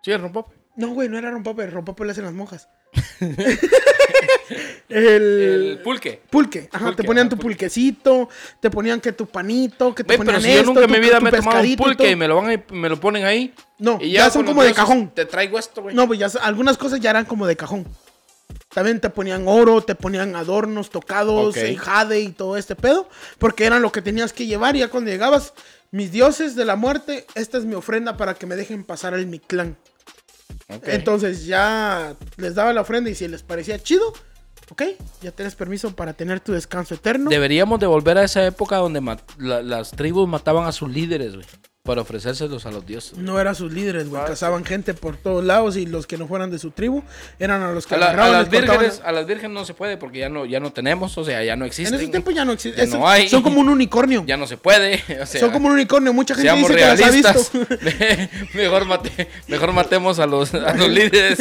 Sí, 0.01 0.11
el 0.11 0.19
rompope. 0.19 0.55
No, 0.75 0.89
güey, 0.95 1.09
no 1.09 1.15
era 1.19 1.29
rompope. 1.29 1.63
El 1.63 1.71
rompope 1.71 2.05
le 2.05 2.11
hacen 2.13 2.23
las 2.25 2.33
monjas. 2.33 2.67
el... 4.89 4.97
El 4.97 5.79
pulque. 5.83 6.21
Pulque, 6.27 6.69
ajá, 6.71 6.85
Pulque, 6.85 7.03
te 7.03 7.07
ponían 7.07 7.29
tu 7.29 7.35
pulque. 7.35 7.49
pulquecito, 7.65 8.29
te 8.59 8.71
ponían 8.71 8.99
que 8.99 9.11
tu 9.11 9.27
panito, 9.27 9.93
que 9.93 10.03
te 10.03 10.07
pero 10.07 10.23
ponían 10.23 10.41
si 10.41 10.47
yo 10.47 10.53
esto, 10.61 10.65
nunca 10.73 10.85
en 10.85 10.91
mi 10.91 10.99
vida 10.99 11.19
me 11.19 11.29
he 11.29 11.33
tomado 11.33 11.59
un 11.59 11.65
y 11.67 11.77
pulque 11.77 12.09
y 12.09 12.15
me 12.15 12.27
lo, 12.27 12.38
van 12.41 12.49
a- 12.51 12.73
me 12.73 12.89
lo 12.89 12.99
ponen 12.99 13.25
ahí. 13.25 13.53
No, 13.77 13.99
y 14.01 14.11
ya, 14.13 14.31
son 14.31 14.43
como 14.43 14.63
de 14.63 14.73
cajón. 14.73 15.11
Te 15.13 15.25
traigo 15.25 15.59
esto, 15.59 15.83
güey. 15.83 15.93
No, 15.95 16.07
pues 16.07 16.17
ya 16.19 16.27
algunas 16.41 16.77
cosas 16.79 16.99
ya 16.99 17.11
eran 17.11 17.25
como 17.25 17.45
de 17.45 17.55
cajón. 17.55 17.85
También 18.74 18.99
te 18.99 19.09
ponían 19.09 19.45
oro, 19.47 19.82
te 19.82 19.95
ponían 19.95 20.36
adornos 20.36 20.89
tocados, 20.89 21.55
Ok. 21.55 21.63
eh, 21.63 21.76
jade 21.78 22.20
y 22.22 22.30
todo 22.32 22.57
este 22.57 22.76
pedo, 22.76 23.07
porque 23.39 23.65
eran 23.65 23.82
lo 23.82 23.91
que 23.91 24.01
tenías 24.01 24.34
que 24.34 24.45
llevar 24.45 24.76
y 24.76 24.80
ya 24.80 24.89
cuando 24.89 25.09
llegabas, 25.09 25.53
mis 25.91 26.11
dioses 26.11 26.55
de 26.55 26.65
la 26.65 26.76
muerte, 26.76 27.26
esta 27.34 27.57
es 27.57 27.65
mi 27.65 27.76
ofrenda 27.76 28.18
para 28.18 28.34
que 28.34 28.45
me 28.45 28.55
dejen 28.57 28.84
pasar 28.84 29.13
al 29.13 29.26
mi 29.26 29.39
clan. 29.39 29.78
Ok. 30.70 30.84
Entonces 30.88 31.45
ya 31.45 32.15
les 32.36 32.55
daba 32.55 32.74
la 32.74 32.82
ofrenda 32.82 33.09
y 33.09 33.15
si 33.15 33.28
les 33.30 33.41
parecía 33.41 33.80
chido, 33.82 34.11
ok, 34.70 34.84
ya 35.22 35.32
tienes 35.32 35.55
permiso 35.55 35.95
para 35.95 36.11
tener 36.13 36.41
tu 36.41 36.51
descanso 36.51 36.93
eterno. 36.95 37.30
Deberíamos 37.30 37.80
de 37.80 37.88
volver 37.88 38.18
a 38.18 38.24
esa 38.26 38.45
época 38.45 38.76
donde 38.78 39.01
la- 39.38 39.61
las 39.61 39.91
tribus 39.91 40.28
mataban 40.28 40.65
a 40.68 40.74
sus 40.74 40.89
líderes, 40.89 41.36
güey. 41.36 41.45
Para 41.88 42.01
ofrecérselos 42.01 42.65
a 42.67 42.71
los 42.71 42.85
dioses. 42.85 43.17
No 43.17 43.39
eran 43.39 43.55
sus 43.55 43.71
líderes, 43.73 44.09
güey. 44.09 44.21
Ah, 44.21 44.25
Cazaban 44.27 44.63
gente 44.65 44.93
por 44.93 45.17
todos 45.17 45.43
lados 45.43 45.75
y 45.77 45.85
los 45.88 46.05
que 46.05 46.17
no 46.17 46.27
fueran 46.27 46.51
de 46.51 46.59
su 46.59 46.69
tribu 46.71 47.01
eran 47.39 47.63
a 47.63 47.71
los 47.71 47.88
que 47.88 47.95
A, 47.95 47.97
la- 47.97 48.11
a 48.11 48.29
las 48.29 48.49
vírgenes, 48.49 49.01
a 49.03 49.11
las 49.11 49.25
vírgenes 49.25 49.51
no 49.51 49.65
se 49.65 49.73
puede 49.73 49.97
porque 49.97 50.19
ya 50.19 50.29
no, 50.29 50.45
ya 50.45 50.59
no 50.59 50.71
tenemos, 50.71 51.17
o 51.17 51.23
sea, 51.23 51.43
ya 51.43 51.55
no 51.55 51.63
En 51.65 51.69
existen. 51.69 51.95
ese 51.99 52.09
tiempo 52.09 52.29
ya 52.31 52.45
no 52.45 52.51
existe. 52.51 52.77
Ya 52.77 52.83
Eso- 52.83 52.97
no 52.99 53.07
hay. 53.09 53.27
Son 53.29 53.41
como 53.41 53.59
un 53.61 53.69
unicornio. 53.69 54.23
Ya 54.27 54.38
no 54.38 54.45
se 54.45 54.57
puede. 54.57 55.01
O 55.21 55.25
sea, 55.25 55.39
son 55.41 55.49
como 55.51 55.67
un 55.69 55.73
unicornio. 55.73 56.13
Mucha 56.13 56.35
gente 56.35 56.53
dice 56.53 56.75
que 56.75 56.81
las 56.81 56.91
ha 56.91 56.95
realistas. 57.05 57.51
visto. 57.53 57.75
mejor, 58.53 58.85
mate- 58.85 59.27
mejor 59.47 59.71
matemos 59.71 60.19
a 60.19 60.25
los, 60.27 60.53
a 60.53 60.73
los 60.73 60.89
líderes. 60.89 61.39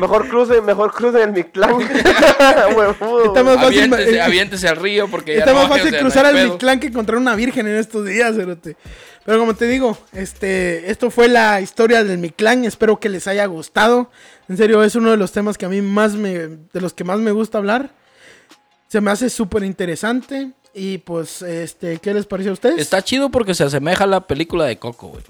Mejor 0.00 0.28
cruce, 0.28 0.60
mejor 0.60 0.92
cruce 0.92 1.22
en 1.22 1.32
mi 1.32 1.44
clan. 1.44 1.74
Huevudo. 2.76 3.24
Está 3.26 3.42
más 3.42 3.56
fácil, 3.56 3.80
Aviéntese, 3.92 4.20
aviéntese 4.20 4.68
al 4.68 4.76
río 4.76 5.08
porque 5.08 5.34
ya 5.34 5.38
Está 5.40 5.52
no 5.52 5.58
más 5.58 5.64
hay, 5.66 5.70
o 5.70 5.76
fácil 5.76 5.90
sea, 5.90 6.00
cruzar 6.00 6.26
al. 6.26 6.34
Mictlán 6.48 6.80
que 6.80 6.86
encontrar 6.88 7.18
una 7.18 7.34
virgen 7.34 7.66
en 7.66 7.76
estos 7.76 8.04
días, 8.04 8.34
cerote. 8.36 8.76
Pero 9.24 9.38
como 9.38 9.54
te 9.54 9.66
digo, 9.66 9.96
este, 10.12 10.90
esto 10.90 11.10
fue 11.10 11.28
la 11.28 11.60
historia 11.60 12.04
del 12.04 12.18
Mictlán. 12.18 12.64
Espero 12.64 13.00
que 13.00 13.08
les 13.08 13.26
haya 13.26 13.46
gustado. 13.46 14.10
En 14.48 14.56
serio, 14.56 14.82
es 14.84 14.94
uno 14.96 15.10
de 15.10 15.16
los 15.16 15.32
temas 15.32 15.56
que 15.56 15.64
a 15.64 15.68
mí 15.70 15.80
más 15.80 16.12
me, 16.14 16.30
de 16.38 16.80
los 16.80 16.92
que 16.92 17.04
más 17.04 17.18
me 17.18 17.32
gusta 17.32 17.58
hablar. 17.58 17.90
Se 18.88 19.00
me 19.00 19.10
hace 19.10 19.30
súper 19.30 19.64
interesante. 19.64 20.52
Y 20.74 20.98
pues, 20.98 21.40
este, 21.40 21.98
¿qué 21.98 22.12
les 22.12 22.26
pareció 22.26 22.50
a 22.50 22.54
ustedes? 22.54 22.78
Está 22.80 23.00
chido 23.02 23.30
porque 23.30 23.54
se 23.54 23.64
asemeja 23.64 24.04
a 24.04 24.08
la 24.08 24.20
película 24.26 24.64
de 24.66 24.76
Coco, 24.78 25.08
güey. 25.08 25.22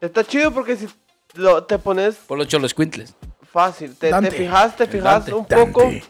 Está 0.00 0.24
chido 0.24 0.52
porque 0.52 0.76
si 0.76 0.86
lo, 1.34 1.64
te 1.64 1.78
pones 1.78 2.14
Por 2.14 2.38
los 2.38 2.46
cholos 2.48 2.72
quintles. 2.72 3.14
fácil, 3.52 3.96
te, 3.96 4.12
te 4.12 4.30
fijas, 4.30 4.76
te 4.76 4.86
fijas 4.86 5.26
Dante. 5.26 5.34
un 5.34 5.44
poco. 5.46 5.82
Dante. 5.82 6.04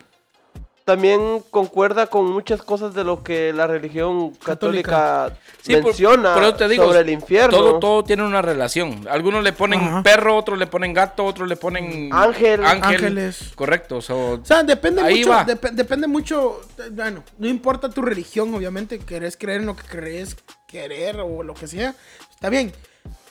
También 0.85 1.43
concuerda 1.51 2.09
con 2.09 2.31
muchas 2.31 2.63
cosas 2.63 2.93
de 2.95 3.05
lo 3.05 3.23
que 3.23 3.53
la 3.55 3.67
religión 3.67 4.33
católica, 4.33 5.33
Sí, 5.63 5.73
por- 5.77 5.85
menciona 5.85 6.35
por 6.35 6.43
eso 6.43 6.55
te 6.57 6.69
digo, 6.69 6.85
sobre 6.85 7.01
el 7.01 7.09
infierno. 7.11 7.57
Todo, 7.57 7.79
todo 7.79 8.05
tiene 8.05 8.23
una 8.23 8.43
relación. 8.43 9.07
Algunos 9.11 9.43
le 9.43 9.55
ponen 9.55 9.81
Ajá. 9.81 10.03
perro, 10.03 10.37
otros 10.37 10.59
le 10.59 10.67
ponen 10.67 10.93
gato, 10.93 11.25
otros 11.25 11.49
le 11.49 11.57
ponen 11.57 12.11
Ángel. 12.13 12.65
Ángeles. 12.65 13.53
Correcto. 13.55 14.03
so- 14.03 14.33
O 14.35 14.45
sea, 14.45 14.63
depende 14.63 15.01
Ahí 15.01 15.21
mucho, 15.21 15.31
va. 15.31 15.47
dep- 15.47 15.71
depende 15.73 16.07
mucho, 16.07 16.61
eh, 16.79 16.91
bueno, 16.93 17.25
no 17.39 17.49
importa 17.49 17.89
tu 17.89 18.03
religión, 18.03 18.55
obviamente, 18.55 18.99
querés 18.99 19.39
creer 19.39 19.61
en 19.61 19.67
lo 19.67 19.77
que 19.77 19.85
crees 19.85 20.37
querer 20.69 21.19
o 21.21 21.43
lo 21.43 21.55
que 21.55 21.67
sea, 21.67 21.95
está 22.31 22.51
bien. 22.51 22.73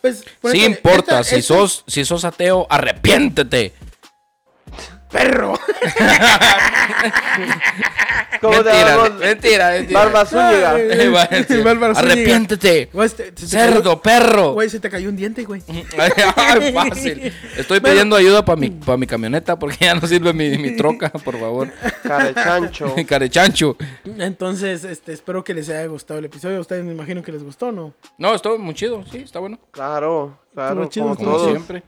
Pues, 0.01 0.19
sí 0.19 0.57
ejemplo, 0.57 0.91
importa, 0.91 1.19
esta- 1.19 1.23
si, 1.23 1.35
esta- 1.35 1.53
sos, 1.53 1.83
si 1.87 2.03
sos 2.03 2.25
ateo, 2.25 2.65
arrepiéntete. 2.69 3.73
Perro. 5.13 5.53
¿Cómo 8.41 8.61
te 8.63 8.71
mentira, 8.73 9.07
mentira, 9.19 9.69
mentira. 9.71 9.99
Barba 10.03 10.25
Zúñiga. 10.25 10.77
Eh, 10.79 11.45
sí. 11.47 11.57
Bárbara. 11.61 11.93
Arrepiéntete. 11.97 12.89
Güey, 12.91 13.07
se 13.09 13.15
te- 13.15 13.23
se 13.25 13.31
te 13.31 13.47
Cerdo, 13.47 13.81
cayó- 13.81 14.01
perro. 14.01 14.53
Güey, 14.53 14.69
se 14.69 14.79
te 14.81 14.89
cayó 14.89 15.07
un 15.09 15.15
diente, 15.15 15.43
güey. 15.45 15.61
Ay, 16.35 16.73
fácil. 16.73 17.31
Estoy 17.55 17.79
Bueno. 17.79 17.93
pidiendo 17.93 18.15
ayuda 18.17 18.43
para 18.43 18.57
mi, 18.59 18.69
pa' 18.69 18.97
mi 18.97 19.07
camioneta 19.07 19.57
porque 19.57 19.77
ya 19.85 19.95
no 19.95 20.05
sirve 20.07 20.33
mi, 20.33 20.57
mi 20.57 20.75
troca, 20.75 21.09
por 21.09 21.39
favor. 21.39 21.69
Carechancho. 22.03 22.93
Carechancho. 23.07 23.77
Entonces, 24.17 24.83
este, 24.83 25.13
espero 25.13 25.43
que 25.43 25.53
les 25.53 25.69
haya 25.69 25.85
gustado 25.85 26.19
el 26.19 26.25
episodio. 26.25 26.57
A 26.57 26.61
ustedes 26.61 26.83
me 26.83 26.91
imagino 26.91 27.21
que 27.23 27.31
les 27.31 27.43
gustó, 27.43 27.71
¿no? 27.71 27.93
No, 28.17 28.33
estuvo 28.35 28.57
muy 28.57 28.73
chido, 28.73 29.03
sí, 29.09 29.19
está 29.19 29.39
bueno. 29.39 29.57
Claro, 29.71 30.37
claro, 30.53 30.83
Estuvo 30.83 30.89
chido, 30.89 31.03
como 31.05 31.13
estuvo 31.13 31.31
Como 31.31 31.37
todos. 31.37 31.51
siempre. 31.51 31.83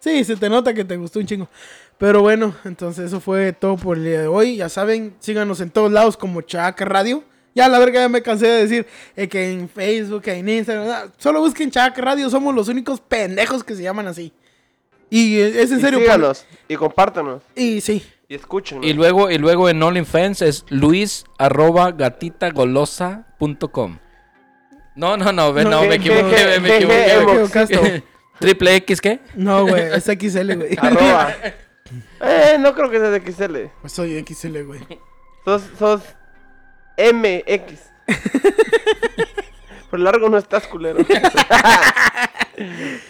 Sí, 0.00 0.24
se 0.24 0.36
te 0.36 0.48
nota 0.48 0.72
que 0.72 0.84
te 0.84 0.96
gustó 0.96 1.18
un 1.18 1.26
chingo. 1.26 1.48
Pero 2.00 2.22
bueno, 2.22 2.54
entonces 2.64 3.04
eso 3.06 3.20
fue 3.20 3.52
todo 3.52 3.76
por 3.76 3.98
el 3.98 4.04
día 4.04 4.22
de 4.22 4.26
hoy. 4.26 4.56
Ya 4.56 4.68
saben, 4.70 5.14
síganos 5.20 5.60
en 5.60 5.68
todos 5.70 5.92
lados 5.92 6.16
como 6.16 6.40
Chaca 6.40 6.86
Radio. 6.86 7.22
Ya 7.54 7.68
la 7.68 7.78
verga 7.78 8.00
ya 8.00 8.08
me 8.08 8.22
cansé 8.22 8.46
de 8.46 8.62
decir 8.62 8.86
eh, 9.16 9.28
que 9.28 9.52
en 9.52 9.68
Facebook, 9.68 10.22
que 10.22 10.32
en 10.32 10.48
Instagram. 10.48 10.88
ah, 10.88 11.04
Solo 11.18 11.40
busquen 11.40 11.70
Chaca 11.70 12.00
Radio. 12.00 12.30
Somos 12.30 12.54
los 12.54 12.68
únicos 12.68 13.02
pendejos 13.02 13.62
que 13.62 13.76
se 13.76 13.82
llaman 13.82 14.06
así. 14.06 14.32
Y 15.10 15.40
eh, 15.40 15.60
es 15.62 15.70
en 15.72 15.78
Y 15.78 15.82
serio. 15.82 15.98
síganos 16.00 16.46
y 16.68 16.76
compártanos 16.76 17.42
Y 17.54 17.82
sí. 17.82 18.02
y 18.28 18.34
escúchenos. 18.34 18.86
Y 18.86 18.94
luego, 18.94 19.30
y 19.30 19.36
luego 19.36 19.68
en 19.68 19.82
OnlyFans 19.82 20.40
es 20.40 20.64
luis 20.70 21.26
arroba 21.36 21.92
gatitagolosa.com. 21.92 23.98
No, 24.96 25.16
no, 25.18 25.32
no, 25.32 25.52
ve, 25.52 25.64
No, 25.64 25.70
no, 25.70 25.82
me 25.84 25.96
equivoqué, 25.96 26.60
me 26.60 26.76
equivoqué. 26.76 28.02
¿Triple 28.38 28.76
X 28.76 29.02
qué? 29.02 29.20
No, 29.34 29.66
güey. 29.66 29.82
Es 29.92 30.04
XL, 30.04 30.54
güey. 30.54 30.78
Arroba. 30.80 31.34
Eh, 32.20 32.56
no 32.60 32.74
creo 32.74 32.90
que 32.90 32.98
sea 32.98 33.10
de 33.10 33.20
XL. 33.20 33.70
Pues 33.80 33.92
soy 33.92 34.24
XL, 34.26 34.62
güey. 34.62 34.80
Sos, 35.44 35.62
sos 35.78 36.02
MX. 36.98 37.80
Por 39.90 39.98
largo 39.98 40.28
no 40.28 40.38
estás, 40.38 40.66
culero. 40.68 41.04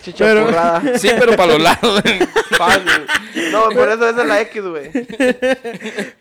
Chicha 0.03 0.25
Pero- 0.25 0.47
currada. 0.47 0.99
Sí, 0.99 1.11
pero 1.19 1.37
para 1.37 1.53
los 1.55 1.61
lados. 1.63 2.03
No, 3.53 3.69
por 3.71 3.89
eso 3.89 4.09
esa 4.09 4.23
es 4.23 4.27
la 4.27 4.41
X, 4.43 4.63
güey. 4.63 4.91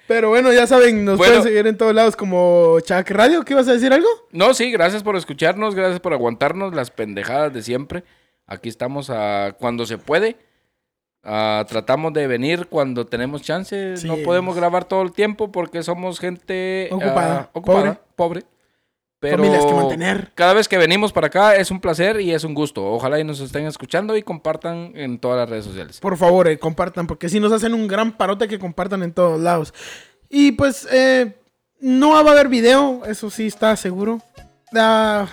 Pero 0.08 0.30
bueno, 0.30 0.52
ya 0.52 0.66
saben, 0.68 1.06
nos 1.06 1.18
Bueno. 1.18 1.34
pueden 1.36 1.44
seguir 1.44 1.68
en 1.68 1.78
todos 1.78 1.94
lados 1.94 2.16
como 2.16 2.80
Chac 2.82 3.10
Radio. 3.12 3.44
¿Qué 3.46 3.54
ibas 3.54 3.68
a 3.68 3.74
decir 3.74 3.94
algo? 3.94 4.08
No, 4.32 4.54
sí, 4.54 4.72
gracias 4.72 5.04
por 5.04 5.16
escucharnos, 5.16 5.76
gracias 5.76 6.00
por 6.00 6.12
aguantarnos 6.14 6.74
las 6.74 6.92
pendejadas 6.92 7.54
de 7.54 7.62
siempre. 7.62 8.04
Aquí 8.48 8.68
estamos 8.68 9.10
a 9.12 9.56
cuando 9.60 9.86
se 9.86 9.98
puede. 10.00 10.38
Ah, 11.24 11.66
tratamos 11.68 12.14
de 12.14 12.28
venir 12.28 12.68
cuando 12.68 13.06
tenemos 13.06 13.42
chance. 13.42 13.98
Sí. 13.98 14.08
No 14.08 14.18
podemos 14.18 14.56
grabar 14.56 14.86
todo 14.86 15.02
el 15.02 15.12
tiempo 15.12 15.52
porque 15.52 15.84
somos 15.84 16.20
gente 16.20 16.88
ah, 16.92 16.96
Ocupada, 16.96 17.50
ocupada, 17.54 18.02
pobre. 18.16 18.44
Pero 19.22 19.44
que 19.44 19.74
mantener. 19.74 20.32
cada 20.34 20.54
vez 20.54 20.70
que 20.70 20.78
venimos 20.78 21.12
para 21.12 21.28
acá 21.28 21.58
es 21.58 21.72
un 21.72 21.82
placer 21.82 22.22
y 22.22 22.32
es 22.32 22.46
un 22.46 22.54
gusto. 22.54 22.86
Ojalá 22.90 23.20
y 23.20 23.26
nos 23.26 23.42
estén 23.42 23.66
escuchando 23.66 24.16
y 24.16 24.24
compartan 24.24 24.94
en 24.96 25.20
todas 25.20 25.40
las 25.40 25.50
redes 25.50 25.66
sociales. 25.66 26.00
Por 26.00 26.16
favor, 26.16 26.48
eh, 26.48 26.58
compartan, 26.58 27.06
porque 27.06 27.28
si 27.28 27.38
nos 27.42 27.52
hacen 27.52 27.74
un 27.74 27.86
gran 27.90 28.14
parote 28.14 28.48
que 28.48 28.58
compartan 28.58 29.04
en 29.04 29.12
todos 29.12 29.38
lados. 29.42 29.74
Y 30.30 30.54
pues, 30.54 30.88
eh, 30.90 31.36
no 31.82 32.12
va 32.12 32.20
a 32.20 32.32
haber 32.32 32.48
video, 32.48 33.02
eso 33.06 33.30
sí 33.30 33.48
está 33.48 33.76
seguro. 33.76 34.22
Ah, 34.74 35.28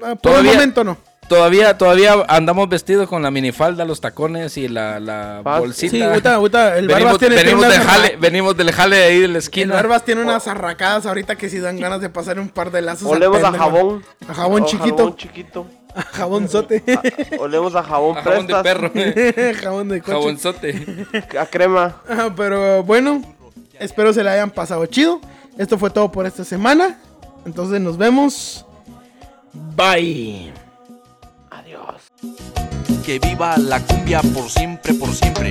por 0.00 0.16
Todavía- 0.18 0.50
el 0.50 0.56
momento 0.56 0.82
no. 0.82 0.96
Todavía, 1.28 1.76
todavía 1.76 2.14
andamos 2.26 2.68
vestidos 2.70 3.06
con 3.06 3.22
la 3.22 3.30
minifalda, 3.30 3.84
los 3.84 4.00
tacones 4.00 4.56
y 4.56 4.66
la, 4.66 5.42
bolsita. 5.44 5.90
Sí, 5.90 6.02
ahorita, 6.02 6.34
ahorita 6.36 6.78
el 6.78 6.86
venimos, 6.86 7.04
Barbas 7.04 7.18
tiene, 7.18 7.34
tiene 7.34 7.50
venimos, 7.50 7.66
unas 7.66 7.78
del 7.78 7.86
jale, 7.86 8.16
venimos 8.16 8.56
del 8.56 8.72
jale 8.72 8.96
de 8.96 9.04
ahí 9.04 9.20
de 9.20 9.28
la 9.28 9.32
el 9.32 9.36
esquina. 9.36 9.74
Barbas 9.74 10.04
tiene 10.04 10.22
unas 10.22 10.48
arracadas 10.48 11.04
ahorita 11.04 11.36
que 11.36 11.50
si 11.50 11.58
dan 11.58 11.78
ganas 11.78 12.00
de 12.00 12.08
pasar 12.08 12.40
un 12.40 12.48
par 12.48 12.70
de 12.70 12.80
lazos. 12.80 13.10
Olemos 13.10 13.38
a 13.44 13.52
pendejo. 13.52 13.64
jabón. 13.64 14.04
A 14.26 14.34
jabón 14.34 14.62
O 14.62 14.66
chiquito. 14.66 14.96
Jabón 14.96 15.16
chiquito. 15.16 15.66
A 15.94 16.02
jabonzote. 16.02 16.82
Olemos 17.38 17.74
a 17.74 17.82
jabón 17.82 18.16
A 18.16 18.22
jabón 18.22 18.46
de 18.46 18.54
perro. 18.62 18.90
jabón 19.62 19.88
de 19.90 20.00
coche. 20.00 20.12
Jabonzote. 20.12 21.06
A 21.38 21.46
crema. 21.46 21.96
Ah, 22.08 22.30
pero 22.34 22.82
bueno, 22.84 23.22
espero 23.78 24.14
se 24.14 24.24
la 24.24 24.32
hayan 24.32 24.50
pasado 24.50 24.86
chido. 24.86 25.20
Esto 25.58 25.76
fue 25.76 25.90
todo 25.90 26.10
por 26.10 26.24
esta 26.24 26.44
semana. 26.44 26.98
Entonces 27.44 27.80
nos 27.82 27.98
vemos. 27.98 28.64
Bye. 29.52 30.52
Que 33.08 33.18
viva 33.18 33.56
la 33.56 33.80
cumbia 33.80 34.20
por 34.20 34.50
siempre, 34.50 34.92
por 34.92 35.08
siempre. 35.14 35.50